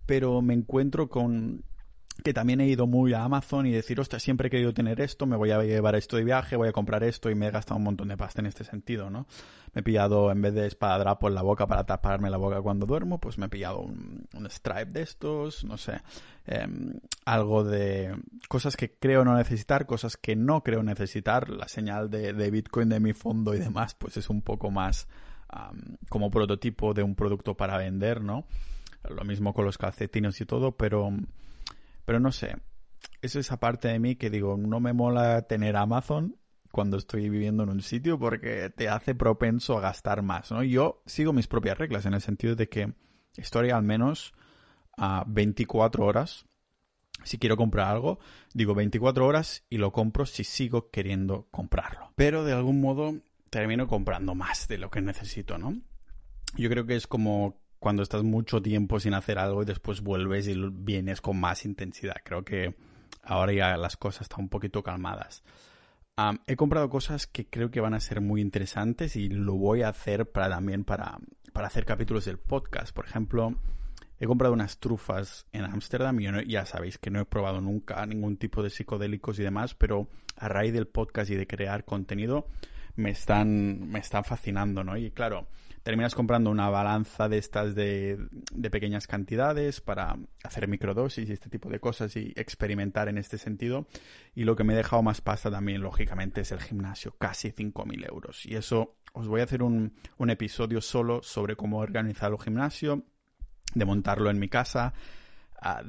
pero 0.05 0.43
me 0.43 0.53
encuentro 0.53 1.09
con 1.09 1.65
que 2.29 2.35
también 2.35 2.61
he 2.61 2.67
ido 2.67 2.87
muy 2.87 3.15
a 3.15 3.25
Amazon 3.25 3.65
y 3.65 3.73
decir, 3.73 3.99
hostia, 3.99 4.19
siempre 4.19 4.49
he 4.49 4.51
querido 4.51 4.75
tener 4.75 5.01
esto, 5.01 5.25
me 5.25 5.35
voy 5.35 5.51
a 5.51 5.63
llevar 5.63 5.95
esto 5.95 6.19
de 6.19 6.25
viaje, 6.25 6.57
voy 6.57 6.69
a 6.69 6.73
comprar 6.73 7.03
esto 7.03 7.31
y 7.31 7.35
me 7.35 7.47
he 7.47 7.51
gastado 7.51 7.79
un 7.79 7.85
montón 7.85 8.09
de 8.09 8.19
pasta 8.19 8.43
en 8.43 8.47
este 8.47 8.65
sentido, 8.65 9.09
¿no? 9.09 9.27
Me 9.73 9.81
he 9.81 9.83
pillado, 9.83 10.31
en 10.31 10.43
vez 10.43 10.53
de 10.53 10.67
espadadrapo 10.67 11.27
en 11.29 11.35
la 11.35 11.41
boca 11.41 11.67
para 11.67 11.87
taparme 11.87 12.29
la 12.29 12.37
boca 12.37 12.61
cuando 12.61 12.85
duermo, 12.85 13.19
pues 13.19 13.39
me 13.39 13.47
he 13.47 13.49
pillado 13.49 13.81
un, 13.81 14.29
stripe 14.51 14.93
de 14.93 15.01
estos, 15.01 15.65
no 15.65 15.79
sé, 15.79 16.03
em, 16.45 17.01
algo 17.25 17.65
de 17.65 18.15
cosas 18.47 18.77
que 18.77 18.93
creo 18.93 19.25
no 19.25 19.35
necesitar, 19.35 19.87
cosas 19.87 20.19
que 20.19 20.37
no 20.37 20.63
creo 20.63 20.83
necesitar, 20.83 21.49
la 21.49 21.67
señal 21.67 22.11
de, 22.11 22.51
Bitcoin 22.51 22.91
de 22.91 23.01
mi 23.01 23.15
fondo 23.15 23.55
y 23.55 23.59
demás, 23.59 23.95
pues 23.95 24.19
es 24.19 24.29
un 24.29 24.43
poco 24.43 24.71
más 24.71 25.09
como 26.11 26.31
prototipo 26.31 26.93
de 26.93 27.03
un 27.03 27.15
producto 27.15 27.57
para 27.57 27.79
vender, 27.79 28.21
¿no? 28.21 28.45
Lo 29.09 29.25
mismo 29.25 29.55
con 29.55 29.65
los 29.65 29.79
calcetines 29.79 30.39
y 30.43 30.45
todo, 30.45 30.73
pero 30.73 31.11
pero 32.09 32.21
no 32.21 32.33
sé, 32.33 32.57
es 33.21 33.37
esa 33.37 33.61
parte 33.61 33.89
de 33.89 33.99
mí 33.99 34.17
que 34.17 34.31
digo, 34.31 34.57
no 34.57 34.81
me 34.81 34.95
mola 34.95 35.43
tener 35.43 35.77
Amazon 35.77 36.39
cuando 36.73 36.97
estoy 36.97 37.29
viviendo 37.29 37.65
en 37.65 37.69
un 37.69 37.83
sitio 37.83 38.19
porque 38.19 38.71
te 38.71 38.89
hace 38.89 39.15
propenso 39.15 39.77
a 39.77 39.83
gastar 39.83 40.23
más, 40.23 40.51
¿no? 40.51 40.63
Yo 40.63 41.03
sigo 41.05 41.35
mis 41.35 41.49
propias 41.49 41.77
reglas 41.77 42.07
en 42.07 42.15
el 42.15 42.23
sentido 42.23 42.57
de 42.57 42.71
que 42.71 42.95
estoy 43.37 43.69
al 43.69 43.83
menos 43.83 44.33
a 44.97 45.23
24 45.27 46.07
horas. 46.07 46.47
Si 47.25 47.37
quiero 47.37 47.59
comprar 47.59 47.89
algo, 47.89 48.21
digo 48.55 48.75
24 48.75 49.27
horas 49.27 49.67
y 49.69 49.77
lo 49.77 49.93
compro 49.93 50.25
si 50.25 50.45
sigo 50.45 50.89
queriendo 50.89 51.47
comprarlo. 51.51 52.15
Pero 52.17 52.43
de 52.43 52.55
algún 52.55 52.81
modo 52.81 53.21
termino 53.51 53.87
comprando 53.87 54.35
más 54.35 54.67
de 54.67 54.79
lo 54.79 54.91
que 54.91 55.03
necesito, 55.03 55.59
¿no? 55.59 55.79
Yo 56.57 56.71
creo 56.71 56.87
que 56.87 56.97
es 56.97 57.07
como 57.07 57.61
cuando 57.79 58.03
estás 58.03 58.23
mucho 58.23 58.61
tiempo 58.61 59.01
sin 59.01 59.15
hacer 59.15 59.39
algo 59.39 59.63
y 59.63 59.67
después 59.67 60.01
vuelves 60.01 60.49
y 60.49 60.55
vienes 60.57 61.21
con 61.21 61.39
más 61.39 61.65
intensidad. 61.65 62.17
Creo 62.25 62.45
que 62.45 62.75
ahora 63.23 63.53
ya 63.53 63.77
las 63.77 63.97
cosas 63.97 64.23
están 64.23 64.41
un 64.41 64.49
poquito 64.49 64.83
calmadas. 64.83 65.43
he 66.47 66.57
comprado 66.57 66.89
cosas 66.89 67.27
que 67.27 67.47
creo 67.47 67.71
que 67.71 67.81
van 67.81 67.95
a 67.95 68.01
ser 68.01 68.21
muy 68.21 68.41
interesantes 68.41 69.17
y 69.17 69.29
lo 69.29 69.55
voy 69.55 69.83
a 69.83 69.89
hacer 69.89 70.31
para 70.31 70.49
también 70.49 70.85
para, 70.85 71.19
para 71.53 71.69
hacer 71.69 71.85
capítulos 71.85 72.25
del 72.25 72.39
podcast. 72.39 72.95
Por 72.95 73.07
ejemplo, 73.07 73.55
he 74.19 74.27
comprado 74.27 74.53
unas 74.53 74.79
trufas 74.79 75.47
en 75.53 75.65
Ámsterdam 75.65 76.19
y 76.21 76.51
ya 76.51 76.67
sabéis 76.67 76.99
que 76.99 77.11
no 77.11 77.21
he 77.21 77.25
probado 77.25 77.61
nunca 77.61 78.05
ningún 78.07 78.37
tipo 78.37 78.63
de 78.63 78.71
psicodélicos 78.71 79.39
y 79.39 79.45
demás, 79.45 79.75
pero 79.75 80.09
a 80.37 80.49
raíz 80.49 80.73
del 80.73 80.89
podcast 80.89 81.31
y 81.31 81.37
de 81.37 81.47
crear 81.47 81.85
contenido 81.85 82.47
me 82.97 83.11
están, 83.11 83.89
me 83.89 84.01
están 84.01 84.25
fascinando, 84.25 84.83
¿no? 84.83 84.97
Y 84.97 85.13
claro, 85.13 85.47
terminas 85.83 86.15
comprando 86.15 86.51
una 86.51 86.69
balanza 86.71 87.29
de 87.29 87.39
estas 87.39 87.75
de, 87.75 88.19
pequeñas 88.71 89.07
cantidades 89.07 89.81
para 89.81 90.17
hacer 90.43 90.69
microdosis 90.69 91.29
y 91.29 91.33
este 91.33 91.49
tipo 91.49 91.69
de 91.69 91.81
cosas 91.81 92.17
y 92.17 92.33
experimentar 92.37 93.09
en 93.09 93.19
este 93.19 93.39
sentido. 93.39 93.87
Y 94.35 94.45
lo 94.45 94.57
que 94.57 94.65
me 94.65 94.75
he 94.75 94.77
dejado 94.77 95.03
más 95.03 95.21
pasta 95.21 95.51
también, 95.51 95.81
lógicamente, 95.81 96.43
es 96.43 96.53
el 96.53 96.61
gimnasio, 96.61 97.15
casi 97.19 97.53
5.000 97.53 98.09
euros. 98.09 98.47
Y 98.47 98.57
eso 98.57 98.97
os 99.13 99.29
voy 99.29 99.41
a 99.41 99.45
hacer 99.45 99.63
un, 99.63 99.95
un 100.19 100.31
episodio 100.31 100.81
solo 100.81 101.23
sobre 101.23 101.57
cómo 101.57 101.79
organizar 101.79 102.33
el 102.33 102.39
gimnasio, 102.39 103.05
de 103.75 103.85
montarlo 103.85 104.31
en 104.31 104.39
mi 104.39 104.49
casa. 104.49 104.93
Ah, 105.61 105.83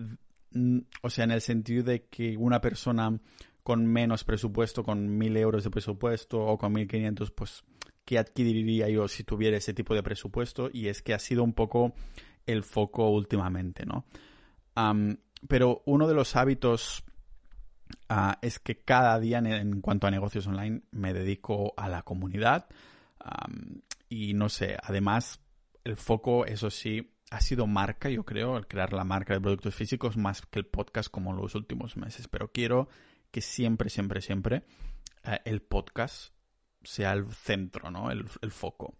o 1.02 1.10
sea, 1.10 1.26
en 1.26 1.32
el 1.32 1.42
sentido 1.42 1.84
de 1.84 2.06
que 2.06 2.36
una 2.38 2.60
persona 2.60 3.20
con 3.64 3.86
menos 3.86 4.24
presupuesto, 4.24 4.84
con 4.84 5.20
1.000 5.20 5.38
euros 5.38 5.64
de 5.64 5.70
presupuesto 5.70 6.40
o 6.42 6.58
con 6.58 6.74
1.500, 6.74 7.32
pues 7.36 7.64
que 8.10 8.18
adquiriría 8.18 8.90
yo 8.90 9.08
si 9.08 9.24
tuviera 9.24 9.56
ese 9.56 9.76
tipo 9.76 9.94
de 9.94 10.02
presupuesto 10.02 10.72
y 10.74 10.88
es 10.88 11.04
que 11.04 11.14
ha 11.14 11.20
sido 11.20 11.44
un 11.44 11.54
poco 11.54 11.94
el 12.48 12.64
foco 12.64 13.08
últimamente, 13.08 13.86
¿no? 13.86 14.04
pero 15.48 15.84
uno 15.86 16.08
de 16.08 16.16
los 16.16 16.36
hábitos 16.36 17.04
ah, 18.08 18.40
es 18.42 18.58
que 18.58 18.82
cada 18.82 19.20
día 19.20 19.38
en, 19.38 19.80
cuanto 19.82 20.08
a 20.08 20.12
negocios 20.12 20.48
online 20.48 20.82
me 20.90 21.14
dedico 21.14 21.76
a 21.78 21.88
la 21.88 22.02
comunidad 22.02 22.68
y 24.08 24.34
no 24.34 24.50
sé, 24.50 24.76
además 24.82 25.40
el 25.84 25.96
foco, 25.96 26.48
eso 26.48 26.72
sí, 26.72 27.14
ha 27.30 27.42
sido 27.42 27.68
marca, 27.68 28.10
yo 28.10 28.26
creo, 28.26 28.58
el 28.58 28.66
crear 28.66 28.92
la 28.92 29.04
marca 29.04 29.36
de 29.36 29.42
productos 29.42 29.76
físicos 29.76 30.18
más 30.18 30.42
que 30.48 30.58
el 30.58 30.66
podcast 30.66 31.12
como 31.12 31.30
en 31.30 31.38
los 31.38 31.54
últimos 31.54 31.96
meses, 31.96 32.28
pero 32.28 32.52
quiero 32.52 32.90
que 33.30 33.42
siempre, 33.42 33.92
siempre, 33.92 34.22
siempre 34.22 34.64
eh, 35.26 35.42
el 35.46 35.62
podcast 35.62 36.34
sea 36.84 37.14
el 37.14 37.32
centro, 37.32 37.92
¿no? 37.92 38.12
El, 38.12 38.26
foco. 38.52 38.96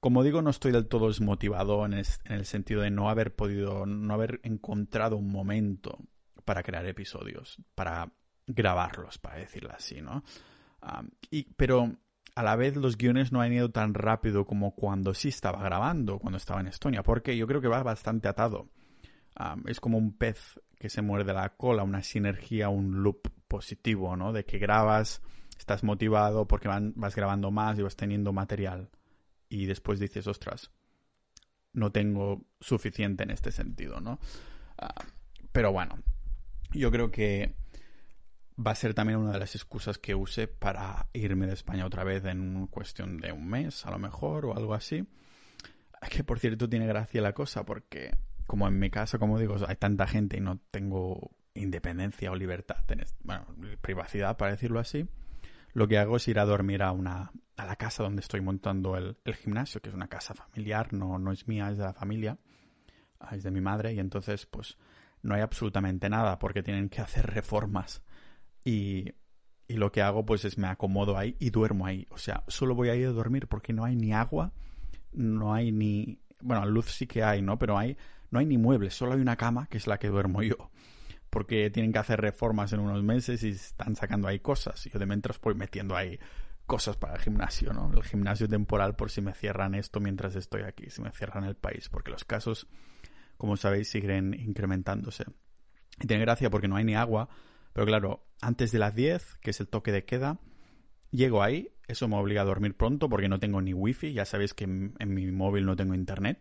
Como 0.00 0.22
digo, 0.22 0.42
no 0.42 0.50
estoy 0.50 0.72
del 0.72 0.86
todo 0.86 1.08
desmotivado 1.08 1.84
en, 1.84 1.94
el 1.94 2.44
sentido 2.46 2.82
de 2.82 2.90
no 2.90 3.10
haber 3.10 3.34
podido, 3.34 3.86
no 3.86 4.14
haber 4.14 4.40
encontrado 4.42 5.16
un 5.16 5.30
momento 5.30 5.98
para 6.44 6.62
crear 6.62 6.86
episodios, 6.86 7.58
para 7.74 8.12
grabarlos, 8.46 9.18
para 9.18 9.38
decirlo 9.38 9.72
así, 9.72 10.00
¿no? 10.00 10.22
y, 11.30 11.52
pero 11.54 11.96
a 12.36 12.42
la 12.42 12.54
vez 12.54 12.76
los 12.76 12.96
guiones 12.96 13.32
no 13.32 13.40
han 13.40 13.52
ido 13.52 13.70
tan 13.70 13.94
rápido 13.94 14.44
como 14.44 14.74
cuando 14.74 15.14
sí 15.14 15.28
estaba 15.28 15.62
grabando, 15.62 16.18
cuando 16.18 16.36
estaba 16.36 16.60
en 16.60 16.68
Estonia, 16.68 17.02
porque 17.02 17.36
yo 17.36 17.46
creo 17.46 17.62
que 17.62 17.68
va 17.68 17.82
bastante 17.82 18.28
atado. 18.28 18.68
es 19.66 19.80
como 19.80 19.96
un 19.96 20.16
pez 20.16 20.60
que 20.78 20.90
se 20.90 21.00
muerde 21.00 21.32
la 21.32 21.56
cola, 21.56 21.82
una 21.82 22.02
sinergia, 22.02 22.68
un 22.68 23.02
loop 23.02 23.28
positivo, 23.48 24.16
¿no? 24.16 24.34
De 24.34 24.44
que 24.44 24.58
grabas, 24.58 25.22
estás 25.58 25.82
motivado 25.82 26.46
porque 26.46 26.68
vas 26.68 27.16
grabando 27.16 27.50
más 27.50 27.78
y 27.78 27.82
vas 27.82 27.96
teniendo 27.96 28.32
material 28.32 28.90
y 29.48 29.66
después 29.66 29.98
dices, 29.98 30.26
ostras, 30.26 30.70
no 31.72 31.92
tengo 31.92 32.44
suficiente 32.60 33.22
en 33.22 33.30
este 33.30 33.52
sentido, 33.52 34.00
¿no? 34.00 34.18
Ah, 34.78 35.04
pero 35.52 35.72
bueno, 35.72 35.98
yo 36.72 36.90
creo 36.90 37.10
que 37.10 37.54
va 38.58 38.72
a 38.72 38.74
ser 38.74 38.94
también 38.94 39.18
una 39.18 39.32
de 39.32 39.38
las 39.38 39.54
excusas 39.54 39.98
que 39.98 40.14
use 40.14 40.48
para 40.48 41.06
irme 41.12 41.46
de 41.46 41.52
España 41.52 41.86
otra 41.86 42.04
vez 42.04 42.24
en 42.24 42.66
cuestión 42.68 43.18
de 43.18 43.32
un 43.32 43.48
mes, 43.48 43.84
a 43.86 43.90
lo 43.90 43.98
mejor, 43.98 44.46
o 44.46 44.56
algo 44.56 44.74
así. 44.74 45.06
Que 46.10 46.22
por 46.22 46.38
cierto 46.38 46.68
tiene 46.68 46.86
gracia 46.86 47.20
la 47.20 47.32
cosa, 47.32 47.64
porque 47.64 48.16
como 48.46 48.68
en 48.68 48.78
mi 48.78 48.90
casa, 48.90 49.18
como 49.18 49.38
digo, 49.38 49.56
hay 49.66 49.76
tanta 49.76 50.06
gente 50.06 50.36
y 50.36 50.40
no 50.40 50.60
tengo 50.70 51.32
independencia 51.54 52.30
o 52.30 52.36
libertad, 52.36 52.84
bueno, 53.24 53.46
privacidad, 53.80 54.36
para 54.36 54.52
decirlo 54.52 54.78
así 54.78 55.08
lo 55.76 55.86
que 55.86 55.98
hago 55.98 56.16
es 56.16 56.26
ir 56.26 56.38
a 56.38 56.46
dormir 56.46 56.82
a 56.82 56.90
una 56.90 57.30
a 57.54 57.66
la 57.66 57.76
casa 57.76 58.02
donde 58.02 58.20
estoy 58.20 58.40
montando 58.40 58.96
el, 58.96 59.14
gimnasio, 59.34 59.82
que 59.82 59.90
es 59.90 59.94
una 59.94 60.08
casa 60.08 60.32
familiar, 60.32 60.94
no, 60.94 61.18
no 61.18 61.32
es 61.32 61.46
mía, 61.48 61.70
es 61.70 61.76
de 61.76 61.84
la 61.84 61.92
familia, 61.92 62.38
ah, 63.20 63.36
es 63.36 63.42
de 63.42 63.50
mi 63.50 63.60
madre, 63.60 63.92
y 63.92 63.98
entonces 63.98 64.46
pues 64.46 64.78
no 65.20 65.34
hay 65.34 65.42
absolutamente 65.42 66.08
nada 66.08 66.38
porque 66.38 66.62
tienen 66.62 66.88
que 66.88 67.02
hacer 67.02 67.26
reformas. 67.26 68.02
Y, 68.64 69.12
y 69.68 69.74
lo 69.74 69.92
que 69.92 70.00
hago 70.00 70.24
pues 70.24 70.46
es 70.46 70.56
me 70.56 70.66
acomodo 70.66 71.18
ahí 71.18 71.36
y 71.38 71.50
duermo 71.50 71.84
ahí. 71.84 72.06
O 72.08 72.16
sea, 72.16 72.42
solo 72.48 72.74
voy 72.74 72.88
a 72.88 72.96
ir 72.96 73.08
a 73.08 73.10
dormir 73.10 73.46
porque 73.46 73.74
no 73.74 73.84
hay 73.84 73.96
ni 73.96 74.14
agua, 74.14 74.54
no 75.12 75.52
hay 75.52 75.72
ni... 75.72 76.22
Bueno, 76.40 76.64
luz 76.64 76.86
sí 76.86 77.06
que 77.06 77.22
hay, 77.22 77.42
¿no? 77.42 77.58
Pero 77.58 77.76
hay, 77.76 77.98
no 78.30 78.38
hay 78.38 78.46
ni 78.46 78.56
muebles, 78.56 78.94
solo 78.94 79.12
hay 79.12 79.20
una 79.20 79.36
cama 79.36 79.66
que 79.66 79.76
es 79.76 79.86
la 79.86 79.98
que 79.98 80.08
duermo 80.08 80.42
yo 80.42 80.70
porque 81.36 81.68
tienen 81.68 81.92
que 81.92 81.98
hacer 81.98 82.18
reformas 82.18 82.72
en 82.72 82.80
unos 82.80 83.02
meses 83.02 83.42
y 83.42 83.50
están 83.50 83.94
sacando 83.94 84.26
ahí 84.26 84.40
cosas. 84.40 84.82
Yo 84.90 84.98
de 84.98 85.04
mientras 85.04 85.38
voy 85.38 85.54
metiendo 85.54 85.94
ahí 85.94 86.18
cosas 86.64 86.96
para 86.96 87.16
el 87.16 87.20
gimnasio, 87.20 87.74
¿no? 87.74 87.92
El 87.92 88.02
gimnasio 88.04 88.48
temporal 88.48 88.96
por 88.96 89.10
si 89.10 89.20
me 89.20 89.34
cierran 89.34 89.74
esto 89.74 90.00
mientras 90.00 90.34
estoy 90.34 90.62
aquí, 90.62 90.88
si 90.88 91.02
me 91.02 91.10
cierran 91.10 91.44
el 91.44 91.54
país, 91.54 91.90
porque 91.90 92.10
los 92.10 92.24
casos, 92.24 92.68
como 93.36 93.58
sabéis, 93.58 93.90
siguen 93.90 94.32
incrementándose. 94.32 95.26
Y 96.00 96.06
tiene 96.06 96.22
gracia 96.22 96.48
porque 96.48 96.68
no 96.68 96.76
hay 96.76 96.84
ni 96.84 96.94
agua, 96.94 97.28
pero 97.74 97.84
claro, 97.84 98.26
antes 98.40 98.72
de 98.72 98.78
las 98.78 98.94
10, 98.94 99.34
que 99.42 99.50
es 99.50 99.60
el 99.60 99.68
toque 99.68 99.92
de 99.92 100.06
queda, 100.06 100.40
llego 101.10 101.42
ahí, 101.42 101.70
eso 101.86 102.08
me 102.08 102.16
obliga 102.16 102.40
a 102.40 102.46
dormir 102.46 102.78
pronto 102.78 103.10
porque 103.10 103.28
no 103.28 103.38
tengo 103.40 103.60
ni 103.60 103.74
wifi, 103.74 104.14
ya 104.14 104.24
sabéis 104.24 104.54
que 104.54 104.64
en, 104.64 104.94
mi 105.00 105.30
móvil 105.32 105.66
no 105.66 105.76
tengo 105.76 105.92
internet. 105.92 106.40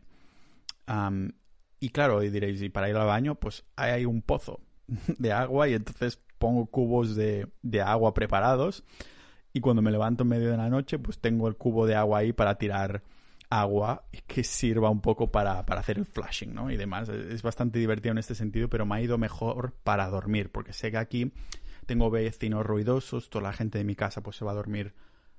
y 1.82 1.90
claro, 1.90 2.24
y 2.24 2.30
diréis, 2.30 2.62
y 2.62 2.70
para 2.70 2.90
ir 2.90 2.96
al 2.96 3.08
baño, 3.08 3.36
pues 3.36 3.66
hay 3.76 4.06
un 4.06 4.22
pozo, 4.22 4.62
de 5.18 5.32
agua 5.32 5.68
y 5.68 5.74
entonces 5.74 6.22
pongo 6.38 6.66
cubos 6.68 7.16
de, 7.16 7.48
de 7.62 7.82
agua 7.82 8.14
preparados 8.14 8.84
y 9.56 9.62
cuando 9.62 9.82
me 9.82 9.90
levanto 9.90 10.24
en 10.24 10.30
medio 10.30 10.52
de 10.52 10.58
la 10.58 10.70
noche, 10.70 11.00
pues 11.00 11.20
tengo 11.20 11.48
el 11.48 11.56
cubo 11.56 11.88
de 11.88 11.96
agua 11.96 12.20
ahí 12.20 12.34
para 12.34 12.58
tirar 12.58 13.04
agua 13.50 14.06
que 14.28 14.44
sirva 14.44 14.90
un 14.90 15.00
poco 15.00 15.32
para, 15.32 15.66
para, 15.66 15.80
hacer 15.80 15.98
el 15.98 16.06
flashing, 16.06 16.54
¿no? 16.54 16.72
Y 16.72 16.76
demás. 16.76 17.08
Es 17.08 17.42
bastante 17.42 17.80
divertido 17.80 18.12
en 18.12 18.18
este 18.18 18.36
sentido, 18.36 18.70
pero 18.70 18.86
me 18.86 18.96
ha 18.96 19.02
ido 19.02 19.18
mejor 19.18 19.74
para 19.84 20.10
dormir, 20.10 20.52
porque 20.52 20.74
sé 20.74 20.92
que 20.92 20.98
aquí 20.98 21.32
tengo 21.86 22.10
vecinos 22.10 22.66
ruidosos, 22.66 23.30
toda 23.30 23.44
la 23.44 23.54
gente 23.54 23.78
de 23.78 23.86
mi 23.86 23.96
casa 23.96 24.22
pues 24.22 24.36
se 24.36 24.44
va 24.44 24.52
a 24.52 24.56
dormir 24.56 24.94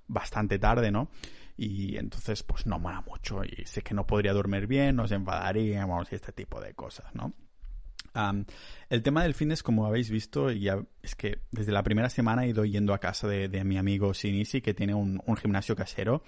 bastante 0.07 0.59
tarde, 0.59 0.91
¿no? 0.91 1.11
Y 1.57 1.99
entonces 1.99 2.43
pues 2.43 2.67
no 2.67 2.79
mola 2.79 3.03
mucho 3.03 3.45
y 3.45 3.67
sé 3.67 3.83
que 3.83 3.93
no 3.93 4.07
podría 4.07 4.33
dormir 4.33 4.67
bien, 4.67 4.97
nos 4.97 5.13
enfadaríamos 5.13 6.11
y 6.11 6.15
este 6.15 6.33
tipo 6.33 6.61
de 6.61 6.73
cosas, 6.73 7.15
¿no? 7.15 7.35
El 8.89 9.03
tema 9.03 9.23
del 9.23 9.35
fitness, 9.35 9.63
como 9.63 9.87
habéis 9.87 10.11
visto, 10.11 10.51
ya 10.51 10.83
es 11.03 11.15
que 11.15 11.41
desde 11.51 11.73
la 11.73 11.83
primera 11.83 12.09
semana 12.09 12.45
he 12.45 12.49
ido 12.49 12.65
yendo 12.65 12.95
a 12.95 12.99
casa 12.99 13.29
de, 13.29 13.65
mi 13.65 13.79
amigo 13.79 14.15
Sinisi, 14.15 14.61
que 14.61 14.75
tiene 14.75 14.95
un, 14.95 15.21
gimnasio 15.41 15.77
casero. 15.77 16.23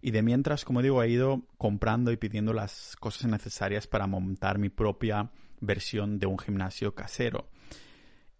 Y 0.00 0.10
de 0.10 0.22
mientras, 0.22 0.64
como 0.64 0.82
digo, 0.82 1.02
he 1.02 1.08
ido 1.08 1.46
comprando 1.56 2.12
y 2.12 2.16
pidiendo 2.16 2.52
las 2.52 2.96
cosas 2.96 3.30
necesarias 3.30 3.86
para 3.86 4.06
montar 4.06 4.58
mi 4.58 4.68
propia 4.68 5.30
versión 5.60 6.18
de 6.18 6.26
un 6.26 6.38
gimnasio 6.38 6.94
casero. 6.94 7.48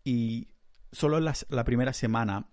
Y 0.05 0.49
solo 0.93 1.21
la 1.21 1.65
primera 1.65 1.95
semana 1.95 2.49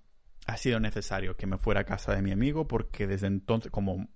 ha 0.48 0.58
sido 0.58 0.80
necesario 0.80 1.36
que 1.36 1.48
me 1.48 1.58
fuera 1.58 1.82
a 1.82 1.86
casa 1.86 2.16
de 2.16 2.22
mi 2.22 2.32
amigo 2.32 2.68
porque 2.68 3.08
desde 3.08 3.28
entonces, 3.28 3.72
como 3.72 4.08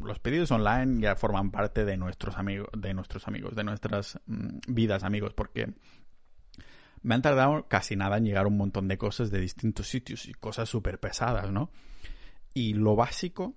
los 0.00 0.18
pedidos 0.18 0.50
online 0.50 1.00
ya 1.00 1.16
forman 1.16 1.50
parte 1.50 1.84
de 1.84 1.96
nuestros 1.96 2.36
amigos, 2.36 2.68
de 2.76 2.94
nuestros 2.94 3.28
amigos, 3.28 3.54
de 3.54 3.64
nuestras 3.64 4.18
mm, 4.26 4.58
vidas 4.68 5.04
amigos, 5.04 5.34
porque 5.34 5.72
me 7.02 7.14
han 7.14 7.22
tardado 7.22 7.66
casi 7.68 7.96
nada 7.96 8.18
en 8.18 8.24
llegar 8.24 8.46
un 8.46 8.56
montón 8.56 8.88
de 8.88 8.98
cosas 8.98 9.30
de 9.30 9.40
distintos 9.40 9.88
sitios 9.88 10.26
y 10.26 10.34
cosas 10.34 10.68
súper 10.68 11.00
pesadas, 11.00 11.50
¿no? 11.50 11.70
Y 12.54 12.74
lo 12.74 12.96
básico, 12.96 13.54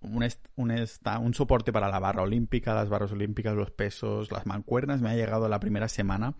un, 0.00 0.26
un, 0.56 0.86
un, 1.20 1.34
soporte 1.34 1.72
para 1.72 1.88
la 1.88 1.98
barra 1.98 2.22
olímpica, 2.22 2.74
las 2.74 2.88
barras 2.88 3.12
olímpicas, 3.12 3.54
los 3.54 3.70
pesos, 3.70 4.30
las 4.30 4.46
mancuernas, 4.46 5.00
me 5.00 5.10
ha 5.10 5.14
llegado 5.14 5.48
la 5.48 5.60
primera 5.60 5.88
semana 5.88 6.34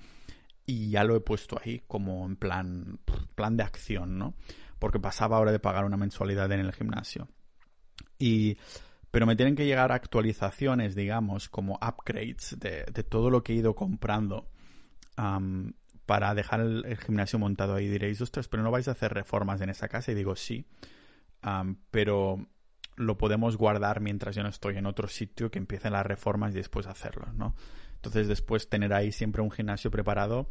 y 0.64 0.90
ya 0.90 1.04
lo 1.04 1.16
he 1.16 1.20
puesto 1.20 1.58
ahí 1.62 1.82
como 1.86 2.24
en 2.24 2.36
plan, 2.36 3.00
plan 3.34 3.56
de 3.56 3.64
acción, 3.64 4.18
¿no? 4.18 4.34
Porque 4.78 5.00
pasaba 5.00 5.36
ahora 5.36 5.52
de 5.52 5.58
pagar 5.58 5.84
una 5.84 5.96
mensualidad 5.96 6.50
en 6.52 6.60
el 6.60 6.72
gimnasio. 6.72 7.28
Y, 8.22 8.56
pero 9.10 9.26
me 9.26 9.34
tienen 9.34 9.56
que 9.56 9.66
llegar 9.66 9.90
actualizaciones, 9.90 10.94
digamos, 10.94 11.48
como 11.48 11.74
upgrades 11.82 12.56
de, 12.60 12.84
todo 13.02 13.30
lo 13.30 13.42
que 13.42 13.52
he 13.52 13.56
ido 13.56 13.74
comprando 13.74 14.48
para 16.06 16.32
dejar 16.34 16.60
el, 16.60 16.96
gimnasio 16.98 17.40
montado 17.40 17.74
ahí. 17.74 17.88
Diréis, 17.88 18.20
ostras, 18.20 18.46
pero 18.46 18.62
no 18.62 18.70
vais 18.70 18.86
a 18.86 18.92
hacer 18.92 19.12
reformas 19.12 19.60
en 19.60 19.70
esa 19.70 19.88
casa. 19.88 20.12
Y 20.12 20.14
digo, 20.14 20.36
sí, 20.36 20.64
pero 21.90 22.46
lo 22.94 23.18
podemos 23.18 23.56
guardar 23.56 24.00
mientras 24.00 24.36
yo 24.36 24.44
no 24.44 24.50
estoy 24.50 24.76
en 24.76 24.86
otro 24.86 25.08
sitio 25.08 25.50
que 25.50 25.58
empiecen 25.58 25.92
las 25.92 26.06
reformas 26.06 26.52
y 26.54 26.58
después 26.58 26.86
hacerlo, 26.86 27.26
¿no? 27.34 27.56
Entonces 27.96 28.28
después 28.28 28.68
tener 28.68 28.92
ahí 28.94 29.10
siempre 29.10 29.42
un 29.42 29.50
gimnasio 29.50 29.90
preparado. 29.90 30.48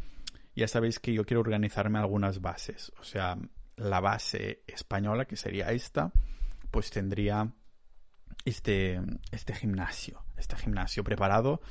Ya 0.57 0.67
sabéis 0.67 0.99
que 0.99 1.13
yo 1.13 1.25
quiero 1.25 1.39
organizarme 1.39 1.99
algunas 1.99 2.41
bases. 2.41 2.91
O 2.99 3.03
sea, 3.03 3.38
la 3.77 4.01
base 4.01 4.63
española, 4.67 5.23
que 5.23 5.38
sería 5.38 5.71
esta, 5.71 6.12
pues 6.69 6.89
tendría 6.89 7.53
este, 8.46 9.02
este 9.32 9.54
gimnasio, 9.54 10.24
este 10.38 10.56
gimnasio 10.56 11.04
preparado 11.04 11.62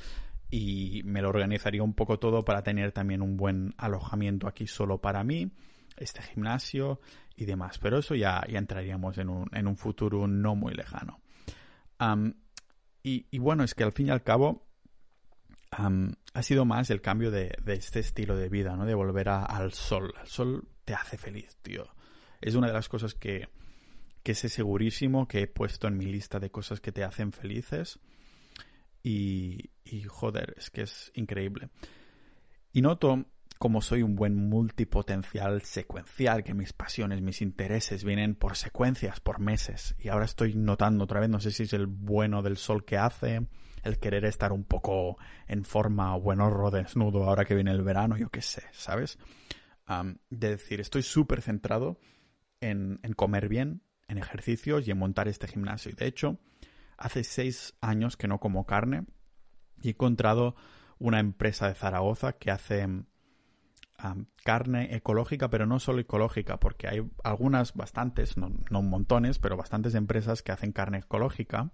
y 0.49 1.01
me 1.05 1.21
lo 1.21 1.29
organizaría 1.29 1.81
un 1.81 1.93
poco 1.93 2.19
todo 2.19 2.43
para 2.43 2.61
tener 2.61 2.91
también 2.91 3.21
un 3.21 3.37
buen 3.37 3.73
alojamiento 3.77 4.47
aquí 4.47 4.67
solo 4.67 4.99
para 4.99 5.23
mí, 5.23 5.51
este 5.97 6.21
gimnasio 6.21 6.99
y 7.35 7.45
demás. 7.45 7.77
Pero 7.79 7.99
eso 7.99 8.15
ya, 8.15 8.43
ya 8.49 8.59
entraríamos 8.59 9.17
en 9.17 9.29
un, 9.29 9.49
en 9.53 9.67
un 9.67 9.77
futuro 9.77 10.27
no 10.27 10.55
muy 10.55 10.73
lejano. 10.73 11.21
y, 13.01 13.25
y, 13.31 13.39
bueno, 13.39 13.63
es 13.63 13.73
que 13.73 13.83
al 13.83 13.93
fin 13.93 14.07
y 14.07 14.09
al 14.11 14.23
cabo 14.23 14.67
ha 15.71 16.43
sido 16.43 16.65
más 16.65 16.89
el 16.89 17.01
cambio 17.01 17.31
de, 17.31 17.57
este 17.67 17.99
estilo 17.99 18.35
de 18.35 18.49
vida, 18.49 18.75
¿no? 18.75 18.85
De 18.85 18.93
volver 18.93 19.29
al 19.29 19.71
sol. 19.73 20.13
El 20.19 20.27
sol 20.27 20.67
te 20.83 20.93
hace 20.93 21.17
feliz, 21.17 21.57
tío. 21.61 21.87
Es 22.41 22.55
una 22.55 22.67
de 22.67 22.73
las 22.73 22.89
cosas 22.89 23.13
que, 23.13 23.47
que 24.23 24.35
sé 24.35 24.49
segurísimo 24.49 25.27
que 25.27 25.41
he 25.41 25.47
puesto 25.47 25.87
en 25.87 25.97
mi 25.97 26.05
lista 26.05 26.39
de 26.39 26.51
cosas 26.51 26.79
que 26.79 26.91
te 26.91 27.03
hacen 27.03 27.31
felices. 27.31 27.99
Y, 29.03 29.71
joder, 30.07 30.53
es 30.57 30.69
que 30.69 30.81
es 30.83 31.11
increíble. 31.15 31.69
Y 32.71 32.81
noto 32.81 33.25
como 33.57 33.81
soy 33.81 34.01
un 34.01 34.15
buen 34.15 34.35
multipotencial 34.35 35.61
secuencial, 35.61 36.43
que 36.43 36.55
mis 36.55 36.73
pasiones, 36.73 37.21
mis 37.21 37.43
intereses 37.43 38.03
vienen 38.03 38.33
por 38.33 38.57
secuencias, 38.57 39.19
por 39.19 39.39
meses. 39.39 39.95
Y 39.99 40.07
ahora 40.07 40.25
estoy 40.25 40.55
notando 40.55 41.03
otra 41.03 41.19
vez, 41.19 41.29
no 41.29 41.39
sé 41.39 41.51
si 41.51 41.63
es 41.63 41.73
el 41.73 41.85
bueno 41.85 42.41
del 42.41 42.57
sol 42.57 42.85
que 42.85 42.97
hace, 42.97 43.45
el 43.83 43.99
querer 43.99 44.25
estar 44.25 44.51
un 44.51 44.63
poco 44.63 45.17
en 45.47 45.63
forma 45.63 46.15
o 46.15 46.21
buen 46.21 46.41
horro 46.41 46.71
desnudo 46.71 47.25
ahora 47.25 47.45
que 47.45 47.53
viene 47.53 47.69
el 47.69 47.83
verano, 47.83 48.17
yo 48.17 48.29
qué 48.29 48.41
sé, 48.41 48.63
¿sabes? 48.71 49.19
de 50.29 50.49
decir, 50.49 50.79
estoy 50.79 51.03
súper 51.03 51.41
centrado 51.41 51.99
en, 52.61 52.99
en 53.03 53.13
comer 53.13 53.49
bien, 53.49 53.83
en 54.11 54.17
ejercicios 54.17 54.87
y 54.87 54.91
en 54.91 54.97
montar 54.97 55.27
este 55.29 55.47
gimnasio. 55.47 55.91
Y 55.91 55.95
de 55.95 56.05
hecho, 56.05 56.37
hace 56.97 57.23
seis 57.23 57.75
años 57.79 58.17
que 58.17 58.27
no 58.27 58.39
como 58.39 58.65
carne 58.65 59.05
y 59.81 59.87
he 59.87 59.91
encontrado 59.91 60.55
una 60.99 61.19
empresa 61.19 61.67
de 61.67 61.75
Zaragoza 61.75 62.33
que 62.33 62.51
hace 62.51 62.87
carne 64.43 64.95
ecológica, 64.95 65.49
pero 65.49 65.65
no 65.65 65.79
solo 65.79 66.01
ecológica, 66.01 66.59
porque 66.59 66.87
hay 66.87 67.09
algunas, 67.23 67.73
bastantes, 67.73 68.35
no, 68.35 68.51
no 68.69 68.81
montones, 68.81 69.39
pero 69.39 69.55
bastantes 69.55 69.95
empresas 69.95 70.43
que 70.43 70.51
hacen 70.51 70.73
carne 70.73 70.99
ecológica 70.99 71.71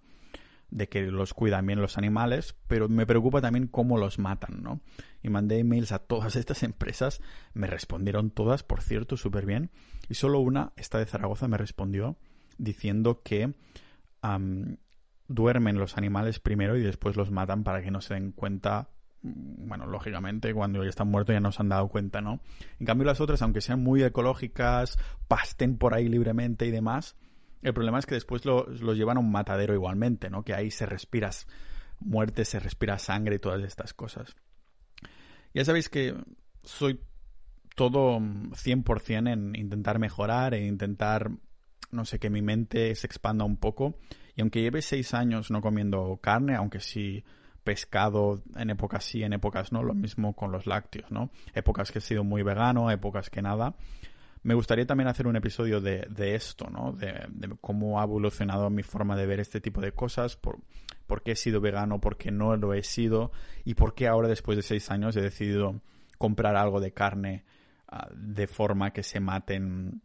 de 0.69 0.89
que 0.89 1.03
los 1.03 1.33
cuidan 1.33 1.65
bien 1.65 1.81
los 1.81 1.97
animales, 1.97 2.55
pero 2.67 2.89
me 2.89 3.05
preocupa 3.05 3.41
también 3.41 3.67
cómo 3.67 3.97
los 3.97 4.19
matan, 4.19 4.61
¿no? 4.61 4.81
Y 5.23 5.29
mandé 5.29 5.59
emails 5.59 5.93
a 5.93 5.99
todas 5.99 6.35
estas 6.35 6.63
empresas, 6.63 7.21
me 7.53 7.67
respondieron 7.67 8.29
todas, 8.29 8.63
por 8.63 8.81
cierto, 8.81 9.15
súper 9.15 9.45
bien, 9.45 9.71
y 10.09 10.15
solo 10.15 10.39
una, 10.39 10.73
esta 10.75 10.99
de 10.99 11.05
Zaragoza, 11.05 11.47
me 11.47 11.57
respondió 11.57 12.17
diciendo 12.57 13.21
que 13.23 13.53
duermen 15.27 15.77
los 15.77 15.97
animales 15.97 16.39
primero 16.39 16.77
y 16.77 16.83
después 16.83 17.15
los 17.15 17.31
matan 17.31 17.63
para 17.63 17.81
que 17.81 17.91
no 17.91 18.01
se 18.01 18.13
den 18.13 18.31
cuenta 18.33 18.89
mm, 19.21 19.67
bueno, 19.67 19.85
lógicamente 19.85 20.53
cuando 20.53 20.83
ya 20.83 20.89
están 20.89 21.07
muertos 21.09 21.33
ya 21.33 21.39
no 21.39 21.51
se 21.51 21.61
han 21.61 21.69
dado 21.69 21.87
cuenta, 21.87 22.19
¿no? 22.19 22.41
En 22.79 22.85
cambio 22.85 23.05
las 23.05 23.21
otras, 23.21 23.41
aunque 23.41 23.61
sean 23.61 23.81
muy 23.81 24.03
ecológicas, 24.03 24.97
pasten 25.27 25.77
por 25.77 25.93
ahí 25.93 26.09
libremente 26.09 26.65
y 26.65 26.71
demás, 26.71 27.15
el 27.61 27.73
problema 27.73 27.99
es 27.99 28.05
que 28.05 28.15
después 28.15 28.45
los 28.45 28.97
llevan 28.97 29.17
a 29.17 29.19
un 29.19 29.31
matadero 29.31 29.73
igualmente, 29.73 30.29
¿no? 30.29 30.43
Que 30.43 30.53
ahí 30.53 30.71
se 30.71 30.85
respiras 30.85 31.47
muerte, 31.99 32.45
se 32.45 32.59
respira 32.59 32.99
sangre 32.99 33.35
y 33.35 33.39
todas 33.39 33.63
estas 33.63 33.93
cosas. 33.93 34.35
Ya 35.53 35.65
sabéis 35.65 35.89
que 35.89 36.15
soy 36.63 36.99
todo 37.75 38.19
100% 38.19 39.31
en 39.31 39.55
intentar 39.55 39.99
mejorar, 39.99 40.53
en 40.53 40.65
intentar, 40.65 41.31
no 41.91 42.05
sé, 42.05 42.19
que 42.19 42.29
mi 42.29 42.41
mente 42.41 42.93
se 42.95 43.07
expanda 43.07 43.45
un 43.45 43.57
poco. 43.57 43.97
Y 44.35 44.41
aunque 44.41 44.61
lleve 44.61 44.81
seis 44.81 45.13
años 45.13 45.51
no 45.51 45.61
comiendo 45.61 46.19
carne, 46.21 46.55
aunque 46.55 46.79
sí 46.79 47.23
pescado 47.63 48.41
en 48.55 48.69
épocas 48.69 49.03
sí, 49.03 49.23
en 49.23 49.33
épocas 49.33 49.73
no, 49.73 49.83
lo 49.83 49.93
mismo 49.93 50.33
con 50.37 50.53
los 50.53 50.67
lácteos, 50.67 51.11
¿no? 51.11 51.31
Épocas 51.53 51.91
que 51.91 51.99
he 51.99 52.01
sido 52.01 52.23
muy 52.23 52.41
vegano, 52.41 52.89
épocas 52.91 53.29
que 53.29 53.41
nada. 53.41 53.75
Me 54.43 54.53
gustaría 54.53 54.85
también 54.85 55.09
hacer 55.09 55.27
un 55.27 55.35
episodio 55.35 55.81
de, 55.81 56.07
esto, 56.33 56.69
¿no? 56.69 56.93
De, 56.93 57.27
cómo 57.59 57.99
ha 57.99 58.05
evolucionado 58.05 58.69
mi 58.69 58.83
forma 58.83 59.17
de 59.17 59.25
ver 59.25 59.41
este 59.41 59.59
tipo 59.59 59.81
de 59.81 59.91
cosas, 59.91 60.37
por, 60.37 60.59
por 61.07 61.23
qué 61.23 61.31
he 61.31 61.35
sido 61.35 61.59
vegano, 61.59 61.99
por 61.99 62.15
qué 62.15 62.31
no 62.31 62.55
lo 62.55 62.73
he 62.73 62.83
sido 62.83 63.33
y 63.65 63.73
por 63.73 63.95
qué 63.95 64.07
ahora, 64.07 64.29
después 64.29 64.55
de 64.55 64.61
seis 64.61 64.89
años, 64.89 65.17
he 65.17 65.21
decidido 65.21 65.81
comprar 66.17 66.55
algo 66.55 66.79
de 66.79 66.93
carne 66.93 67.43
ah, 67.89 68.07
de 68.15 68.47
forma 68.47 68.91
que 68.91 69.03
se 69.03 69.19
maten 69.19 70.01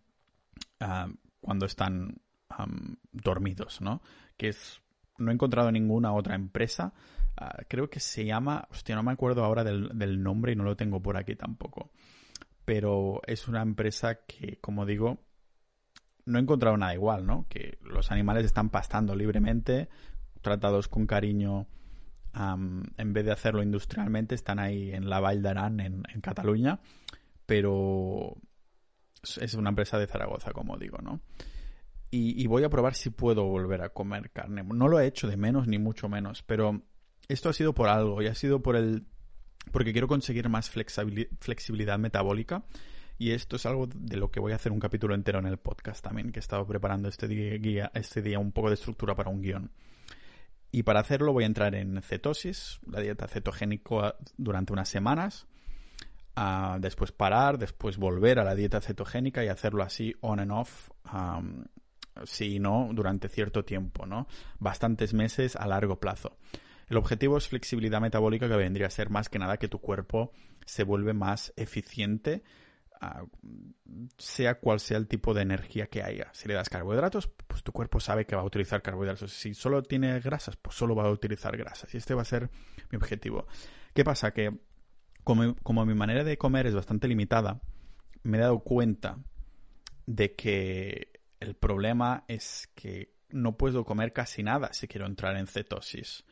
ah, 0.81 1.07
cuando 1.43 1.67
están 1.67 2.23
dormidos, 3.13 3.81
¿no? 3.81 4.01
Que 4.37 4.49
es... 4.49 4.81
No 5.19 5.31
he 5.31 5.35
encontrado 5.35 5.71
ninguna 5.71 6.13
otra 6.13 6.35
empresa. 6.35 6.95
Ah, 7.37 7.59
creo 7.69 7.91
que 7.91 8.01
se 8.01 8.25
llama... 8.25 8.67
Hostia, 8.71 8.97
no 8.97 9.03
me 9.03 9.13
acuerdo 9.13 9.45
ahora 9.45 9.65
del, 9.65 10.23
nombre 10.23 10.53
y 10.53 10.57
no 10.57 10.65
lo 10.65 10.77
tengo 10.77 11.03
por 11.03 11.17
aquí 11.17 11.37
tampoco 11.37 11.91
pero 12.65 13.21
es 13.27 13.49
una 13.49 13.61
empresa 13.61 14.21
que, 14.25 14.59
como 14.61 14.87
digo, 14.87 15.19
no 16.27 16.39
he 16.39 16.43
encontrado 16.43 16.77
nada 16.77 16.95
igual, 16.95 17.27
¿no? 17.27 17.45
Que 17.49 17.77
los 17.83 18.13
animales 18.13 18.45
están 18.45 18.71
pastando 18.71 19.17
libremente, 19.17 19.89
tratados 20.43 20.87
con 20.87 21.09
cariño, 21.09 21.67
en 22.33 23.13
vez 23.13 23.25
de 23.25 23.33
hacerlo 23.33 23.65
industrialmente, 23.65 24.37
están 24.37 24.61
ahí 24.61 24.93
en 24.93 25.11
la 25.11 25.19
Vall 25.19 25.43
d'Aran, 25.43 25.81
en 25.81 26.21
Cataluña, 26.21 26.79
pero 27.47 28.37
es 29.23 29.55
una 29.55 29.71
empresa 29.71 29.99
de 29.99 30.07
Zaragoza, 30.07 30.53
como 30.53 30.77
digo, 30.77 30.99
¿no? 30.99 31.21
Y, 32.15 32.47
voy 32.47 32.63
a 32.63 32.69
probar 32.69 32.95
si 32.95 33.09
puedo 33.09 33.45
volver 33.45 33.81
a 33.81 33.89
comer 33.89 34.31
carne. 34.33 34.63
No 34.63 34.87
lo 34.87 35.01
he 35.01 35.07
hecho 35.07 35.29
de 35.29 35.39
menos, 35.39 35.67
ni 35.67 35.79
mucho 35.79 36.11
menos, 36.11 36.43
pero 36.43 36.83
esto 37.27 37.49
ha 37.49 37.55
sido 37.55 37.73
por 37.73 37.89
algo, 37.89 38.21
y 38.21 38.27
ha 38.27 38.35
sido 38.35 38.61
por 38.61 38.77
el 38.77 39.07
porque 39.71 39.93
quiero 39.93 40.09
conseguir 40.09 40.49
más 40.51 40.71
flexibilidad 40.71 41.99
metabólica 41.99 42.65
Y 43.17 43.31
esto 43.31 43.57
es 43.57 43.65
algo 43.65 43.87
de 43.87 44.17
lo 44.17 44.31
que 44.31 44.41
voy 44.41 44.53
a 44.53 44.57
hacer 44.57 44.73
un 44.73 44.81
capítulo 44.81 45.15
entero 45.15 45.39
en 45.39 45.47
el 45.47 45.57
podcast 45.57 46.05
también, 46.05 46.33
que 46.33 46.41
he 46.41 46.43
estado 46.43 46.67
preparando 46.67 47.09
este 47.09 47.29
día, 47.29 47.91
este 47.95 48.21
día 48.21 48.39
un 48.39 48.53
poco 48.53 48.69
de 48.69 48.75
estructura 48.75 49.15
para 49.15 49.31
un 49.31 49.41
guion. 49.41 49.71
Y 50.71 50.83
para 50.83 51.01
hacerlo 51.01 51.33
voy 51.33 51.45
a 51.45 51.47
entrar 51.47 51.75
en 51.75 52.03
cetosis, 52.03 52.79
la 52.87 53.01
dieta 53.01 53.27
cetogénica 53.27 54.17
durante 54.37 54.75
unas 54.75 54.91
semanas, 54.91 55.47
después 56.79 57.13
parar, 57.13 57.59
después 57.59 57.97
volver 57.97 58.39
a 58.39 58.45
la 58.45 58.55
dieta 58.55 58.81
cetogénica 58.81 59.45
y 59.45 59.49
hacerlo 59.49 59.83
así 59.83 60.15
on 60.21 60.41
and 60.41 60.53
off, 60.53 60.91
si 62.25 62.59
no, 62.59 62.91
durante 62.93 63.29
cierto 63.29 63.65
tiempo, 63.65 64.07
¿no? 64.07 64.27
Bastantes 64.59 65.15
meses 65.15 65.57
a 65.57 65.67
largo 65.67 65.99
plazo. 66.01 66.37
El 66.89 66.97
objetivo 66.99 67.39
es 67.39 67.49
flexibilidad 67.49 68.01
metabólica 68.01 68.49
que 68.49 68.57
vendría 68.57 68.87
a 68.87 68.91
ser 68.91 69.09
más 69.09 69.29
que 69.29 69.39
nada 69.39 69.57
que 69.57 69.69
tu 69.69 69.81
cuerpo 69.81 70.33
se 70.67 70.85
vuelve 70.85 71.15
más 71.15 71.53
eficiente 71.57 72.43
sea 74.17 74.61
cual 74.61 74.81
sea 74.81 74.97
el 74.97 75.09
tipo 75.09 75.35
de 75.35 75.43
energía 75.43 75.87
que 75.89 76.03
haya. 76.03 76.29
Si 76.33 76.49
le 76.49 76.55
das 76.55 76.69
carbohidratos, 76.69 77.29
pues 77.47 77.63
tu 77.63 77.73
cuerpo 77.73 78.01
sabe 78.01 78.27
que 78.27 78.37
va 78.37 78.43
a 78.43 78.45
utilizar 78.45 78.81
carbohidratos. 78.81 79.33
Si 79.33 79.55
solo 79.55 79.83
tiene 79.83 80.21
grasas, 80.21 80.57
pues 80.57 80.77
solo 80.77 80.95
va 80.95 81.05
a 81.05 81.11
utilizar 81.11 81.57
grasas. 81.57 81.93
Y 81.95 81.97
este 81.97 82.15
va 82.15 82.23
a 82.23 82.27
ser 82.27 82.51
mi 82.91 82.97
objetivo. 82.97 83.47
¿Qué 83.93 84.05
pasa? 84.05 84.33
Que 84.33 84.57
como, 85.25 85.87
mi 85.87 85.95
manera 85.95 86.25
de 86.25 86.39
comer 86.39 86.67
es 86.67 86.75
bastante 86.75 87.09
limitada, 87.09 87.61
me 88.23 88.39
he 88.39 88.41
dado 88.41 88.61
cuenta 88.61 89.19
de 90.07 90.35
que 90.35 91.21
el 91.41 91.55
problema 91.55 92.25
es 92.29 92.69
que 92.75 93.15
no 93.31 93.57
puedo 93.57 93.85
comer 93.85 94.13
casi 94.13 94.43
nada 94.43 94.73
si 94.73 94.89
quiero 94.89 95.07
entrar 95.07 95.37
en 95.37 95.47
cetosis. 95.47 96.25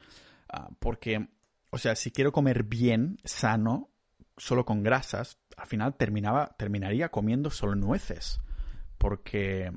Ah, 0.49 0.69
porque, 0.79 1.29
o 1.71 1.79
sea, 1.79 1.95
si 1.95 2.11
quiero 2.11 2.33
comer 2.33 2.65
bien, 2.65 3.19
sano, 3.25 3.91
solo 4.37 4.65
con 4.65 4.83
grasas, 4.83 5.39
al 5.57 5.67
final 5.67 5.97
terminaba, 5.97 6.55
terminaría 6.59 7.11
comiendo 7.11 7.51
solo 7.51 7.75
nueces. 7.75 8.41
Porque. 8.99 9.73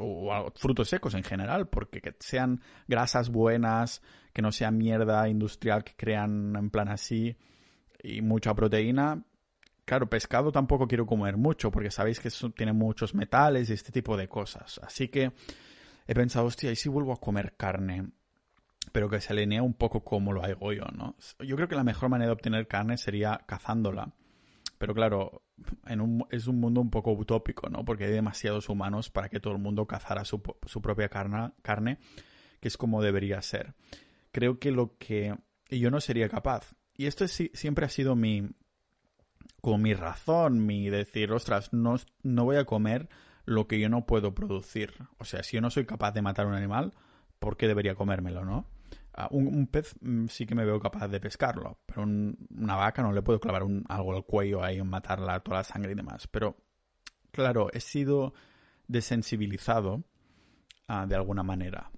O 0.00 0.52
frutos 0.54 0.88
secos 0.88 1.14
en 1.14 1.24
general, 1.24 1.68
porque 1.68 2.00
que 2.00 2.14
sean 2.20 2.60
grasas 2.86 3.30
buenas, 3.30 4.00
que 4.32 4.42
no 4.42 4.52
sea 4.52 4.70
mierda 4.70 5.28
industrial 5.28 5.82
que 5.82 5.96
crean 5.96 6.54
en 6.54 6.70
plan 6.70 6.88
así 6.88 7.36
y 8.02 8.22
mucha 8.22 8.54
proteína. 8.54 9.22
Claro, 9.84 10.08
pescado 10.08 10.52
tampoco 10.52 10.86
quiero 10.86 11.06
comer 11.06 11.36
mucho, 11.36 11.70
porque 11.70 11.90
sabéis 11.90 12.20
que 12.20 12.28
eso 12.28 12.50
tiene 12.50 12.72
muchos 12.72 13.14
metales 13.14 13.70
y 13.70 13.72
este 13.72 13.92
tipo 13.92 14.16
de 14.16 14.28
cosas. 14.28 14.80
Así 14.82 15.08
que 15.08 15.32
he 16.06 16.14
pensado, 16.14 16.46
hostia, 16.46 16.70
¿y 16.70 16.76
si 16.76 16.88
vuelvo 16.88 17.12
a 17.12 17.20
comer 17.20 17.54
carne? 17.56 18.10
pero 18.92 19.08
que 19.08 19.20
se 19.20 19.32
alinea 19.32 19.62
un 19.62 19.74
poco 19.74 20.04
como 20.04 20.32
lo 20.32 20.42
hago 20.42 20.72
yo, 20.72 20.84
¿no? 20.94 21.16
Yo 21.40 21.56
creo 21.56 21.68
que 21.68 21.74
la 21.74 21.84
mejor 21.84 22.08
manera 22.08 22.28
de 22.28 22.32
obtener 22.32 22.66
carne 22.66 22.96
sería 22.96 23.40
cazándola. 23.46 24.12
Pero 24.78 24.94
claro, 24.94 25.42
es 26.30 26.46
un 26.46 26.60
mundo 26.60 26.80
un 26.80 26.90
poco 26.90 27.12
utópico, 27.12 27.68
¿no? 27.68 27.84
Porque 27.84 28.04
hay 28.04 28.12
demasiados 28.12 28.68
humanos 28.68 29.10
para 29.10 29.28
que 29.28 29.40
todo 29.40 29.52
el 29.54 29.58
mundo 29.58 29.86
cazara 29.86 30.24
su, 30.24 30.40
propia 30.40 31.08
carne, 31.08 31.98
que 32.60 32.68
es 32.68 32.76
como 32.76 33.02
debería 33.02 33.42
ser. 33.42 33.74
Creo 34.30 34.58
que 34.58 34.70
lo 34.70 34.96
que... 34.98 35.36
Y 35.68 35.80
yo 35.80 35.90
no 35.90 36.00
sería 36.00 36.28
capaz. 36.28 36.74
Y 36.98 37.06
esto 37.06 37.24
es, 37.24 37.50
siempre 37.54 37.86
ha 37.86 37.88
sido 37.88 38.14
mi... 38.14 38.50
Como 39.62 39.78
mi 39.78 39.94
razón, 39.94 40.66
mi 40.66 40.90
decir, 40.90 41.32
ostras, 41.32 41.72
no, 41.72 41.96
no 42.22 42.44
voy 42.44 42.56
a 42.56 42.64
comer 42.64 43.08
lo 43.44 43.66
que 43.66 43.80
yo 43.80 43.88
no 43.88 44.04
puedo 44.06 44.34
producir. 44.34 44.92
O 45.18 45.24
sea, 45.24 45.42
si 45.42 45.56
yo 45.56 45.60
no 45.60 45.70
soy 45.70 45.86
capaz 45.86 46.12
de 46.12 46.22
matar 46.22 46.46
un 46.46 46.54
animal, 46.54 46.92
¿por 47.38 47.56
qué 47.56 47.66
debería 47.66 47.94
comérmelo, 47.94 48.44
no? 48.44 48.66
un, 49.30 49.66
pez 49.66 49.96
mm, 50.00 50.26
sí 50.26 50.46
que 50.46 50.54
me 50.54 50.64
veo 50.64 50.78
capaz 50.78 51.08
de 51.08 51.20
pescarlo, 51.20 51.78
pero 51.86 52.02
una 52.02 52.76
vaca 52.76 53.02
no 53.02 53.12
le 53.12 53.22
puedo 53.22 53.40
clavar 53.40 53.64
algo 53.88 54.14
al 54.14 54.24
cuello 54.24 54.62
ahí, 54.62 54.80
matarla, 54.82 55.40
toda 55.40 55.58
la 55.58 55.64
sangre 55.64 55.92
y 55.92 55.96
demás. 55.96 56.28
Pero, 56.28 56.56
claro, 57.32 57.68
he 57.72 57.80
sido 57.80 58.34
desensibilizado 58.86 60.04
ah, 60.86 61.06
de 61.06 61.16
alguna 61.16 61.42
manera. 61.42 61.90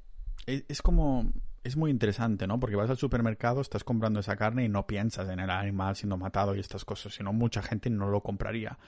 Es, 0.47 0.65
es, 0.69 0.83
como... 0.83 1.31
Es 1.63 1.77
muy 1.77 1.91
interesante, 1.91 2.47
¿no? 2.47 2.59
Porque 2.59 2.77
vas 2.77 2.91
al 2.91 2.97
supermercado, 2.97 3.61
estás 3.61 3.85
comprando 3.85 4.21
esa 4.21 4.37
carne 4.37 4.65
y 4.65 4.69
no 4.69 4.87
piensas 4.87 5.29
en 5.29 5.41
el 5.41 5.51
animal 5.51 5.97
siendo 5.97 6.17
matado 6.17 6.55
y 6.55 6.61
estas 6.61 6.85
cosas, 6.85 7.15
sino 7.15 7.33
mucha 7.33 7.63
gente 7.63 7.91
no 7.91 8.09
lo 8.09 8.23
compraría. 8.23 8.79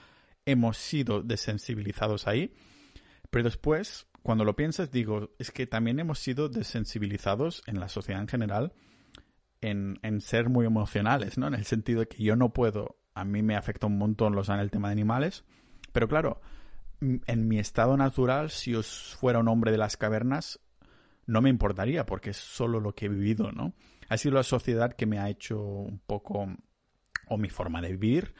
Hemos 0.47 0.79
sido 0.79 1.23
desensibilizados 1.23 2.27
ahí, 2.27 2.55
pero 3.31 3.45
después 3.45 4.07
cuando 4.23 4.45
lo 4.45 4.55
piensas, 4.55 4.91
digo, 4.91 5.31
es 5.39 5.51
que 5.51 5.67
también 5.67 5.99
hemos 5.99 6.21
sido 6.21 6.49
desensibilizados 6.49 7.63
en 7.67 7.81
la 7.81 7.89
sociedad 7.89 8.21
en 8.21 8.29
general 8.29 8.73
en, 9.61 10.21
ser 10.21 10.49
muy 10.49 10.67
emocionales, 10.67 11.39
¿no? 11.39 11.47
En 11.47 11.55
el 11.55 11.65
sentido 11.65 12.01
de 12.01 12.09
que 12.09 12.23
yo 12.23 12.37
no 12.37 12.53
puedo, 12.53 12.97
a 13.15 13.25
mí 13.25 13.43
me 13.43 13.57
afecta 13.57 13.87
un 13.87 13.99
montón 13.99 14.35
los, 14.35 14.49
el 14.49 14.71
tema 14.71 14.89
de 14.89 14.93
animales, 14.93 15.45
pero 15.93 16.09
claro, 16.09 16.41
en 17.01 17.49
mi 17.49 17.59
estado 17.59 17.97
natural, 17.97 18.51
si 18.51 18.75
os 18.75 19.17
fuera 19.19 19.41
un 19.41 19.49
hombre 19.49 19.71
de 19.73 19.79
las 19.79 19.97
cavernas, 19.97 20.61
no 21.27 21.41
me 21.41 21.51
importaría 21.51 22.07
porque 22.07 22.31
es 22.31 22.37
solo 22.37 22.81
lo 22.81 22.95
que 22.95 23.07
he 23.07 23.09
vivido, 23.09 23.53
¿no? 23.53 23.75
Ha 24.09 24.17
sido 24.19 24.35
la 24.35 24.43
sociedad 24.43 24.93
que 24.93 25.07
me 25.07 25.19
ha 25.19 25.29
hecho 25.29 25.61
un 25.61 25.99
poco, 25.99 26.47
o 27.29 27.39
mi 27.39 27.49
forma 27.49 27.81
de 27.81 27.97
vivir, 27.97 28.35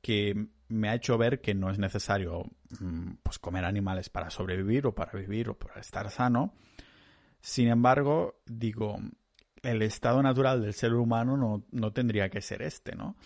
que 0.00 0.48
me 0.68 0.88
ha 0.88 0.94
hecho 0.94 1.18
ver 1.18 1.40
que 1.40 1.54
no 1.54 1.70
es 1.70 1.78
necesario 1.78 2.44
mm, 2.80 3.14
pues, 3.22 3.38
comer 3.38 3.64
animales 3.64 4.10
para 4.10 4.30
sobrevivir 4.30 4.86
o 4.86 4.94
para 4.94 5.12
vivir 5.12 5.48
o 5.48 5.58
para 5.58 5.80
estar 5.80 6.10
sano. 6.10 6.54
Sin 7.40 7.68
embargo, 7.68 8.40
digo, 8.46 8.98
el 9.62 9.82
estado 9.82 10.22
natural 10.22 10.62
del 10.62 10.74
ser 10.74 10.94
humano 10.94 11.64
no, 11.70 11.92
tendría 11.92 12.30
que 12.30 12.40
ser 12.40 12.62
este, 12.62 12.94
¿no? 12.94 13.16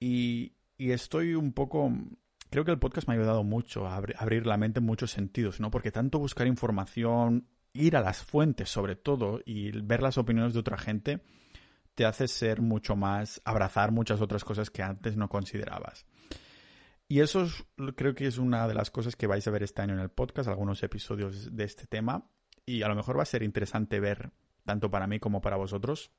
Y, 0.00 0.52
estoy 0.78 1.34
un 1.34 1.52
poco... 1.52 1.90
Creo 2.50 2.64
que 2.64 2.70
el 2.70 2.78
podcast 2.78 3.08
me 3.08 3.14
ha 3.14 3.16
ayudado 3.16 3.42
mucho 3.42 3.86
a 3.88 3.96
abrir 3.96 4.46
la 4.46 4.56
mente 4.56 4.78
en 4.78 4.86
muchos 4.86 5.10
sentidos, 5.10 5.58
¿no? 5.58 5.70
Porque 5.70 5.90
tanto 5.90 6.18
buscar 6.18 6.46
información, 6.46 7.48
ir 7.76 7.96
a 7.96 8.00
las 8.00 8.22
fuentes 8.22 8.68
sobre 8.68 8.96
todo 8.96 9.40
y 9.44 9.70
ver 9.82 10.02
las 10.02 10.18
opiniones 10.18 10.54
de 10.54 10.60
otra 10.60 10.78
gente, 10.78 11.22
te 11.94 12.04
hace 12.04 12.28
ser 12.28 12.60
mucho 12.60 12.96
más, 12.96 13.40
abrazar 13.44 13.90
muchas 13.90 14.20
otras 14.20 14.44
cosas 14.44 14.70
que 14.70 14.82
antes 14.82 15.16
no 15.16 15.28
considerabas. 15.28 16.06
Y 17.08 17.20
eso 17.20 17.46
creo 17.94 18.14
que 18.14 18.26
es 18.26 18.38
una 18.38 18.66
de 18.66 18.74
las 18.74 18.90
cosas 18.90 19.14
que 19.14 19.26
vais 19.26 19.46
a 19.46 19.50
ver 19.50 19.62
este 19.62 19.80
año 19.82 19.94
en 19.94 20.00
el 20.00 20.10
podcast, 20.10 20.48
algunos 20.48 20.82
episodios 20.82 21.54
de 21.54 21.64
este 21.64 21.86
tema. 21.86 22.28
Y 22.64 22.82
a 22.82 22.88
lo 22.88 22.96
mejor 22.96 23.16
va 23.16 23.22
a 23.22 23.26
ser 23.26 23.44
interesante 23.44 24.00
ver, 24.00 24.32
tanto 24.64 24.90
para 24.90 25.06
mí 25.06 25.20
como 25.20 25.40
para 25.40 25.56
vosotros, 25.56 26.10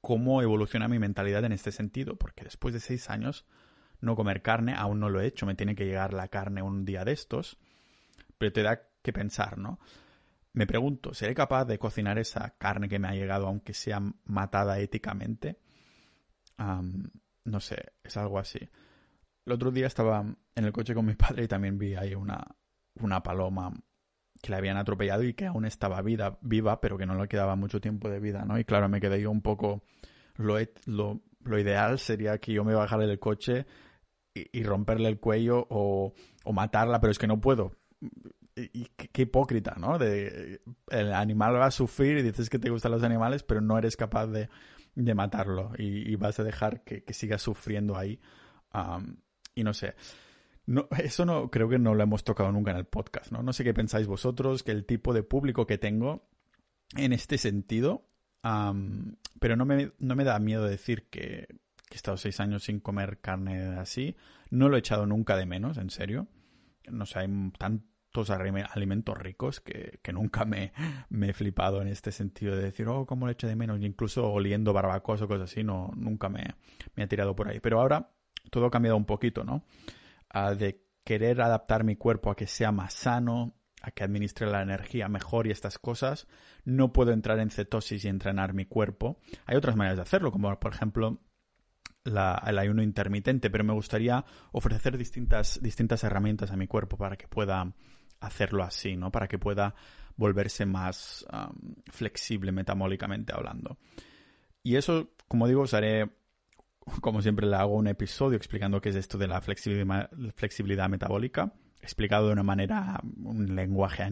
cómo 0.00 0.40
evoluciona 0.40 0.88
mi 0.88 0.98
mentalidad 0.98 1.44
en 1.44 1.52
este 1.52 1.72
sentido. 1.72 2.16
Porque 2.16 2.44
después 2.44 2.72
de 2.72 2.80
seis 2.80 3.10
años, 3.10 3.44
no 4.00 4.16
comer 4.16 4.40
carne, 4.40 4.74
aún 4.74 4.98
no 4.98 5.10
lo 5.10 5.20
he 5.20 5.26
hecho, 5.26 5.44
me 5.44 5.54
tiene 5.54 5.74
que 5.74 5.84
llegar 5.84 6.14
la 6.14 6.28
carne 6.28 6.62
un 6.62 6.86
día 6.86 7.04
de 7.04 7.12
estos. 7.12 7.58
Pero 8.38 8.52
te 8.52 8.62
da 8.62 8.88
que 9.02 9.12
pensar, 9.12 9.58
¿no? 9.58 9.78
Me 10.58 10.66
pregunto, 10.66 11.14
¿seré 11.14 11.36
capaz 11.36 11.66
de 11.66 11.78
cocinar 11.78 12.18
esa 12.18 12.56
carne 12.58 12.88
que 12.88 12.98
me 12.98 13.06
ha 13.06 13.12
llegado, 13.12 13.46
aunque 13.46 13.72
sea 13.72 14.02
matada 14.24 14.80
éticamente? 14.80 15.60
no 17.44 17.60
sé, 17.60 17.92
es 18.02 18.16
algo 18.16 18.40
así. 18.40 18.58
El 19.46 19.52
otro 19.52 19.70
día 19.70 19.86
estaba 19.86 20.24
en 20.56 20.64
el 20.64 20.72
coche 20.72 20.94
con 20.94 21.06
mi 21.06 21.14
padre 21.14 21.44
y 21.44 21.46
también 21.46 21.78
vi 21.78 21.94
ahí 21.94 22.16
una, 22.16 22.44
una 22.94 23.22
paloma 23.22 23.72
que 24.42 24.50
le 24.50 24.56
habían 24.56 24.76
atropellado 24.76 25.22
y 25.22 25.34
que 25.34 25.46
aún 25.46 25.64
estaba 25.64 26.02
vida, 26.02 26.40
viva, 26.40 26.80
pero 26.80 26.98
que 26.98 27.06
no 27.06 27.14
le 27.14 27.28
quedaba 27.28 27.54
mucho 27.54 27.80
tiempo 27.80 28.08
de 28.08 28.18
vida, 28.18 28.44
¿no? 28.44 28.58
Y 28.58 28.64
claro, 28.64 28.88
me 28.88 29.00
quedé 29.00 29.20
yo 29.20 29.30
un 29.30 29.42
poco... 29.42 29.84
Lo, 30.34 30.56
lo, 30.86 31.20
ideal 31.56 32.00
sería 32.00 32.38
que 32.38 32.52
yo 32.52 32.64
me 32.64 32.74
bajara 32.74 33.06
del 33.06 33.20
coche 33.20 33.64
y, 34.34 34.64
romperle 34.64 35.08
el 35.08 35.20
cuello 35.20 35.68
o, 35.70 36.14
o, 36.42 36.52
matarla, 36.52 37.00
pero 37.00 37.12
es 37.12 37.18
que 37.20 37.28
no 37.28 37.40
puedo. 37.40 37.76
Qué, 38.96 39.22
hipócrita, 39.22 39.76
¿no? 39.78 39.96
El 39.96 41.12
animal 41.12 41.54
va 41.56 41.66
a 41.66 41.70
sufrir 41.70 42.18
y 42.18 42.22
dices 42.22 42.50
que 42.50 42.58
te 42.58 42.70
gustan 42.70 42.92
los 42.92 43.02
animales, 43.02 43.42
pero 43.42 43.60
no 43.60 43.78
eres 43.78 43.96
capaz 43.96 44.26
de, 44.26 44.48
matarlo 45.14 45.72
y, 45.78 46.14
vas 46.16 46.40
a 46.40 46.44
dejar 46.44 46.82
que, 46.82 47.04
que 47.04 47.14
siga 47.14 47.38
sufriendo 47.38 47.96
ahí. 47.96 48.20
Y 49.54 49.64
no 49.64 49.74
sé. 49.74 49.94
Eso 50.98 51.24
no 51.24 51.50
creo 51.50 51.68
que 51.68 51.78
no 51.78 51.94
lo 51.94 52.02
hemos 52.02 52.24
tocado 52.24 52.52
nunca 52.52 52.72
en 52.72 52.76
el 52.76 52.84
podcast, 52.84 53.32
¿no? 53.32 53.42
No 53.42 53.52
sé 53.52 53.64
qué 53.64 53.72
pensáis 53.72 54.06
vosotros, 54.06 54.62
que 54.62 54.72
el 54.72 54.84
tipo 54.84 55.14
de 55.14 55.22
público 55.22 55.66
que 55.66 55.78
tengo 55.78 56.28
en 56.96 57.12
este 57.12 57.38
sentido, 57.38 58.06
pero 58.42 59.56
no 59.56 59.64
me, 59.64 60.24
da 60.24 60.38
miedo 60.38 60.64
decir 60.64 61.08
que, 61.08 61.46
he 61.90 61.94
estado 61.94 62.18
seis 62.18 62.38
años 62.40 62.64
sin 62.64 62.80
comer 62.80 63.18
carne 63.20 63.78
así. 63.78 64.14
No 64.50 64.68
lo 64.68 64.76
he 64.76 64.80
echado 64.80 65.06
nunca 65.06 65.36
de 65.36 65.46
menos, 65.46 65.78
en 65.78 65.88
serio. 65.88 66.28
No 66.90 67.06
sé, 67.06 67.20
hay 67.20 67.28
alimentos 68.30 69.16
ricos 69.18 69.60
que, 69.60 70.00
nunca 70.12 70.44
me, 70.44 70.72
me, 71.10 71.30
he 71.30 71.32
flipado 71.32 71.82
en 71.82 71.88
este 71.88 72.12
sentido 72.12 72.56
de 72.56 72.62
decir, 72.62 72.88
oh, 72.88 73.06
¿cómo 73.06 73.26
lo 73.26 73.32
echo 73.32 73.46
de 73.46 73.56
menos? 73.56 73.80
incluso 73.80 74.30
oliendo 74.30 74.72
barbacoas 74.72 75.22
o 75.22 75.28
cosas 75.28 75.50
así, 75.50 75.62
no, 75.62 75.90
nunca 75.96 76.28
me, 76.28 76.54
me 76.94 77.04
ha 77.04 77.08
tirado 77.08 77.34
por 77.34 77.48
ahí. 77.48 77.60
Pero 77.60 77.80
ahora 77.80 78.10
todo 78.50 78.66
ha 78.66 78.70
cambiado 78.70 78.96
un 78.96 79.04
poquito, 79.04 79.44
¿no? 79.44 79.64
de 80.56 80.84
querer 81.04 81.40
adaptar 81.40 81.84
mi 81.84 81.96
cuerpo 81.96 82.30
a 82.30 82.36
que 82.36 82.46
sea 82.46 82.70
más 82.70 82.92
sano, 82.92 83.54
a 83.82 83.90
que 83.90 84.04
administre 84.04 84.46
la 84.46 84.62
energía 84.62 85.08
mejor 85.08 85.46
y 85.46 85.50
estas 85.50 85.78
cosas, 85.78 86.26
no 86.64 86.92
puedo 86.92 87.12
entrar 87.12 87.38
en 87.38 87.50
cetosis 87.50 88.04
y 88.04 88.08
entrenar 88.08 88.52
mi 88.52 88.66
cuerpo. 88.66 89.18
Hay 89.46 89.56
otras 89.56 89.76
maneras 89.76 89.96
de 89.96 90.02
hacerlo, 90.02 90.32
como 90.32 90.54
por 90.58 90.74
ejemplo 90.74 91.20
el 92.04 92.58
ayuno 92.58 92.82
intermitente, 92.82 93.50
pero 93.50 93.64
me 93.64 93.72
gustaría 93.72 94.24
ofrecer 94.52 94.96
distintas, 94.96 95.60
distintas 95.62 96.04
herramientas 96.04 96.50
a 96.50 96.56
mi 96.56 96.66
cuerpo 96.66 96.96
para 96.96 97.16
que 97.16 97.28
pueda 97.28 97.72
hacerlo 98.20 98.62
así, 98.64 98.96
¿no? 98.96 99.10
Para 99.10 99.28
que 99.28 99.38
pueda 99.38 99.74
volverse 100.16 100.66
más 100.66 101.26
flexible 101.86 102.52
metabólicamente 102.52 103.32
hablando. 103.32 103.78
Y 104.62 104.76
eso, 104.76 105.10
como 105.28 105.46
digo, 105.46 105.62
os 105.62 105.74
haré, 105.74 106.10
como 107.00 107.22
siempre 107.22 107.46
le 107.46 107.56
hago 107.56 107.74
un 107.76 107.86
episodio 107.86 108.36
explicando 108.36 108.80
qué 108.80 108.88
es 108.88 108.96
esto 108.96 109.18
de 109.18 109.28
la 109.28 109.40
flexibilidad, 109.40 110.10
flexibilidad 110.34 110.88
metabólica, 110.88 111.54
explicado 111.80 112.26
de 112.26 112.32
una 112.32 112.42
manera, 112.42 113.00
un 113.22 113.54
lenguaje 113.54 114.02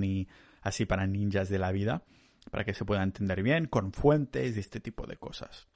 así 0.63 0.87
para 0.87 1.07
ninjas 1.07 1.49
de 1.49 1.59
la 1.59 1.73
vida, 1.73 2.05
para 2.51 2.65
que 2.65 2.75
se 2.75 2.85
pueda 2.85 3.03
entender 3.03 3.43
bien, 3.43 3.67
con 3.67 3.93
fuentes 3.93 4.57
y 4.57 4.61
este 4.61 4.79
tipo 4.79 5.07
de 5.07 5.17
cosas. 5.17 5.69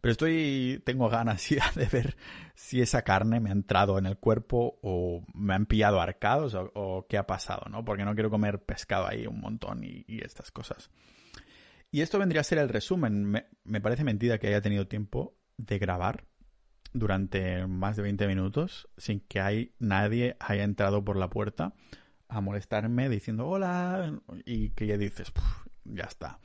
Pero 0.00 0.12
estoy, 0.12 0.82
tengo 0.84 1.08
ganas 1.08 1.48
ya 1.50 1.70
de 1.74 1.86
ver 1.86 2.16
si 2.54 2.80
esa 2.80 3.02
carne 3.02 3.40
me 3.40 3.50
ha 3.50 3.52
entrado 3.52 3.98
en 3.98 4.06
el 4.06 4.18
cuerpo 4.18 4.78
o 4.82 5.24
me 5.34 5.54
han 5.54 5.66
pillado 5.66 6.00
arcados 6.00 6.54
o, 6.54 7.06
qué 7.08 7.18
ha 7.18 7.26
pasado, 7.26 7.68
¿no? 7.70 7.84
Porque 7.84 8.04
no 8.04 8.14
quiero 8.14 8.30
comer 8.30 8.62
pescado 8.62 9.06
ahí 9.06 9.26
un 9.26 9.40
montón 9.40 9.84
y, 9.84 10.04
estas 10.08 10.50
cosas. 10.50 10.90
Y 11.90 12.02
esto 12.02 12.18
vendría 12.18 12.40
a 12.40 12.44
ser 12.44 12.58
el 12.58 12.68
resumen. 12.68 13.24
Me, 13.24 13.46
me, 13.64 13.80
parece 13.80 14.04
mentira 14.04 14.38
que 14.38 14.48
haya 14.48 14.60
tenido 14.60 14.86
tiempo 14.86 15.36
de 15.56 15.78
grabar 15.78 16.24
durante 16.92 17.66
más 17.66 17.96
de 17.96 18.02
20 18.02 18.26
minutos 18.26 18.88
sin 18.96 19.20
que 19.20 19.40
hay, 19.40 19.74
nadie 19.78 20.36
haya 20.40 20.64
entrado 20.64 21.04
por 21.04 21.16
la 21.16 21.30
puerta 21.30 21.74
a 22.28 22.40
molestarme 22.40 23.08
diciendo 23.08 23.46
hola 23.46 24.20
y 24.44 24.70
que 24.70 24.86
ya 24.86 24.96
dices, 24.96 25.32
ya 25.84 26.04
está 26.04 26.38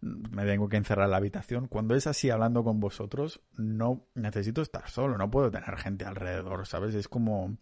me 0.00 0.44
tengo 0.46 0.68
que 0.68 0.76
encerrar 0.76 1.06
en 1.06 1.10
la 1.10 1.16
habitación. 1.18 1.68
Cuando 1.68 1.94
es 1.94 2.06
así 2.06 2.30
hablando 2.30 2.64
con 2.64 2.80
vosotros, 2.80 3.40
no 3.56 4.06
necesito 4.14 4.62
estar 4.62 4.88
solo, 4.88 5.18
no 5.18 5.30
puedo 5.30 5.50
tener 5.50 5.76
gente 5.76 6.04
alrededor, 6.04 6.66
¿sabes? 6.66 6.94
Es 6.94 7.08
como 7.08 7.58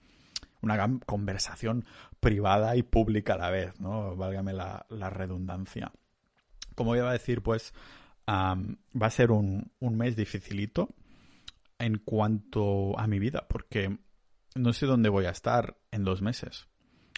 una 0.61 0.98
conversación 1.07 1.85
privada 2.20 2.77
y 2.77 2.83
pública 2.83 3.35
a 3.35 3.38
la 3.38 3.51
vez, 3.51 3.81
¿no? 3.81 4.16
Válgame 4.16 4.53
la, 4.53 4.87
redundancia. 4.88 5.92
Como 6.74 6.94
iba 6.94 7.11
a 7.11 7.12
decir, 7.12 7.42
pues 7.42 7.72
va 8.29 9.07
a 9.07 9.11
ser 9.11 9.31
un, 9.31 9.72
un 9.81 9.96
mes 9.96 10.14
dificilito 10.16 10.94
en 11.79 11.98
cuanto 11.98 12.98
a 12.98 13.07
mi 13.07 13.18
vida, 13.18 13.46
porque 13.48 13.98
no 14.55 14.72
sé 14.72 14.87
dónde 14.87 15.09
voy 15.09 15.27
a 15.27 15.31
estar 15.31 15.77
en 15.90 16.05
dos 16.05 16.22
meses. 16.22 16.68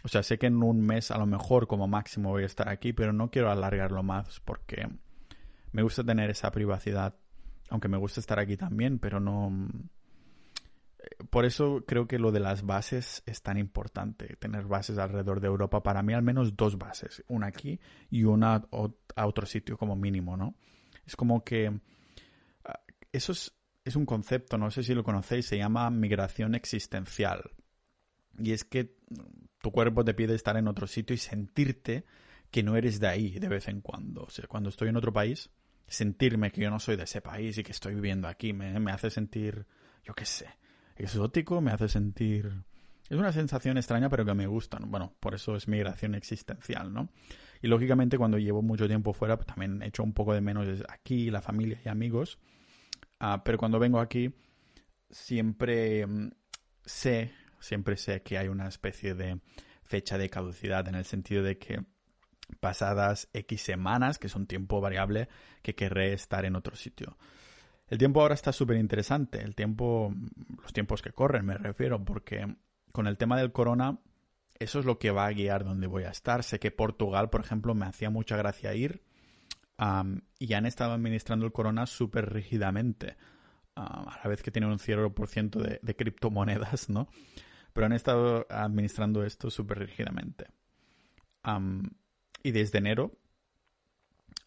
O 0.02 0.08
sea, 0.08 0.22
sé 0.22 0.38
que 0.38 0.46
en 0.46 0.62
un 0.62 0.80
mes 0.80 1.10
a 1.10 1.18
lo 1.18 1.26
mejor 1.26 1.66
como 1.66 1.86
máximo 1.86 2.30
voy 2.30 2.44
a 2.44 2.46
estar 2.46 2.68
aquí, 2.68 2.92
pero 2.92 3.12
no 3.12 3.30
quiero 3.30 3.50
alargarlo 3.50 4.02
más 4.02 4.40
porque 4.40 4.88
me 5.72 5.82
gusta 5.82 6.04
tener 6.04 6.30
esa 6.30 6.50
privacidad, 6.50 7.14
aunque 7.68 7.88
me 7.88 7.98
gusta 7.98 8.20
estar 8.20 8.38
aquí 8.38 8.56
también, 8.56 8.98
pero 8.98 9.20
no... 9.20 9.68
Eh, 10.98 11.24
por 11.30 11.44
eso 11.44 11.84
creo 11.86 12.06
que 12.06 12.18
lo 12.18 12.32
de 12.32 12.40
las 12.40 12.64
bases 12.66 13.22
es 13.26 13.42
tan 13.42 13.56
importante, 13.58 14.36
tener 14.36 14.64
bases 14.66 14.98
alrededor 14.98 15.40
de 15.40 15.46
Europa. 15.46 15.82
Para 15.82 16.02
mí 16.02 16.12
al 16.12 16.22
menos 16.22 16.56
dos 16.56 16.78
bases, 16.78 17.24
una 17.28 17.46
aquí 17.48 17.80
y 18.10 18.24
una 18.24 18.64
a 19.16 19.26
otro 19.26 19.46
sitio 19.46 19.76
como 19.76 19.96
mínimo, 19.96 20.36
¿no? 20.36 20.56
Es 21.06 21.16
como 21.16 21.44
que... 21.44 21.80
Ah, 22.64 22.80
eso 23.12 23.32
es, 23.32 23.52
es 23.84 23.96
un 23.96 24.06
concepto, 24.06 24.58
no 24.58 24.70
sé 24.70 24.82
si 24.82 24.94
lo 24.94 25.04
conocéis, 25.04 25.46
se 25.46 25.56
llama 25.56 25.90
migración 25.90 26.54
existencial. 26.54 27.50
Y 28.38 28.52
es 28.52 28.64
que 28.64 28.96
tu 29.60 29.70
cuerpo 29.70 30.04
te 30.04 30.14
pide 30.14 30.34
estar 30.34 30.56
en 30.56 30.68
otro 30.68 30.86
sitio 30.86 31.14
y 31.14 31.18
sentirte 31.18 32.04
que 32.50 32.62
no 32.62 32.76
eres 32.76 33.00
de 33.00 33.08
ahí 33.08 33.38
de 33.38 33.48
vez 33.48 33.68
en 33.68 33.80
cuando. 33.80 34.22
O 34.24 34.30
sea, 34.30 34.46
cuando 34.46 34.70
estoy 34.70 34.88
en 34.88 34.96
otro 34.96 35.12
país, 35.12 35.50
sentirme 35.90 36.52
que 36.52 36.60
yo 36.60 36.70
no 36.70 36.78
soy 36.78 36.96
de 36.96 37.02
ese 37.02 37.20
país 37.20 37.58
y 37.58 37.64
que 37.64 37.72
estoy 37.72 37.94
viviendo 37.94 38.28
aquí 38.28 38.52
me, 38.52 38.92
hace 38.92 39.10
sentir, 39.10 39.66
yo 40.04 40.14
qué 40.14 40.24
sé, 40.24 40.46
exótico, 40.96 41.60
me 41.60 41.72
hace 41.72 41.88
sentir... 41.88 42.64
Es 43.08 43.18
una 43.18 43.32
sensación 43.32 43.76
extraña 43.76 44.08
pero 44.08 44.24
que 44.24 44.34
me 44.34 44.46
gusta. 44.46 44.78
Bueno, 44.80 45.16
por 45.18 45.34
eso 45.34 45.56
es 45.56 45.66
migración 45.66 46.14
existencial, 46.14 46.92
¿no? 46.92 47.08
Y 47.60 47.66
lógicamente 47.66 48.16
cuando 48.16 48.38
llevo 48.38 48.62
mucho 48.62 48.86
tiempo 48.86 49.12
fuera, 49.12 49.36
pues 49.36 49.48
también 49.48 49.82
echo 49.82 50.04
un 50.04 50.12
poco 50.12 50.32
de 50.32 50.40
menos 50.40 50.68
aquí, 50.88 51.28
la 51.28 51.42
familia 51.42 51.80
y 51.84 51.88
amigos. 51.88 52.38
Ah, 53.18 53.42
pero 53.44 53.58
cuando 53.58 53.80
vengo 53.80 53.98
aquí, 53.98 54.32
siempre 55.10 56.06
mm, 56.06 56.30
sé, 56.84 57.32
siempre 57.58 57.96
sé 57.96 58.22
que 58.22 58.38
hay 58.38 58.46
una 58.46 58.68
especie 58.68 59.14
de 59.14 59.40
fecha 59.82 60.16
de 60.16 60.30
caducidad 60.30 60.86
en 60.86 60.94
el 60.94 61.04
sentido 61.04 61.42
de 61.42 61.58
que 61.58 61.84
pasadas 62.58 63.28
X 63.32 63.62
semanas, 63.62 64.18
que 64.18 64.26
es 64.26 64.34
un 64.34 64.46
tiempo 64.46 64.80
variable, 64.80 65.28
que 65.62 65.74
querré 65.74 66.12
estar 66.12 66.44
en 66.44 66.56
otro 66.56 66.76
sitio. 66.76 67.16
El 67.88 67.98
tiempo 67.98 68.20
ahora 68.20 68.34
está 68.34 68.52
súper 68.52 68.76
interesante, 68.76 69.42
el 69.42 69.54
tiempo, 69.54 70.14
los 70.62 70.72
tiempos 70.72 71.02
que 71.02 71.12
corren 71.12 71.44
me 71.44 71.58
refiero, 71.58 72.04
porque 72.04 72.56
con 72.92 73.06
el 73.06 73.16
tema 73.16 73.36
del 73.36 73.52
corona, 73.52 73.98
eso 74.58 74.78
es 74.78 74.84
lo 74.84 74.98
que 74.98 75.10
va 75.10 75.26
a 75.26 75.32
guiar 75.32 75.64
dónde 75.64 75.86
voy 75.86 76.04
a 76.04 76.10
estar. 76.10 76.44
Sé 76.44 76.60
que 76.60 76.70
Portugal, 76.70 77.30
por 77.30 77.40
ejemplo, 77.40 77.74
me 77.74 77.86
hacía 77.86 78.10
mucha 78.10 78.36
gracia 78.36 78.74
ir 78.74 79.02
y 80.38 80.52
han 80.52 80.66
estado 80.66 80.92
administrando 80.92 81.46
el 81.46 81.52
corona 81.52 81.86
súper 81.86 82.32
rígidamente, 82.32 83.16
a 83.74 84.18
la 84.22 84.28
vez 84.28 84.42
que 84.42 84.50
tienen 84.50 84.70
un 84.70 84.78
0% 84.78 85.50
de, 85.58 85.80
de 85.82 85.96
criptomonedas, 85.96 86.90
¿no? 86.90 87.08
Pero 87.72 87.86
han 87.86 87.92
estado 87.92 88.46
administrando 88.50 89.24
esto 89.24 89.50
súper 89.50 89.78
rígidamente. 89.78 90.48
Y 92.42 92.52
desde 92.52 92.78
enero 92.78 93.18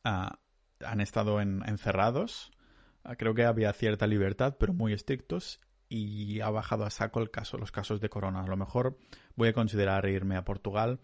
ah, 0.03 0.39
han 0.85 1.01
estado 1.01 1.41
encerrados. 1.41 2.51
Ah, 3.03 3.15
creo 3.15 3.33
que 3.33 3.45
había 3.45 3.71
cierta 3.73 4.07
libertad, 4.07 4.55
pero 4.59 4.73
muy 4.73 4.93
estrictos. 4.93 5.59
Y 5.89 6.39
ha 6.41 6.49
bajado 6.49 6.85
a 6.85 6.89
saco 6.89 7.19
el 7.19 7.29
caso, 7.29 7.57
los 7.57 7.71
casos 7.71 8.01
de 8.01 8.09
corona. 8.09 8.41
A 8.41 8.47
lo 8.47 8.57
mejor 8.57 8.97
voy 9.35 9.49
a 9.49 9.53
considerar 9.53 10.07
irme 10.07 10.35
a 10.35 10.45
Portugal. 10.45 10.99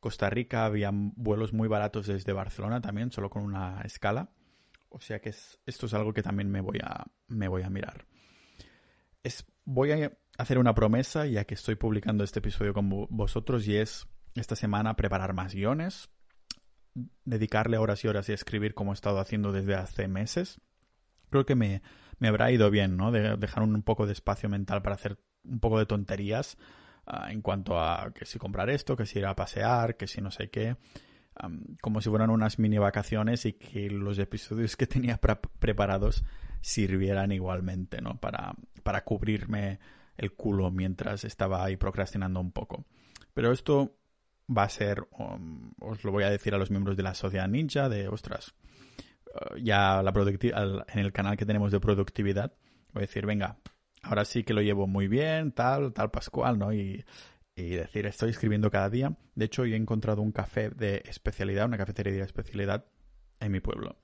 Costa 0.00 0.30
Rica 0.30 0.64
había 0.64 0.90
vuelos 0.92 1.52
muy 1.52 1.66
baratos 1.66 2.06
desde 2.06 2.32
Barcelona 2.32 2.80
también, 2.80 3.10
solo 3.10 3.30
con 3.30 3.42
una 3.42 3.80
escala. 3.82 4.30
O 4.90 5.00
sea 5.00 5.20
que 5.20 5.30
esto 5.30 5.86
es 5.86 5.94
algo 5.94 6.12
que 6.12 6.22
también 6.22 6.50
me 6.50 6.60
voy 6.60 6.78
a, 6.82 7.06
me 7.26 7.48
voy 7.48 7.62
a 7.62 7.70
mirar. 7.70 8.06
Es, 9.22 9.46
voy 9.64 9.92
a 9.92 10.12
hacer 10.38 10.58
una 10.58 10.74
promesa 10.74 11.26
ya 11.26 11.44
que 11.44 11.54
estoy 11.54 11.74
publicando 11.74 12.24
este 12.24 12.38
episodio 12.38 12.72
con 12.72 12.88
vosotros 13.10 13.66
y 13.66 13.76
es 13.76 14.06
esta 14.34 14.56
semana 14.56 14.94
preparar 14.94 15.34
más 15.34 15.54
guiones 15.54 16.10
dedicarle 17.24 17.78
horas 17.78 18.04
y 18.04 18.08
horas 18.08 18.28
y 18.28 18.32
escribir 18.32 18.74
como 18.74 18.92
he 18.92 18.94
estado 18.94 19.18
haciendo 19.18 19.52
desde 19.52 19.74
hace 19.74 20.08
meses, 20.08 20.60
creo 21.30 21.46
que 21.46 21.54
me, 21.54 21.82
me 22.18 22.28
habrá 22.28 22.50
ido 22.50 22.70
bien, 22.70 22.96
¿no? 22.96 23.10
De 23.12 23.36
dejar 23.36 23.62
un, 23.62 23.82
poco 23.82 24.06
de 24.06 24.12
espacio 24.12 24.48
mental 24.48 24.82
para 24.82 24.94
hacer 24.94 25.18
un 25.44 25.60
poco 25.60 25.78
de 25.78 25.86
tonterías 25.86 26.58
ah, 27.06 27.30
en 27.30 27.42
cuanto 27.42 27.80
a 27.80 28.12
que 28.12 28.24
si 28.24 28.38
comprar 28.38 28.70
esto, 28.70 28.96
que 28.96 29.06
si 29.06 29.18
ir 29.18 29.26
a 29.26 29.36
pasear, 29.36 29.96
que 29.96 30.06
si 30.06 30.20
no 30.20 30.30
sé 30.30 30.50
qué. 30.50 30.76
como 31.80 32.00
si 32.00 32.08
fueran 32.10 32.30
unas 32.30 32.58
mini 32.58 32.78
vacaciones 32.78 33.46
y 33.46 33.52
que 33.52 33.90
los 33.90 34.18
episodios 34.18 34.76
que 34.76 34.86
tenía 34.86 35.20
preparados 35.58 36.24
sirvieran 36.60 37.32
igualmente, 37.32 38.00
¿no? 38.02 38.18
Para, 38.20 38.54
para 38.82 39.04
cubrirme 39.04 39.78
el 40.16 40.32
culo 40.32 40.70
mientras 40.70 41.24
estaba 41.24 41.64
ahí 41.64 41.76
procrastinando 41.76 42.40
un 42.40 42.50
poco. 42.50 42.84
Pero 43.34 43.52
esto 43.52 43.97
va 44.48 44.64
a 44.64 44.68
ser, 44.68 45.06
um, 45.18 45.72
os 45.80 46.02
lo 46.04 46.12
voy 46.12 46.24
a 46.24 46.30
decir 46.30 46.54
a 46.54 46.58
los 46.58 46.70
miembros 46.70 46.96
de 46.96 47.02
la 47.02 47.14
sociedad 47.14 47.48
ninja, 47.48 47.88
de, 47.88 48.08
ostras, 48.08 48.54
uh, 49.34 49.56
ya 49.56 50.02
la 50.02 50.12
en 50.12 50.98
el 50.98 51.12
canal 51.12 51.36
que 51.36 51.46
tenemos 51.46 51.72
de 51.72 51.80
productividad, 51.80 52.52
voy 52.92 53.02
a 53.02 53.06
decir, 53.06 53.26
venga, 53.26 53.58
ahora 54.02 54.24
sí 54.24 54.44
que 54.44 54.54
lo 54.54 54.62
llevo 54.62 54.86
muy 54.86 55.08
bien, 55.08 55.52
tal, 55.52 55.92
tal 55.92 56.10
Pascual, 56.10 56.58
¿no? 56.58 56.72
Y, 56.72 57.04
y 57.54 57.70
decir, 57.70 58.06
estoy 58.06 58.30
escribiendo 58.30 58.70
cada 58.70 58.88
día. 58.88 59.16
De 59.34 59.44
hecho, 59.44 59.66
yo 59.66 59.74
he 59.74 59.78
encontrado 59.78 60.22
un 60.22 60.32
café 60.32 60.70
de 60.70 61.02
especialidad, 61.06 61.66
una 61.66 61.76
cafetería 61.76 62.12
de 62.12 62.22
especialidad 62.22 62.86
en 63.40 63.52
mi 63.52 63.60
pueblo. 63.60 63.96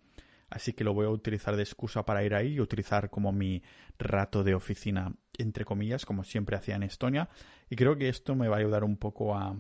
Así 0.51 0.73
que 0.73 0.85
lo 0.85 0.93
voy 0.93 1.07
a 1.07 1.11
utilizar 1.11 1.57
de 1.57 1.63
excusa 1.63 2.05
para 2.05 2.25
ir 2.25 2.35
ahí 2.35 2.55
y 2.55 2.61
utilizar 2.61 3.11
como 3.11 3.33
mi 3.33 3.63
rato 3.99 4.45
de 4.45 4.55
oficina, 4.55 5.15
entre 5.39 5.65
comillas, 5.65 6.05
como 6.05 6.25
siempre 6.25 6.57
hacía 6.57 6.77
en 6.77 6.83
Estonia. 6.83 7.29
Y 7.71 7.77
creo 7.77 7.97
que 7.97 8.09
esto 8.09 8.35
me 8.35 8.49
va 8.49 8.57
a 8.57 8.59
ayudar 8.61 8.85
un 8.85 8.97
poco 8.97 9.37
a, 9.37 9.57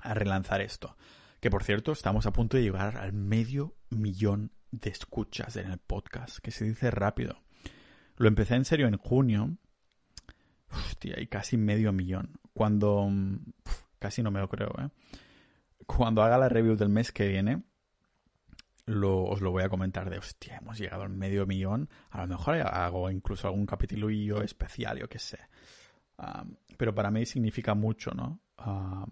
a 0.00 0.14
relanzar 0.14 0.60
esto. 0.60 0.96
Que 1.40 1.50
por 1.50 1.62
cierto, 1.62 1.92
estamos 1.92 2.26
a 2.26 2.32
punto 2.32 2.56
de 2.56 2.64
llegar 2.64 2.96
al 2.96 3.12
medio 3.12 3.76
millón 3.90 4.52
de 4.70 4.90
escuchas 4.90 5.56
en 5.56 5.70
el 5.70 5.78
podcast, 5.78 6.38
que 6.38 6.50
se 6.50 6.64
dice 6.64 6.90
rápido. 6.90 7.42
Lo 8.16 8.28
empecé 8.28 8.56
en 8.56 8.64
serio 8.64 8.88
en 8.88 8.96
junio. 8.96 9.56
Hostia, 10.70 11.20
y 11.20 11.26
casi 11.28 11.56
medio 11.56 11.92
millón. 11.92 12.38
Cuando... 12.52 13.08
casi 13.98 14.22
no 14.22 14.30
me 14.30 14.40
lo 14.40 14.48
creo, 14.48 14.74
¿eh? 14.78 14.88
Cuando 15.86 16.22
haga 16.22 16.36
la 16.36 16.48
review 16.48 16.76
del 16.76 16.90
mes 16.90 17.12
que 17.12 17.28
viene, 17.28 17.62
lo, 18.84 19.24
os 19.24 19.40
lo 19.40 19.50
voy 19.50 19.62
a 19.62 19.68
comentar 19.68 20.10
de, 20.10 20.18
hostia, 20.18 20.56
hemos 20.56 20.78
llegado 20.78 21.02
al 21.04 21.10
medio 21.10 21.46
millón. 21.46 21.88
A 22.10 22.22
lo 22.22 22.26
mejor 22.26 22.56
hago 22.56 23.10
incluso 23.10 23.46
algún 23.46 23.64
capítulo 23.64 24.10
especial, 24.42 24.98
yo 24.98 25.08
qué 25.08 25.18
sé. 25.18 25.38
Ah, 26.18 26.44
pero 26.76 26.94
para 26.94 27.10
mí 27.10 27.24
significa 27.24 27.74
mucho, 27.74 28.10
¿no? 28.10 28.40
Ah, 28.58 29.06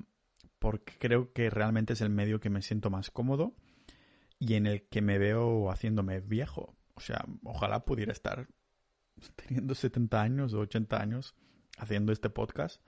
porque 0.59 0.95
creo 0.99 1.33
que 1.33 1.51
realmente 1.51 1.93
es 1.93 2.01
el 2.01 2.11
medio 2.11 2.41
que 2.41 2.51
me 2.51 2.63
siento 2.63 2.91
más 2.91 3.11
cómodo 3.11 3.55
y 4.39 4.55
en 4.55 4.67
el 4.67 4.89
que 4.89 5.03
me 5.03 5.19
veo 5.19 5.71
haciéndome 5.71 6.21
viejo. 6.21 6.77
O 6.95 7.01
sea, 7.01 7.25
ojalá 7.45 7.85
pudiera 7.85 8.13
estar 8.13 8.49
teniendo 9.37 9.75
70 9.75 10.21
años 10.21 10.55
o 10.55 10.61
80 10.61 11.01
años 11.01 11.35
haciendo 11.79 12.13
este 12.13 12.31
podcast, 12.31 12.83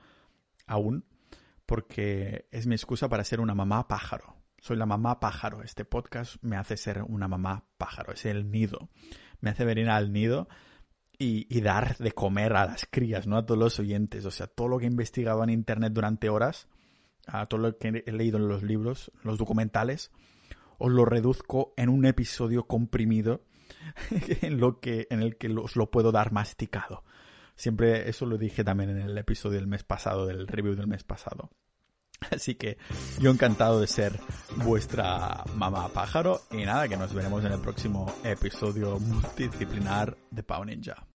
aún, 0.66 1.04
porque 1.66 2.48
es 2.50 2.66
mi 2.66 2.74
excusa 2.74 3.08
para 3.08 3.24
ser 3.24 3.40
una 3.40 3.54
mamá 3.54 3.88
pájaro. 3.88 4.36
Soy 4.60 4.76
la 4.76 4.86
mamá 4.86 5.20
pájaro. 5.20 5.62
Este 5.62 5.84
podcast 5.84 6.36
me 6.42 6.56
hace 6.56 6.76
ser 6.76 7.02
una 7.02 7.28
mamá 7.28 7.66
pájaro. 7.76 8.12
Es 8.12 8.24
el 8.24 8.50
nido. 8.50 8.88
Me 9.40 9.50
hace 9.50 9.64
venir 9.64 9.88
al 9.88 10.12
nido 10.12 10.48
y, 11.18 11.60
dar 11.60 11.96
de 11.98 12.12
comer 12.12 12.54
a 12.54 12.66
las 12.66 12.86
crías, 12.90 13.26
¿no? 13.26 13.36
A 13.36 13.46
todos 13.46 13.58
los 13.58 13.78
oyentes. 13.78 14.24
O 14.24 14.30
sea, 14.30 14.46
todo 14.46 14.68
lo 14.68 14.78
que 14.78 14.86
he 14.86 14.88
investigado 14.88 15.44
en 15.44 15.50
internet 15.50 15.92
durante 15.92 16.28
horas, 16.28 16.68
a 17.28 17.46
todo 17.46 17.60
lo 17.60 17.78
que 17.78 18.02
he 18.04 18.12
leído 18.12 18.38
en 18.38 18.48
los 18.48 18.62
libros, 18.62 19.12
los 19.22 19.38
documentales, 19.38 20.10
os 20.78 20.90
lo 20.90 21.04
reduzco 21.04 21.74
en 21.76 21.88
un 21.88 22.06
episodio 22.06 22.66
comprimido 22.66 23.42
en 24.42 24.58
lo 24.58 24.80
que 24.80 25.06
en 25.10 25.22
el 25.22 25.36
que 25.36 25.48
os 25.48 25.76
lo 25.76 25.90
puedo 25.90 26.12
dar 26.12 26.32
masticado. 26.32 27.04
Siempre 27.54 28.08
eso 28.08 28.24
lo 28.24 28.38
dije 28.38 28.62
también 28.62 28.90
en 28.90 28.98
el 28.98 29.18
episodio 29.18 29.58
del 29.58 29.66
mes 29.66 29.82
pasado, 29.82 30.26
del 30.26 30.46
review 30.46 30.76
del 30.76 30.86
mes 30.86 31.02
pasado. 31.02 31.50
Así 32.30 32.54
que 32.54 32.78
yo 33.20 33.30
encantado 33.30 33.80
de 33.80 33.86
ser 33.86 34.18
vuestra 34.56 35.44
mamá 35.54 35.88
pájaro 35.88 36.40
y 36.50 36.64
nada, 36.64 36.88
que 36.88 36.96
nos 36.96 37.14
veremos 37.14 37.44
en 37.44 37.52
el 37.52 37.60
próximo 37.60 38.12
episodio 38.24 38.98
multidisciplinar 38.98 40.16
de 40.30 40.42
Pau 40.42 40.64
Ninja. 40.64 41.06